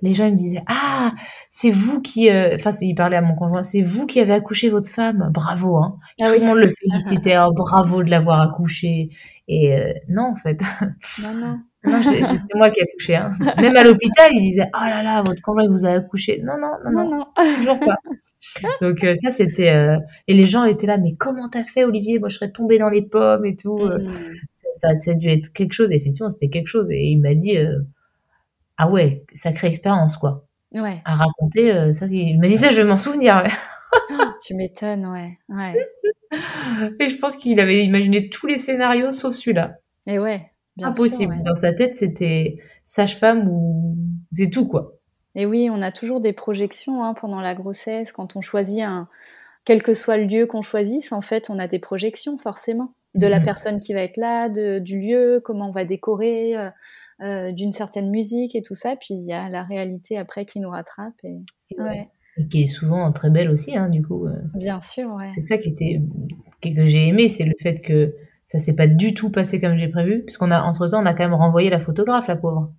les 0.01 0.13
gens 0.13 0.25
ils 0.25 0.33
me 0.33 0.37
disaient, 0.37 0.63
ah, 0.67 1.13
c'est 1.49 1.69
vous 1.69 2.01
qui, 2.01 2.29
euh, 2.29 2.55
enfin, 2.55 2.71
il 2.81 2.95
parlait 2.95 3.17
à 3.17 3.21
mon 3.21 3.35
conjoint, 3.35 3.63
c'est 3.63 3.81
vous 3.81 4.07
qui 4.07 4.19
avez 4.19 4.33
accouché 4.33 4.69
votre 4.69 4.89
femme, 4.89 5.29
bravo, 5.31 5.77
hein. 5.77 5.97
Ah 6.19 6.25
Tout 6.25 6.31
oui. 6.33 6.39
le 6.39 6.45
monde 6.45 6.57
le 6.57 6.69
félicitait, 6.69 7.37
oh, 7.39 7.51
bravo 7.53 8.03
de 8.03 8.09
l'avoir 8.09 8.41
accouché. 8.41 9.09
Et 9.47 9.75
euh, 9.77 9.93
non, 10.09 10.31
en 10.31 10.35
fait, 10.35 10.61
Non, 11.21 11.33
non. 11.33 11.59
c'est 12.03 12.55
moi 12.55 12.69
qui 12.69 12.79
ai 12.79 12.83
accouché, 12.83 13.15
hein. 13.15 13.31
Même 13.57 13.75
à 13.75 13.83
l'hôpital, 13.83 14.29
ils 14.33 14.41
disaient, 14.41 14.69
oh 14.75 14.85
là 14.85 15.03
là, 15.03 15.21
votre 15.23 15.41
conjoint 15.41 15.67
vous 15.67 15.85
a 15.85 15.91
accouché. 15.91 16.41
Non, 16.43 16.57
non, 16.57 16.71
non, 16.83 16.91
non. 16.91 17.09
Non, 17.09 17.17
non. 17.17 17.55
Toujours 17.57 17.79
pas. 17.79 17.97
Donc 18.81 19.03
euh, 19.03 19.13
ça 19.15 19.31
c'était 19.31 19.69
euh, 19.69 19.97
et 20.27 20.33
les 20.33 20.45
gens 20.45 20.65
étaient 20.65 20.87
là 20.87 20.97
mais 20.97 21.13
comment 21.13 21.49
t'as 21.49 21.63
fait 21.63 21.83
Olivier? 21.83 22.19
Moi 22.19 22.29
je 22.29 22.35
serais 22.35 22.51
tombée 22.51 22.77
dans 22.77 22.89
les 22.89 23.01
pommes 23.01 23.45
et 23.45 23.55
tout 23.55 23.77
euh. 23.77 23.99
Hmm. 23.99 24.13
c'est 24.53 24.73
ça, 24.73 24.89
a 24.89 25.13
dû 25.13 25.27
être 25.27 25.51
quelque 25.53 25.73
chose. 25.73 25.89
Effectivement, 25.91 26.29
c'était 26.29 26.49
quelque 26.49 26.67
chose. 26.67 26.89
Et 26.91 27.07
il 27.07 27.19
m'a 27.19 27.33
dit, 27.33 27.57
euh, 27.57 27.79
ah 28.77 28.89
ouais, 28.89 29.25
sacrée 29.33 29.67
expérience, 29.67 30.17
quoi. 30.17 30.47
Ouais. 30.73 31.01
À 31.03 31.15
raconter, 31.15 31.91
ça, 31.91 32.05
il 32.05 32.39
m'a 32.39 32.47
dit 32.47 32.55
ça, 32.55 32.69
je 32.69 32.77
vais 32.77 32.87
m'en 32.87 32.97
souvenir. 32.97 33.43
Oh, 34.09 34.23
tu 34.41 34.55
m'étonnes, 34.55 35.05
ouais. 35.05 35.37
ouais. 35.49 35.75
Et 37.01 37.09
je 37.09 37.17
pense 37.17 37.35
qu'il 37.35 37.59
avait 37.59 37.83
imaginé 37.83 38.29
tous 38.29 38.47
les 38.47 38.57
scénarios 38.57 39.11
sauf 39.11 39.35
celui-là. 39.35 39.79
Et 40.07 40.17
ouais. 40.17 40.49
Impossible. 40.81 41.43
Dans 41.43 41.55
sa 41.55 41.73
tête, 41.73 41.95
c'était 41.95 42.57
sage-femme 42.85 43.49
ou 43.49 43.97
c'est 44.31 44.49
tout, 44.49 44.65
quoi. 44.65 44.93
Et 45.35 45.45
oui, 45.45 45.69
on 45.71 45.81
a 45.81 45.91
toujours 45.91 46.19
des 46.19 46.33
projections 46.33 47.03
hein, 47.03 47.13
pendant 47.13 47.41
la 47.41 47.55
grossesse. 47.55 48.11
Quand 48.11 48.35
on 48.35 48.41
choisit 48.41 48.81
un, 48.81 49.07
quel 49.65 49.83
que 49.83 49.93
soit 49.93 50.17
le 50.17 50.25
lieu 50.25 50.45
qu'on 50.45 50.61
choisisse, 50.61 51.11
en 51.11 51.21
fait, 51.21 51.49
on 51.49 51.59
a 51.59 51.67
des 51.67 51.79
projections 51.79 52.37
forcément 52.37 52.93
de 53.13 53.27
la 53.27 53.39
mhm. 53.39 53.45
personne 53.45 53.79
qui 53.79 53.93
va 53.93 54.01
être 54.01 54.17
là, 54.17 54.49
de, 54.49 54.79
du 54.79 54.99
lieu, 54.99 55.41
comment 55.43 55.69
on 55.69 55.71
va 55.71 55.85
décorer, 55.85 56.55
euh, 56.57 56.69
euh, 57.21 57.51
d'une 57.51 57.71
certaine 57.71 58.09
musique 58.09 58.55
et 58.55 58.61
tout 58.61 58.73
ça. 58.73 58.95
Puis 58.95 59.13
il 59.13 59.23
y 59.23 59.33
a 59.33 59.49
la 59.49 59.63
réalité 59.63 60.17
après 60.17 60.45
qui 60.45 60.59
nous 60.59 60.69
rattrape. 60.69 61.13
Et, 61.23 61.41
qui 62.49 62.63
est 62.63 62.67
souvent 62.67 63.11
très 63.11 63.29
belle 63.29 63.49
aussi, 63.49 63.75
hein, 63.75 63.89
du 63.89 64.01
coup. 64.01 64.25
Euh. 64.25 64.31
Bien 64.55 64.79
sûr, 64.81 65.13
ouais. 65.15 65.29
C'est 65.35 65.41
ça 65.41 65.57
qui 65.57 65.69
était 65.69 66.01
que 66.61 66.85
j'ai 66.85 67.07
aimé, 67.07 67.27
c'est 67.27 67.43
le 67.43 67.53
fait 67.59 67.81
que 67.81 68.15
ça 68.47 68.59
s'est 68.59 68.75
pas 68.75 68.87
du 68.87 69.13
tout 69.13 69.29
passé 69.29 69.59
comme 69.59 69.77
j'ai 69.77 69.87
prévu, 69.87 70.23
puisqu'on 70.23 70.51
a 70.51 70.61
entre 70.61 70.87
temps 70.87 71.01
on 71.01 71.05
a 71.05 71.13
quand 71.13 71.23
même 71.23 71.33
renvoyé 71.33 71.69
la 71.69 71.79
photographe, 71.79 72.27
la 72.27 72.35
pauvre. 72.35 72.71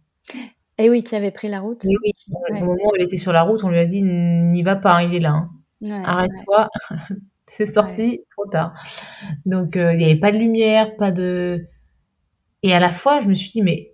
Et 0.78 0.88
oui, 0.88 1.02
qui 1.02 1.14
avait 1.14 1.30
pris 1.30 1.48
la 1.48 1.60
route. 1.60 1.84
Oui, 1.84 1.96
oui. 2.02 2.12
Au 2.60 2.64
moment 2.64 2.90
où 2.90 2.96
elle 2.96 3.02
était 3.02 3.16
sur 3.16 3.32
la 3.32 3.42
route, 3.42 3.62
on 3.64 3.68
lui 3.68 3.78
a 3.78 3.84
dit 3.84 4.02
n'y 4.02 4.62
va 4.62 4.76
pas, 4.76 4.96
hein, 4.96 5.02
il 5.02 5.14
est 5.14 5.20
là. 5.20 5.48
Hein. 5.82 6.02
Arrête-toi. 6.04 6.68
c'est 7.46 7.66
sorti 7.66 8.20
trop 8.30 8.46
tard. 8.46 8.74
Donc 9.44 9.76
euh, 9.76 9.92
il 9.92 9.98
n'y 9.98 10.04
avait 10.04 10.18
pas 10.18 10.32
de 10.32 10.38
lumière, 10.38 10.96
pas 10.96 11.10
de. 11.10 11.66
Et 12.62 12.72
à 12.72 12.80
la 12.80 12.90
fois, 12.90 13.20
je 13.20 13.28
me 13.28 13.34
suis 13.34 13.50
dit 13.50 13.62
mais 13.62 13.92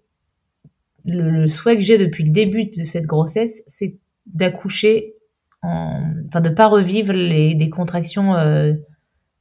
le, 1.04 1.48
souhait 1.48 1.76
que 1.76 1.82
j'ai 1.82 1.98
depuis 1.98 2.24
le 2.24 2.30
début 2.30 2.66
de 2.66 2.84
cette 2.84 3.06
grossesse, 3.06 3.62
c'est 3.66 3.96
d'accoucher, 4.26 5.14
en... 5.62 6.02
enfin 6.28 6.40
de 6.40 6.50
pas 6.50 6.66
revivre 6.66 7.12
les 7.12 7.54
des 7.54 7.70
contractions. 7.70 8.34
Euh, 8.34 8.74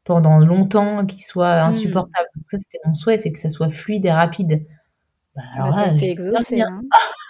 pendant 0.08 0.40
longtemps, 0.40 1.06
qui 1.06 1.22
soient 1.22 1.64
mmh. 1.64 1.68
insupportables. 1.68 2.30
Ça, 2.50 2.58
c'était 2.58 2.78
mon 2.86 2.94
souhait, 2.94 3.18
c'est 3.18 3.30
que 3.30 3.38
ça 3.38 3.50
soit 3.50 3.70
fluide 3.70 4.06
et 4.06 4.12
rapide. 4.12 4.66
Bah, 5.36 5.42
alors 5.56 5.76
bah, 5.76 5.88
là, 5.88 5.94
exaucé. 6.02 6.62
Hein. 6.62 6.82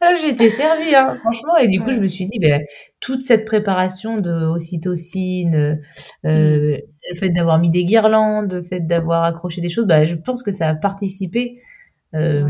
Ah, 0.00 0.16
j'ai 0.16 0.30
été 0.30 0.50
servie, 0.50 0.94
hein, 0.96 1.16
franchement. 1.20 1.56
Et 1.56 1.68
du 1.68 1.80
coup, 1.80 1.92
je 1.92 2.00
me 2.00 2.08
suis 2.08 2.26
dit, 2.26 2.40
ben, 2.40 2.60
toute 2.98 3.22
cette 3.22 3.44
préparation 3.44 4.18
de 4.18 4.32
ocytocine, 4.32 5.80
euh, 6.24 6.76
mm. 6.76 6.80
le 7.10 7.16
fait 7.16 7.30
d'avoir 7.30 7.60
mis 7.60 7.70
des 7.70 7.84
guirlandes, 7.84 8.52
le 8.52 8.62
fait 8.62 8.80
d'avoir 8.80 9.22
accroché 9.22 9.60
des 9.60 9.68
choses, 9.68 9.86
bah, 9.86 10.04
je 10.04 10.16
pense 10.16 10.42
que 10.42 10.50
ça 10.50 10.68
a 10.68 10.74
participé. 10.74 11.60
Euh, 12.14 12.42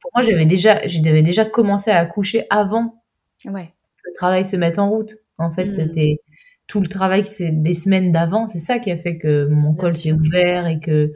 pour 0.00 0.10
moi, 0.14 0.22
j'avais 0.22 0.44
déjà, 0.44 0.86
j'avais 0.86 1.22
déjà 1.22 1.46
commencé 1.46 1.90
à 1.90 1.96
accoucher 1.96 2.44
avant 2.50 3.02
ouais. 3.46 3.72
que 3.96 4.10
le 4.10 4.14
travail 4.14 4.44
se 4.44 4.56
mette 4.56 4.78
en 4.78 4.90
route. 4.90 5.14
En 5.38 5.50
fait, 5.50 5.66
mm. 5.66 5.74
c'était 5.74 6.20
tout 6.66 6.80
le 6.80 6.86
travail 6.86 7.24
c'est 7.24 7.50
des 7.50 7.74
semaines 7.74 8.12
d'avant. 8.12 8.46
C'est 8.46 8.58
ça 8.58 8.78
qui 8.78 8.90
a 8.90 8.96
fait 8.96 9.16
que 9.16 9.46
mon 9.46 9.74
col 9.74 9.92
s'est 9.92 10.12
ouvert 10.12 10.66
et 10.66 10.78
que 10.78 11.12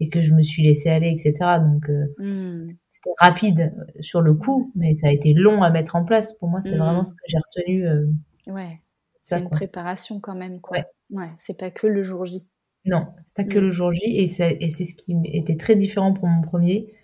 et 0.00 0.08
que 0.08 0.20
je 0.20 0.32
me 0.32 0.42
suis 0.42 0.62
laissée 0.62 0.90
aller, 0.90 1.10
etc. 1.10 1.58
Donc 1.60 1.90
euh, 1.90 2.06
mm. 2.18 2.68
c'était 2.88 3.10
rapide 3.18 3.74
sur 4.00 4.20
le 4.20 4.34
coup, 4.34 4.72
mais 4.74 4.94
ça 4.94 5.08
a 5.08 5.10
été 5.10 5.34
long 5.34 5.62
à 5.62 5.70
mettre 5.70 5.96
en 5.96 6.04
place. 6.04 6.32
Pour 6.38 6.48
moi, 6.48 6.60
c'est 6.60 6.76
mm. 6.76 6.78
vraiment 6.78 7.04
ce 7.04 7.14
que 7.14 7.22
j'ai 7.26 7.38
retenu. 7.38 7.88
Euh, 7.88 8.06
ouais, 8.46 8.80
c'est 9.20 9.40
une 9.40 9.50
préparation 9.50 10.20
quand 10.20 10.36
même, 10.36 10.60
quoi. 10.60 10.78
Ouais, 10.78 10.86
ouais 11.10 11.30
c'est 11.38 11.58
pas 11.58 11.70
que 11.70 11.86
le 11.86 12.02
jour 12.02 12.26
J. 12.26 12.44
Non, 12.84 13.08
c'est 13.26 13.34
pas 13.34 13.44
que 13.44 13.58
mm. 13.58 13.62
le 13.62 13.70
jour 13.70 13.92
J, 13.92 14.00
et 14.04 14.26
c'est 14.26 14.56
et 14.60 14.70
c'est 14.70 14.84
ce 14.84 14.94
qui 14.94 15.16
était 15.32 15.56
très 15.56 15.76
différent 15.76 16.12
pour 16.12 16.26
mon 16.26 16.42
premier, 16.42 16.94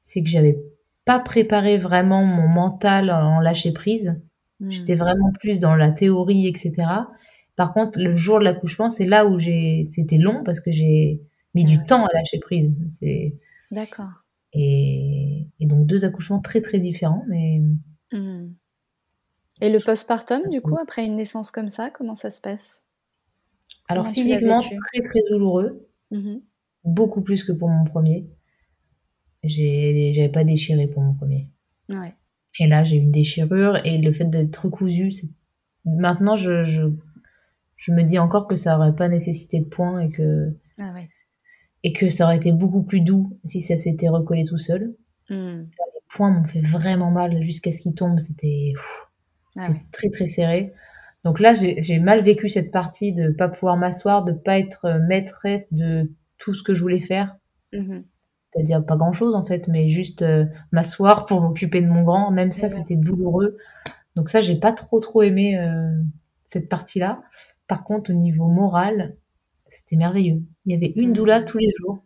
c'est 0.00 0.22
que 0.22 0.28
j'avais 0.28 0.58
pas 1.04 1.18
préparé 1.18 1.78
vraiment 1.78 2.24
mon 2.24 2.48
mental 2.48 3.10
en 3.10 3.40
lâcher 3.40 3.72
prise. 3.72 4.20
J'étais 4.60 4.94
vraiment 4.94 5.32
plus 5.38 5.60
dans 5.60 5.74
la 5.74 5.90
théorie, 5.90 6.46
etc. 6.46 6.72
Par 7.56 7.72
contre, 7.74 7.98
le 7.98 8.14
jour 8.14 8.38
de 8.38 8.44
l'accouchement, 8.44 8.88
c'est 8.88 9.04
là 9.04 9.26
où 9.26 9.38
j'ai, 9.38 9.84
c'était 9.84 10.16
long 10.16 10.42
parce 10.44 10.60
que 10.60 10.70
j'ai 10.70 11.20
mis 11.56 11.64
du 11.64 11.84
temps 11.84 12.04
à 12.04 12.12
lâcher 12.12 12.38
prise. 12.38 12.70
C'est... 12.90 13.34
D'accord. 13.70 14.10
Et... 14.52 15.48
donc 15.60 15.86
deux 15.86 16.04
accouchements 16.04 16.40
très 16.40 16.60
très 16.60 16.78
différents, 16.78 17.24
mais. 17.28 17.62
Hmm. 18.12 18.52
Et 19.62 19.70
le 19.70 19.78
postpartum, 19.80 20.48
du 20.50 20.60
coup, 20.60 20.76
après 20.78 21.04
une 21.06 21.16
naissance 21.16 21.50
comme 21.50 21.70
ça, 21.70 21.90
comment 21.90 22.14
ça 22.14 22.30
se 22.30 22.40
passe? 22.42 22.82
Alors 23.88 24.06
physiquement, 24.08 24.60
très 24.60 25.02
très 25.02 25.20
douloureux, 25.30 25.88
mm-hmm. 26.12 26.42
beaucoup 26.84 27.22
plus 27.22 27.42
que 27.42 27.52
pour 27.52 27.68
mon 27.68 27.84
premier. 27.84 28.28
J'ai, 29.44 30.12
j'avais 30.14 30.28
pas 30.28 30.44
déchiré 30.44 30.88
pour 30.88 31.02
mon 31.02 31.14
premier. 31.14 31.48
Ouais. 31.88 32.12
Et 32.58 32.66
là, 32.66 32.84
j'ai 32.84 32.96
une 32.96 33.12
déchirure 33.12 33.76
et 33.84 33.98
le 33.98 34.12
fait 34.12 34.24
d'être 34.24 34.64
recousu, 34.64 35.12
c'est... 35.12 35.28
maintenant 35.84 36.36
je, 36.36 36.64
je, 36.64 36.82
je, 37.76 37.92
me 37.92 38.02
dis 38.02 38.18
encore 38.18 38.48
que 38.48 38.56
ça 38.56 38.76
aurait 38.76 38.94
pas 38.94 39.08
nécessité 39.08 39.60
de 39.60 39.66
points 39.66 40.00
et 40.00 40.08
que 40.08 40.52
ah 40.80 40.92
ouais 40.92 41.08
et 41.86 41.92
que 41.92 42.08
ça 42.08 42.24
aurait 42.24 42.36
été 42.36 42.50
beaucoup 42.50 42.82
plus 42.82 43.00
doux 43.00 43.38
si 43.44 43.60
ça 43.60 43.76
s'était 43.76 44.08
recollé 44.08 44.42
tout 44.42 44.58
seul. 44.58 44.96
Hmm. 45.30 45.60
Les 45.60 46.00
points 46.08 46.30
m'ont 46.30 46.42
fait 46.42 46.60
vraiment 46.60 47.12
mal 47.12 47.40
jusqu'à 47.44 47.70
ce 47.70 47.80
qu'ils 47.80 47.94
tombent. 47.94 48.18
C'était 48.18 48.72
ah 49.56 49.68
très 49.92 50.10
très 50.10 50.26
serré. 50.26 50.72
Donc 51.22 51.38
là, 51.38 51.54
j'ai 51.54 51.98
mal 52.00 52.24
vécu 52.24 52.48
cette 52.48 52.72
partie 52.72 53.12
de 53.12 53.30
pas 53.30 53.48
pouvoir 53.48 53.76
m'asseoir, 53.76 54.24
de 54.24 54.32
pas 54.32 54.58
être 54.58 54.86
euh, 54.86 54.98
maîtresse 55.06 55.72
de 55.72 56.10
tout 56.38 56.54
ce 56.54 56.64
que 56.64 56.74
je 56.74 56.82
voulais 56.82 56.98
faire. 56.98 57.36
Mm-hmm. 57.72 58.02
C'est-à-dire 58.40 58.84
pas 58.84 58.96
grand-chose 58.96 59.36
en 59.36 59.44
fait, 59.44 59.68
mais 59.68 59.88
juste 59.88 60.22
euh, 60.22 60.44
m'asseoir 60.72 61.24
pour 61.24 61.40
m'occuper 61.40 61.82
de 61.82 61.86
mon 61.86 62.02
grand. 62.02 62.32
Même 62.32 62.50
ça, 62.50 62.68
c'était 62.68 62.96
douloureux. 62.96 63.58
Donc 64.16 64.28
ça, 64.28 64.40
j'ai 64.40 64.56
pas 64.56 64.72
trop 64.72 64.98
trop 64.98 65.22
aimé 65.22 65.56
euh, 65.56 65.92
cette 66.46 66.68
partie-là. 66.68 67.22
Par 67.68 67.84
contre, 67.84 68.10
au 68.10 68.14
niveau 68.14 68.48
moral, 68.48 69.14
c'était 69.68 69.96
merveilleux. 69.96 70.42
Il 70.64 70.72
y 70.72 70.74
avait 70.74 70.92
une 70.96 71.12
doula 71.12 71.42
tous 71.42 71.58
les 71.58 71.70
jours. 71.78 72.02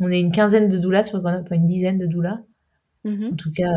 On 0.00 0.10
est 0.10 0.20
une 0.20 0.32
quinzaine 0.32 0.68
de 0.68 0.78
doulas 0.78 1.04
sur 1.04 1.20
Grenoble, 1.20 1.48
pas 1.48 1.54
une 1.54 1.64
dizaine 1.64 1.98
de 1.98 2.06
doulas. 2.06 2.40
Mm-hmm. 3.04 3.32
En 3.32 3.36
tout 3.36 3.52
cas, 3.52 3.70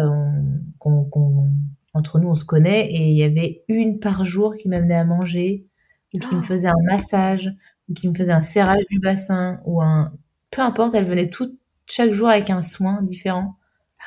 entre 1.93 2.19
nous, 2.19 2.29
on 2.29 2.35
se 2.35 2.45
connaît. 2.45 2.91
Et 2.91 3.09
il 3.09 3.17
y 3.17 3.23
avait 3.23 3.63
une 3.67 3.99
par 3.99 4.25
jour 4.25 4.55
qui 4.55 4.69
m'amenait 4.69 4.95
à 4.95 5.05
manger, 5.05 5.65
ou 6.13 6.19
qui 6.19 6.35
me 6.35 6.41
oh. 6.41 6.43
faisait 6.43 6.67
un 6.67 6.83
massage, 6.83 7.51
ou 7.89 7.93
qui 7.93 8.07
me 8.07 8.13
faisait 8.13 8.33
un 8.33 8.41
serrage 8.41 8.85
du 8.89 8.99
bassin, 8.99 9.59
ou 9.65 9.81
un. 9.81 10.13
Peu 10.51 10.61
importe, 10.61 10.95
elle 10.95 11.05
venait 11.05 11.29
toute, 11.29 11.53
chaque 11.85 12.13
jour 12.13 12.29
avec 12.29 12.49
un 12.49 12.61
soin 12.61 13.01
différent. 13.01 13.57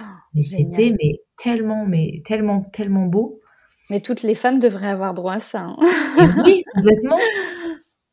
Oh, 0.00 0.04
mais 0.34 0.42
c'était 0.42 0.94
mais 1.00 1.20
tellement, 1.36 1.86
mais 1.86 2.22
tellement, 2.24 2.62
tellement 2.62 3.06
beau. 3.06 3.40
Mais 3.90 4.00
toutes 4.00 4.22
les 4.22 4.34
femmes 4.34 4.58
devraient 4.58 4.88
avoir 4.88 5.14
droit 5.14 5.34
à 5.34 5.40
ça. 5.40 5.62
Hein. 5.62 5.76
oui, 6.44 6.62
complètement. 6.74 7.16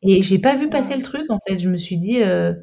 Et 0.06 0.22
j'ai 0.22 0.38
pas 0.38 0.56
vu 0.56 0.68
passer 0.68 0.94
le 0.94 1.02
truc 1.02 1.30
en 1.30 1.38
fait. 1.46 1.58
Je 1.58 1.68
me 1.68 1.76
suis 1.76 1.98
dit, 1.98 2.22
euh, 2.22 2.54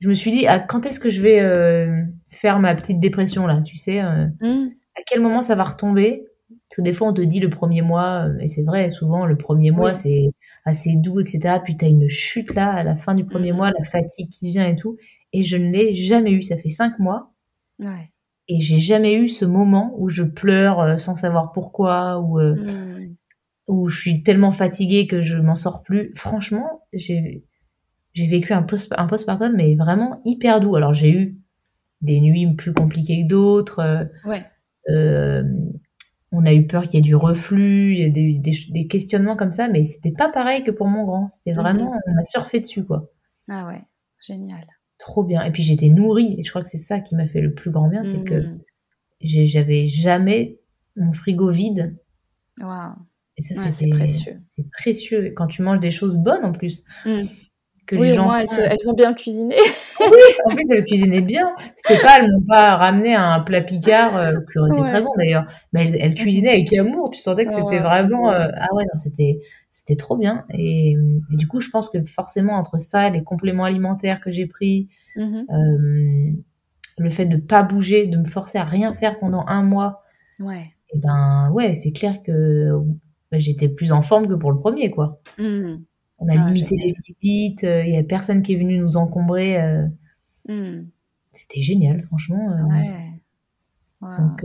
je 0.00 0.08
me 0.08 0.14
suis 0.14 0.30
dit, 0.30 0.46
ah, 0.46 0.58
quand 0.58 0.84
est-ce 0.84 1.00
que 1.00 1.10
je 1.10 1.20
vais 1.22 1.40
euh, 1.40 2.02
faire 2.28 2.58
ma 2.58 2.74
petite 2.74 3.00
dépression 3.00 3.46
là, 3.46 3.60
tu 3.62 3.76
sais 3.76 4.00
euh, 4.00 4.26
mmh. 4.40 4.70
À 4.96 5.02
quel 5.06 5.20
moment 5.20 5.42
ça 5.42 5.54
va 5.54 5.64
retomber? 5.64 6.24
Parce 6.48 6.76
que 6.76 6.82
des 6.82 6.92
fois 6.92 7.08
on 7.08 7.12
te 7.12 7.22
dit 7.22 7.40
le 7.40 7.50
premier 7.50 7.82
mois, 7.82 8.28
et 8.40 8.48
c'est 8.48 8.62
vrai, 8.62 8.90
souvent 8.90 9.26
le 9.26 9.36
premier 9.36 9.70
mois 9.70 9.94
c'est 9.94 10.30
assez 10.64 10.96
doux, 10.96 11.20
etc. 11.20 11.60
Puis 11.62 11.76
tu 11.76 11.84
as 11.84 11.88
une 11.88 12.08
chute 12.08 12.54
là 12.54 12.72
à 12.72 12.82
la 12.82 12.96
fin 12.96 13.14
du 13.14 13.24
premier 13.24 13.52
mmh. 13.52 13.56
mois, 13.56 13.70
la 13.70 13.84
fatigue 13.84 14.28
qui 14.28 14.50
vient 14.50 14.66
et 14.66 14.76
tout. 14.76 14.96
Et 15.32 15.42
je 15.42 15.56
ne 15.56 15.70
l'ai 15.70 15.94
jamais 15.94 16.32
eu. 16.32 16.42
Ça 16.42 16.56
fait 16.56 16.68
cinq 16.68 16.98
mois. 16.98 17.32
Ouais. 17.80 18.10
Et 18.46 18.60
j'ai 18.60 18.78
jamais 18.78 19.14
eu 19.14 19.28
ce 19.28 19.44
moment 19.44 19.94
où 19.96 20.08
je 20.08 20.22
pleure 20.22 21.00
sans 21.00 21.16
savoir 21.16 21.52
pourquoi 21.52 22.20
ou 22.20 22.40
mmh 22.40 23.13
où 23.66 23.88
je 23.88 23.98
suis 23.98 24.22
tellement 24.22 24.52
fatiguée 24.52 25.06
que 25.06 25.22
je 25.22 25.36
m'en 25.36 25.56
sors 25.56 25.82
plus. 25.82 26.12
Franchement, 26.14 26.82
j'ai 26.92 27.44
j'ai 28.12 28.26
vécu 28.26 28.52
un, 28.52 28.62
post, 28.62 28.94
un 28.96 29.06
postpartum, 29.06 29.54
mais 29.56 29.74
vraiment 29.74 30.20
hyper 30.24 30.60
doux. 30.60 30.76
Alors 30.76 30.94
j'ai 30.94 31.10
eu 31.10 31.38
des 32.00 32.20
nuits 32.20 32.54
plus 32.54 32.72
compliquées 32.72 33.22
que 33.22 33.28
d'autres. 33.28 33.80
Euh, 33.80 34.04
ouais. 34.24 34.44
Euh, 34.90 35.42
on 36.30 36.46
a 36.46 36.52
eu 36.52 36.66
peur 36.66 36.82
qu'il 36.82 36.94
y 36.94 36.98
ait 36.98 37.00
du 37.00 37.14
reflux, 37.14 37.94
il 37.94 38.00
y 38.00 38.04
a 38.04 38.10
des, 38.10 38.38
des, 38.38 38.56
des 38.70 38.86
questionnements 38.86 39.36
comme 39.36 39.52
ça, 39.52 39.68
mais 39.68 39.84
c'était 39.84 40.12
pas 40.12 40.28
pareil 40.28 40.64
que 40.64 40.70
pour 40.70 40.88
mon 40.88 41.04
grand. 41.04 41.28
C'était 41.28 41.52
mhm. 41.52 41.60
vraiment, 41.60 41.92
on 42.06 42.18
a 42.18 42.22
surfé 42.22 42.60
dessus, 42.60 42.84
quoi. 42.84 43.10
Ah 43.48 43.66
ouais, 43.66 43.82
génial. 44.20 44.66
Trop 44.98 45.22
bien. 45.22 45.42
Et 45.44 45.50
puis 45.50 45.62
j'étais 45.62 45.88
nourrie, 45.88 46.36
et 46.38 46.42
je 46.42 46.50
crois 46.50 46.62
que 46.62 46.68
c'est 46.68 46.76
ça 46.76 47.00
qui 47.00 47.14
m'a 47.14 47.26
fait 47.26 47.40
le 47.40 47.54
plus 47.54 47.70
grand 47.70 47.88
bien, 47.88 48.04
c'est 48.04 48.24
que 48.24 48.46
mhm. 48.46 48.60
j'avais 49.20 49.86
jamais 49.86 50.58
mon 50.96 51.12
frigo 51.12 51.50
vide. 51.50 51.96
Waouh 52.60 52.94
et 53.36 53.42
ça, 53.42 53.72
c'est 53.72 53.88
précieux. 53.88 54.38
C'est 54.56 54.70
précieux. 54.70 55.32
Quand 55.36 55.46
tu 55.46 55.62
manges 55.62 55.80
des 55.80 55.90
choses 55.90 56.16
bonnes 56.16 56.44
en 56.44 56.52
plus. 56.52 56.84
Mm. 57.04 57.24
que 57.86 57.96
les 57.96 58.14
gens. 58.14 58.32
elles, 58.32 58.88
ont 58.88 58.94
bien 58.94 59.12
cuisiné. 59.12 59.56
oui, 60.00 60.34
en 60.44 60.54
plus 60.54 60.70
elles 60.70 60.84
cuisinaient 60.84 61.20
bien. 61.20 61.52
C'était 61.76 62.00
pas, 62.00 62.20
elles 62.20 62.30
m'ont 62.30 62.46
pas 62.46 62.76
ramené 62.76 63.14
un 63.14 63.40
plat 63.40 63.60
picard 63.60 64.16
euh, 64.16 64.34
qui 64.50 64.58
aurait 64.58 64.70
été 64.70 64.80
très 64.80 65.02
bon 65.02 65.10
d'ailleurs, 65.18 65.46
mais 65.72 65.90
elles, 65.90 66.14
cuisinaient 66.14 66.50
avec 66.50 66.72
amour. 66.72 67.10
Tu 67.10 67.20
sentais 67.20 67.44
que 67.44 67.52
c'était 67.52 67.80
vraiment. 67.80 68.30
Euh, 68.30 68.46
ah 68.56 68.74
ouais, 68.74 68.84
non, 68.84 69.00
c'était 69.00 69.40
c'était 69.70 69.96
trop 69.96 70.16
bien. 70.16 70.44
Et, 70.56 70.94
du 71.30 71.48
coup, 71.48 71.58
je 71.58 71.68
pense 71.68 71.88
que 71.88 72.04
forcément 72.04 72.54
entre 72.54 72.78
ça, 72.78 73.10
les 73.10 73.24
compléments 73.24 73.64
alimentaires 73.64 74.20
que 74.20 74.30
j'ai 74.30 74.46
pris, 74.46 74.88
mm-hmm. 75.16 75.44
euh, 75.50 76.42
le 76.98 77.10
fait 77.10 77.24
de 77.24 77.36
pas 77.38 77.64
bouger, 77.64 78.06
de 78.06 78.16
me 78.16 78.28
forcer 78.28 78.58
à 78.58 78.62
rien 78.62 78.94
faire 78.94 79.18
pendant 79.18 79.44
un 79.48 79.64
mois. 79.64 80.04
Ouais. 80.38 80.70
Et 80.92 80.98
ben 80.98 81.50
ouais, 81.52 81.74
c'est 81.74 81.90
clair 81.90 82.22
que 82.22 82.70
j'étais 83.38 83.68
plus 83.68 83.92
en 83.92 84.02
forme 84.02 84.28
que 84.28 84.34
pour 84.34 84.52
le 84.52 84.58
premier, 84.58 84.90
quoi. 84.90 85.20
Mm. 85.38 85.76
On 86.18 86.28
a 86.28 86.32
ah, 86.40 86.46
limité 86.46 86.76
les 86.76 86.92
visites, 86.92 87.64
euh, 87.64 87.84
il 87.84 87.90
n'y 87.90 87.98
a 87.98 88.02
personne 88.02 88.42
qui 88.42 88.54
est 88.54 88.56
venu 88.56 88.78
nous 88.78 88.96
encombrer. 88.96 89.60
Euh. 89.60 89.86
Hmm. 90.48 90.86
C'était 91.32 91.62
génial, 91.62 92.02
franchement. 92.04 92.50
Euh. 92.52 94.06
Donc, 94.18 94.44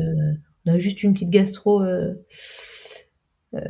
on 0.65 0.73
a 0.73 0.77
juste 0.77 1.03
une 1.03 1.13
petite 1.13 1.29
gastro 1.29 1.83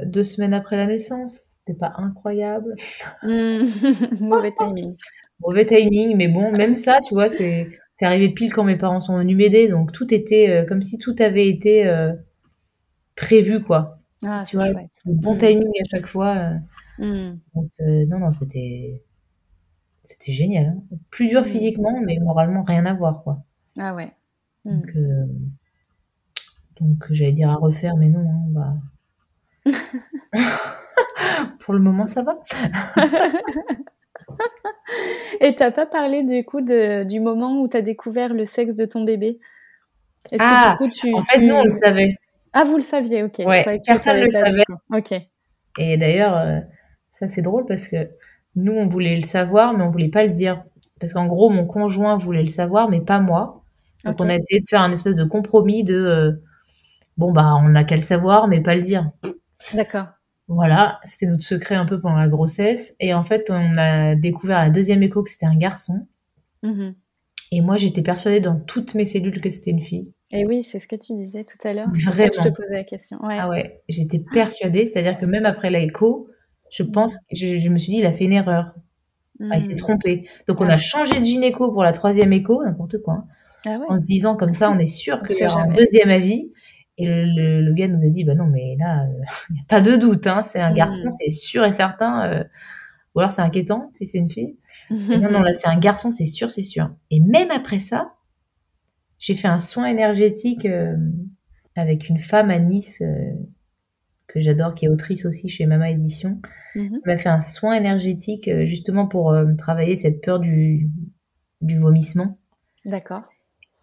deux 0.06 0.24
semaines 0.24 0.54
après 0.54 0.78
la 0.78 0.86
naissance. 0.86 1.40
C'était 1.46 1.78
pas 1.78 1.94
incroyable. 1.98 2.76
Hmm. 3.24 3.64
Mauvais 4.22 4.54
timing. 4.58 4.96
Mauvais 5.42 5.66
timing, 5.66 6.16
mais 6.16 6.28
bon, 6.28 6.52
même 6.52 6.76
ça, 6.76 7.00
tu 7.02 7.14
vois, 7.14 7.30
c'est 7.30 7.68
arrivé 8.02 8.30
pile 8.30 8.54
quand 8.54 8.64
mes 8.64 8.78
parents 8.78 9.02
sont 9.02 9.18
venus 9.18 9.36
m'aider, 9.36 9.68
donc 9.68 9.92
tout 9.92 10.14
était 10.14 10.66
comme 10.68 10.82
si 10.82 10.98
tout 10.98 11.16
avait 11.20 11.50
été 11.50 11.90
prévu, 13.16 13.62
quoi. 13.62 13.99
Ah, 14.26 14.44
tu 14.46 14.58
vois, 14.58 14.72
chouette. 14.72 15.02
bon 15.06 15.36
hmm. 15.36 15.38
timing 15.38 15.72
à 15.82 15.90
chaque 15.90 16.08
fois. 16.08 16.52
Mmh. 16.98 17.38
Donc, 17.56 17.72
euh, 17.80 18.06
non, 18.08 18.20
non, 18.20 18.32
c'était 18.32 19.02
c'était 20.04 20.32
génial. 20.32 20.66
Hein. 20.66 20.98
Plus 21.12 21.28
dur 21.28 21.42
mmh. 21.42 21.46
physiquement, 21.46 22.00
mais 22.02 22.18
moralement, 22.20 22.64
rien 22.64 22.86
à 22.86 22.94
voir, 22.94 23.24
quoi. 23.24 23.44
Ah 23.78 23.94
ouais. 23.94 24.10
Mmh. 24.66 24.72
Donc, 24.72 24.96
euh, 24.96 25.26
donc 26.80 27.06
j'allais 27.12 27.32
dire 27.32 27.50
à 27.50 27.56
refaire, 27.56 27.96
mais 27.96 28.10
non, 28.10 28.28
hein, 28.28 28.42
bah... 28.50 28.74
Pour 31.60 31.74
le 31.74 31.80
moment, 31.80 32.08
ça 32.08 32.24
va. 32.24 32.40
Et 35.42 35.56
t'as 35.56 35.72
pas 35.72 35.86
parlé 35.86 36.24
du 36.24 36.44
coup 36.44 36.62
de, 36.62 37.04
du 37.04 37.20
moment 37.20 37.62
où 37.62 37.68
tu 37.68 37.78
as 37.78 37.82
découvert 37.82 38.34
le 38.34 38.46
sexe 38.46 38.76
de 38.76 38.86
ton 38.86 39.04
bébé? 39.04 39.40
Est-ce 40.32 40.42
ah, 40.44 40.76
que 40.78 40.84
du 40.84 40.90
coup 40.90 40.96
tu. 40.96 41.14
En 41.14 41.24
fait, 41.24 41.40
nous, 41.40 41.54
on 41.54 41.64
le 41.64 41.70
savait. 41.70 42.16
Ah, 42.54 42.64
vous 42.64 42.78
le 42.78 42.84
saviez, 42.84 43.24
ok. 43.24 43.40
Ouais, 43.40 43.80
personne 43.86 44.20
ne 44.20 44.26
le 44.26 44.32
savait. 44.32 44.64
Ok. 44.94 45.14
Et 45.78 45.98
d'ailleurs, 45.98 46.38
euh, 46.38 46.60
ça, 47.12 47.28
c'est 47.28 47.42
drôle 47.42 47.66
parce 47.66 47.88
que 47.88 48.10
nous, 48.56 48.74
on 48.74 48.88
voulait 48.88 49.16
le 49.16 49.26
savoir, 49.26 49.78
mais 49.78 49.84
on 49.84 49.90
voulait 49.90 50.10
pas 50.10 50.26
le 50.26 50.32
dire. 50.32 50.64
Parce 51.00 51.14
qu'en 51.14 51.28
gros, 51.28 51.50
mon 51.50 51.66
conjoint 51.66 52.18
voulait 52.18 52.42
le 52.42 52.48
savoir, 52.48 52.90
mais 52.90 53.02
pas 53.02 53.20
moi. 53.20 53.64
Donc, 54.06 54.16
on 54.20 54.30
a 54.30 54.36
essayé 54.36 54.60
de 54.60 54.66
faire 54.68 54.82
un 54.82 54.92
espèce 54.92 55.16
de 55.16 55.24
compromis 55.24 55.84
de 55.84 55.96
euh, 55.96 56.32
bon, 57.18 57.32
bah, 57.32 57.54
on 57.56 57.70
n'a 57.70 57.84
qu'à 57.84 57.96
le 57.96 58.02
savoir, 58.02 58.48
mais 58.48 58.62
pas 58.62 58.76
le 58.76 58.82
dire. 58.82 59.12
D'accord. 59.74 60.08
Voilà, 60.48 61.00
c'était 61.04 61.28
notre 61.28 61.44
secret 61.44 61.76
un 61.76 61.86
peu 61.86 62.00
pendant 62.02 62.18
la 62.18 62.28
grossesse. 62.28 62.96
Et 63.00 63.14
en 63.14 63.24
fait, 63.24 63.52
on 63.52 63.78
a 63.78 64.16
découvert 64.16 64.60
la 64.60 64.70
deuxième 64.70 65.04
écho 65.04 65.22
que 65.22 65.30
c'était 65.30 65.46
un 65.46 65.58
garçon. 65.58 66.08
Mm-hmm. 66.64 66.96
Et 67.52 67.62
moi, 67.62 67.78
j'étais 67.78 68.02
persuadée 68.02 68.40
dans 68.40 68.60
toutes 68.60 68.94
mes 68.94 69.06
cellules 69.06 69.42
que 69.42 69.50
c'était 69.50 69.72
une 69.72 69.82
fille. 69.82 70.12
Et 70.32 70.46
oui, 70.46 70.64
c'est 70.64 70.80
ce 70.80 70.88
que 70.88 70.96
tu 70.96 71.16
disais 71.16 71.44
tout 71.44 71.58
à 71.68 71.74
l'heure. 71.74 71.88
Vraiment. 71.90 72.32
je 72.34 72.42
te 72.42 72.50
posais 72.50 72.76
la 72.76 72.84
question. 72.84 73.18
Ah 73.24 73.50
ouais, 73.50 73.82
j'étais 73.90 74.20
persuadée. 74.20 74.86
C'est-à-dire 74.86 75.18
que 75.18 75.26
même 75.26 75.46
après 75.46 75.72
l'écho, 75.72 76.30
je 76.72 76.84
pense, 76.84 77.18
je, 77.32 77.58
je 77.58 77.70
me 77.70 77.78
suis 77.78 77.94
dit, 77.94 78.00
il 78.00 78.06
a 78.06 78.12
fait 78.12 78.26
une 78.26 78.34
erreur. 78.34 78.74
Ah, 79.42 79.56
il 79.56 79.62
s'est 79.62 79.74
hmm. 79.74 79.78
trompé. 79.78 80.30
Donc, 80.48 80.62
on 80.62 80.68
a 80.68 80.78
changé 80.78 81.20
de 81.20 81.26
gynéco 81.26 81.72
pour 81.72 81.84
la 81.84 81.94
troisième 81.94 82.34
écho, 82.34 82.64
n'importe 82.64 83.02
quoi. 83.02 83.14
Hein. 83.14 83.28
Ah 83.66 83.80
en 83.90 83.98
se 83.98 84.04
disant 84.04 84.36
comme 84.38 84.54
ça, 84.54 84.72
on 84.72 84.80
est 84.80 84.86
sûr 84.86 85.22
qu'il 85.24 85.38
y 85.38 85.46
aura 85.46 85.64
un 85.64 85.74
deuxième 85.74 86.10
avis. 86.10 86.52
Et 86.98 87.06
le, 87.08 87.74
gars 87.74 87.88
nous 87.88 88.04
a 88.04 88.10
dit, 88.10 88.26
bah 88.26 88.36
non, 88.36 88.46
mais 88.46 88.76
là, 88.78 89.06
il 89.50 89.54
n'y 89.54 89.62
a 89.62 89.64
pas 89.68 89.82
de 89.82 89.96
doute, 89.96 90.28
hein, 90.28 90.42
c'est 90.44 90.60
un 90.60 90.74
garçon, 90.74 91.06
hmm. 91.06 91.10
c'est 91.10 91.32
sûr 91.32 91.64
et 91.66 91.72
certain. 91.72 92.30
Euh, 92.32 92.44
ou 93.20 93.22
alors 93.22 93.34
c'est 93.34 93.42
inquiétant 93.42 93.92
si 93.96 94.06
c'est 94.06 94.18
une 94.18 94.30
fille. 94.30 94.56
non, 94.90 95.30
non, 95.30 95.42
là, 95.42 95.54
c'est 95.54 95.68
un 95.68 95.78
garçon, 95.78 96.10
c'est 96.10 96.26
sûr, 96.26 96.52
c'est 96.52 96.64
sûr. 96.64 96.90
Et 97.12 97.20
même 97.20 97.52
après 97.52 97.80
ça, 97.80 98.14
j'ai 99.18 99.36
fait 99.36 99.50
un 99.50 99.60
soin 99.60 99.88
énergétique 99.88 100.66
euh, 100.66 100.96
avec 101.76 102.08
une 102.08 102.20
femme 102.20 102.50
à 102.50 102.60
Nice 102.60 103.02
euh, 103.02 103.34
que 104.28 104.40
j'adore, 104.40 104.74
qui 104.74 104.86
est 104.86 104.88
autrice 104.88 105.26
aussi 105.26 105.50
chez 105.50 105.66
Mama 105.66 105.90
Édition, 105.90 106.40
mm 106.76 107.00
m'a 107.06 107.18
fait 107.18 107.28
un 107.28 107.42
soin 107.42 107.74
énergétique 107.74 108.48
euh, 108.48 108.66
justement 108.66 109.06
pour 109.06 109.36
travailler 109.58 109.98
cette 109.98 110.22
peur 110.22 110.40
du, 110.40 110.90
du 111.60 111.78
vomissement. 111.78 112.40
D'accord. 112.86 113.24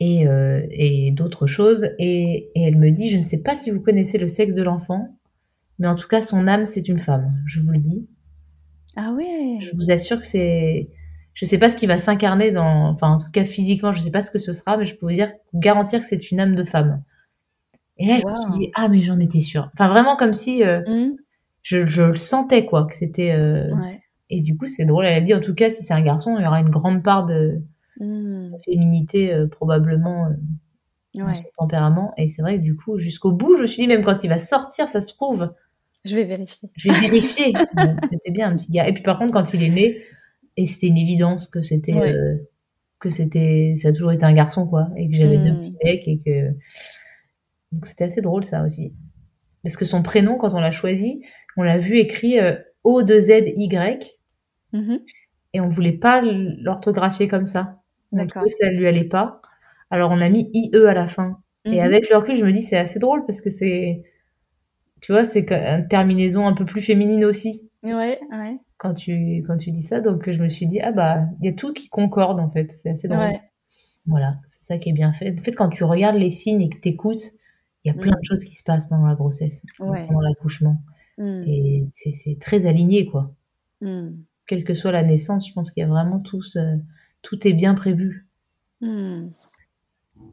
Et, 0.01 0.27
et 0.71 1.11
d'autres 1.11 1.47
choses. 1.47 1.89
Et, 1.99 2.51
et, 2.55 2.63
elle 2.63 2.77
me 2.77 2.91
dit, 2.91 3.09
je 3.09 3.17
ne 3.17 3.25
sais 3.25 3.41
pas 3.41 3.55
si 3.55 3.71
vous 3.71 3.81
connaissez 3.81 4.19
le 4.19 4.29
sexe 4.29 4.53
de 4.53 4.63
l'enfant, 4.63 5.19
mais 5.79 5.87
en 5.87 5.95
tout 5.95 6.09
cas, 6.09 6.21
son 6.21 6.47
âme, 6.49 6.67
c'est 6.67 6.89
une 6.89 6.99
femme. 6.99 7.35
Je 7.47 7.61
vous 7.61 7.71
le 7.71 7.79
dis. 7.79 8.07
Ah 8.97 9.13
ouais. 9.13 9.59
Je 9.61 9.75
vous 9.75 9.91
assure 9.91 10.21
que 10.21 10.27
c'est... 10.27 10.89
Je 11.35 11.45
ne 11.45 11.49
sais 11.49 11.59
pas 11.59 11.69
ce 11.69 11.77
qui 11.77 11.87
va 11.87 11.99
s'incarner 11.99 12.51
dans... 12.51 12.89
Enfin, 12.89 13.11
en 13.13 13.19
tout 13.19 13.31
cas, 13.31 13.45
physiquement, 13.45 13.93
je 13.93 14.01
ne 14.01 14.05
sais 14.05 14.11
pas 14.11 14.23
ce 14.23 14.31
que 14.31 14.39
ce 14.39 14.53
sera, 14.53 14.79
mais 14.79 14.87
je 14.87 14.97
peux 14.97 15.07
vous 15.07 15.13
dire, 15.13 15.33
garantir 15.55 16.01
que 16.01 16.07
c'est 16.07 16.31
une 16.31 16.41
âme 16.41 16.55
de 16.55 16.65
femme. 16.65 17.03
Et 17.99 18.07
là, 18.07 18.19
je 18.19 18.27
me 18.27 18.53
suis 18.53 18.61
dit, 18.65 18.73
ah, 18.75 18.89
mais 18.89 19.03
j'en 19.03 19.19
étais 19.19 19.41
sûre. 19.41 19.71
Enfin, 19.75 19.89
vraiment 19.89 20.17
comme 20.17 20.33
si 20.33 20.65
euh, 20.65 20.81
mmh. 20.81 21.17
je, 21.63 21.87
je, 21.87 22.03
le 22.03 22.17
sentais, 22.17 22.65
quoi, 22.65 22.87
que 22.87 22.97
c'était. 22.97 23.33
Euh... 23.33 23.69
Ouais. 23.75 24.01
Et 24.29 24.41
du 24.41 24.57
coup, 24.57 24.67
c'est 24.67 24.87
drôle. 24.87 25.07
Elle 25.07 25.15
a 25.15 25.21
dit, 25.21 25.35
en 25.35 25.41
tout 25.41 25.55
cas, 25.55 25.71
si 25.71 25.83
c'est 25.83 25.95
un 25.95 26.03
garçon, 26.03 26.37
il 26.39 26.45
y 26.45 26.47
aura 26.47 26.61
une 26.61 26.71
grande 26.71 27.03
part 27.03 27.27
de, 27.27 27.63
mmh. 28.01 28.53
féminité, 28.65 29.33
euh, 29.33 29.47
probablement, 29.47 30.29
dans 31.15 31.33
son 31.33 31.45
tempérament. 31.59 32.13
Et 32.17 32.29
c'est 32.29 32.43
vrai 32.43 32.57
que 32.57 32.63
du 32.63 32.75
coup, 32.75 32.99
jusqu'au 32.99 33.33
bout, 33.33 33.57
je 33.57 33.63
me 33.63 33.67
suis 33.67 33.83
dit, 33.83 33.89
même 33.89 34.05
quand 34.05 34.25
il 34.25 34.29
va 34.29 34.39
sortir, 34.39 34.89
ça 34.89 35.01
se 35.01 35.09
trouve. 35.09 35.51
Je 36.07 36.15
vais 36.15 36.25
vérifier. 36.25 36.69
Je 36.77 36.91
vais 36.91 37.01
vérifier. 37.01 37.53
c'était 38.11 38.31
bien, 38.31 38.51
un 38.51 38.57
petit 38.57 38.71
gars. 38.71 38.89
Et 38.89 38.95
puis, 38.95 39.03
par 39.03 39.19
contre, 39.19 39.33
quand 39.33 39.55
il 39.55 39.63
est 39.63 39.71
né, 39.71 40.03
et 40.57 40.67
c'était 40.67 40.89
une 40.89 40.99
évidence 40.99 41.49
que 41.49 41.63
c'était. 41.63 41.95
Euh, 41.95 42.37
que 42.99 43.11
c'était 43.11 43.75
ça 43.77 43.89
a 43.89 43.93
toujours 43.93 44.13
été 44.13 44.25
un 44.25 44.33
garçon 44.33 44.67
quoi 44.67 44.89
et 44.97 45.11
que 45.11 45.15
j'avais 45.15 45.37
mmh. 45.37 45.45
deux 45.45 45.57
petits 45.59 45.77
mecs 45.85 46.09
et 46.09 46.17
que 46.17 46.57
donc 47.71 47.85
c'était 47.87 48.05
assez 48.05 48.23
drôle 48.23 48.43
ça 48.43 48.63
aussi. 48.65 48.95
Parce 49.63 49.77
que 49.77 49.85
son 49.85 50.03
prénom, 50.03 50.37
quand 50.37 50.55
on 50.55 50.61
l'a 50.61 50.71
choisi, 50.71 51.25
on 51.57 51.63
l'a 51.65 51.79
vu 51.79 51.99
écrit 51.99 52.39
euh, 52.39 52.55
O-2-Z-Y. 52.85 54.17
Mm-hmm. 54.73 55.01
Et 55.55 55.61
on 55.61 55.69
voulait 55.69 55.99
pas 55.99 56.23
l'orthographier 56.23 57.27
comme 57.27 57.47
ça. 57.47 57.81
D'accord. 58.13 58.45
Ça 58.61 58.71
lui 58.71 58.87
allait 58.87 59.09
pas. 59.09 59.43
Alors 59.91 60.13
on 60.13 60.21
a 60.21 60.29
mis 60.29 60.49
IE 60.55 60.87
à 60.87 60.95
la 60.95 61.09
fin. 61.09 61.39
Et 61.65 61.71
mm-hmm. 61.71 61.81
avec 61.81 62.09
le 62.09 62.17
recul, 62.17 62.37
je 62.37 62.45
me 62.45 62.53
dis 62.53 62.63
c'est 62.63 62.77
assez 62.77 63.01
drôle 63.01 63.27
parce 63.27 63.41
que 63.41 63.51
c'est. 63.51 64.03
Tu 65.07 65.13
vois, 65.13 65.23
c'est 65.23 65.49
une 65.53 65.87
terminaison 65.87 66.49
un 66.49 66.53
peu 66.53 66.65
plus 66.65 66.83
féminine 66.83 67.25
aussi. 67.25 67.71
Ouais, 67.85 68.19
ouais. 68.33 68.59
Quand 68.77 68.93
tu, 68.93 69.45
quand 69.47 69.57
tu 69.57 69.71
dis 69.71 69.83
ça. 69.83 70.01
Donc 70.01 70.29
je 70.29 70.43
me 70.43 70.49
suis 70.49 70.67
dit, 70.67 70.81
ah 70.81 70.91
bah, 70.91 71.27
il 71.39 71.47
y 71.47 71.49
a 71.49 71.53
tout 71.53 71.73
qui 71.73 71.89
concorde 71.89 72.41
en 72.41 72.51
fait. 72.51 72.73
C'est 72.73 72.91
assez 72.91 73.07
drôle. 73.07 73.21
Ouais. 73.21 73.41
Voilà, 74.07 74.41
c'est 74.49 74.65
ça 74.65 74.79
qui 74.79 74.89
est 74.89 74.93
bien 74.93 75.13
fait. 75.13 75.33
En 75.39 75.43
fait, 75.45 75.53
quand 75.53 75.69
tu 75.69 75.85
regardes 75.85 76.17
les 76.17 76.29
signes 76.29 76.61
et 76.61 76.69
que 76.69 76.81
tu 76.81 76.89
écoutes, 76.89 77.23
il 77.85 77.89
y 77.89 77.91
a 77.93 77.95
plein 77.95 78.17
mm. 78.17 78.21
de 78.21 78.25
choses 78.25 78.43
qui 78.43 78.57
se 78.57 78.65
passent 78.65 78.89
pendant 78.89 79.07
la 79.07 79.15
grossesse, 79.15 79.63
pendant 79.79 80.21
l'accouchement. 80.23 80.77
Mm. 81.19 81.45
Et 81.47 81.85
c'est 81.87 82.41
très 82.41 82.67
aligné, 82.67 83.07
quoi. 83.07 83.33
Mm. 83.83 84.09
Quelle 84.49 84.65
que 84.65 84.75
soit 84.75 84.91
la 84.91 85.05
naissance, 85.05 85.49
je 85.49 85.53
pense 85.53 85.71
qu'il 85.71 85.83
y 85.83 85.85
a 85.85 85.89
vraiment 85.89 86.19
tout, 86.19 86.43
tout 87.23 87.47
est 87.47 87.53
bien 87.53 87.75
prévu. 87.75 88.27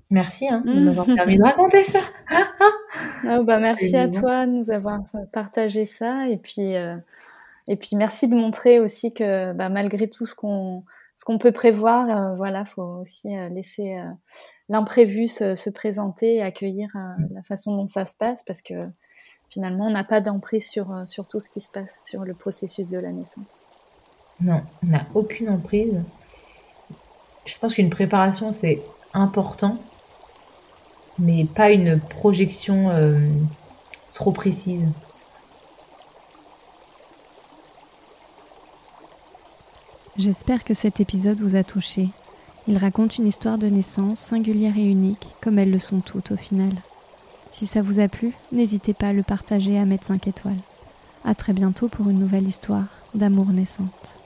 Merci 0.09 0.47
hein, 0.47 0.61
de 0.65 0.79
m'avoir 0.79 1.05
permis 1.05 1.37
de 1.37 1.43
raconter 1.43 1.83
ça. 1.83 1.99
oh, 3.25 3.43
bah, 3.43 3.59
merci 3.59 3.95
à 3.95 4.07
toi 4.07 4.45
de 4.45 4.51
nous 4.51 4.71
avoir 4.71 5.01
partagé 5.31 5.85
ça. 5.85 6.27
Et 6.29 6.37
puis, 6.37 6.75
euh, 6.75 6.95
et 7.67 7.75
puis 7.75 7.95
merci 7.95 8.27
de 8.27 8.35
montrer 8.35 8.79
aussi 8.79 9.13
que 9.13 9.53
bah, 9.53 9.69
malgré 9.69 10.07
tout 10.07 10.25
ce 10.25 10.35
qu'on 10.35 10.83
ce 11.15 11.25
qu'on 11.25 11.37
peut 11.37 11.51
prévoir, 11.51 12.09
euh, 12.09 12.35
voilà, 12.35 12.65
faut 12.65 12.81
aussi 13.01 13.35
euh, 13.37 13.49
laisser 13.49 13.95
euh, 13.97 14.09
l'imprévu 14.69 15.27
se, 15.27 15.69
présenter 15.69 16.35
et 16.35 16.41
accueillir 16.41 16.89
la 17.31 17.43
façon 17.43 17.75
dont 17.75 17.87
ça 17.87 18.05
se 18.05 18.15
passe, 18.15 18.43
parce 18.43 18.61
que 18.61 18.73
finalement, 19.49 19.87
on 19.87 19.91
n'a 19.91 20.03
pas 20.03 20.21
d'emprise 20.21 20.67
sur, 20.67 21.07
sur 21.07 21.27
tout 21.27 21.39
ce 21.39 21.49
qui 21.49 21.61
se 21.61 21.69
passe 21.69 22.05
sur 22.07 22.23
le 22.23 22.33
processus 22.33 22.89
de 22.89 22.97
la 22.97 23.11
naissance. 23.11 23.59
Non, 24.41 24.63
on 24.83 24.87
n'a 24.87 25.05
aucune 25.13 25.49
emprise. 25.49 26.01
Je 27.45 27.57
pense 27.59 27.75
qu'une 27.75 27.89
préparation, 27.89 28.51
c'est 28.51 28.81
important, 29.13 29.77
mais 31.19 31.45
pas 31.45 31.71
une 31.71 31.99
projection 31.99 32.85
trop 34.13 34.31
précise. 34.31 34.87
J'espère 40.17 40.63
que 40.63 40.73
cet 40.73 40.99
épisode 40.99 41.41
vous 41.41 41.55
a 41.55 41.63
touché. 41.63 42.09
Il 42.67 42.77
raconte 42.77 43.17
une 43.17 43.27
histoire 43.27 43.57
de 43.57 43.67
naissance 43.67 44.19
singulière 44.19 44.77
et 44.77 44.85
unique, 44.85 45.27
comme 45.41 45.57
elles 45.59 45.71
le 45.71 45.79
sont 45.79 46.01
toutes 46.01 46.31
au 46.31 46.37
final. 46.37 46.71
Si 47.51 47.65
ça 47.65 47.81
vous 47.81 47.99
a 47.99 48.07
plu, 48.07 48.33
n'hésitez 48.51 48.93
pas 48.93 49.07
à 49.07 49.13
le 49.13 49.23
partager 49.23 49.77
à 49.77 49.85
mettre 49.85 50.05
5 50.05 50.27
étoiles. 50.27 50.61
À 51.25 51.35
très 51.35 51.53
bientôt 51.53 51.87
pour 51.87 52.09
une 52.09 52.19
nouvelle 52.19 52.47
histoire 52.47 52.85
d'amour 53.15 53.47
naissante. 53.47 54.19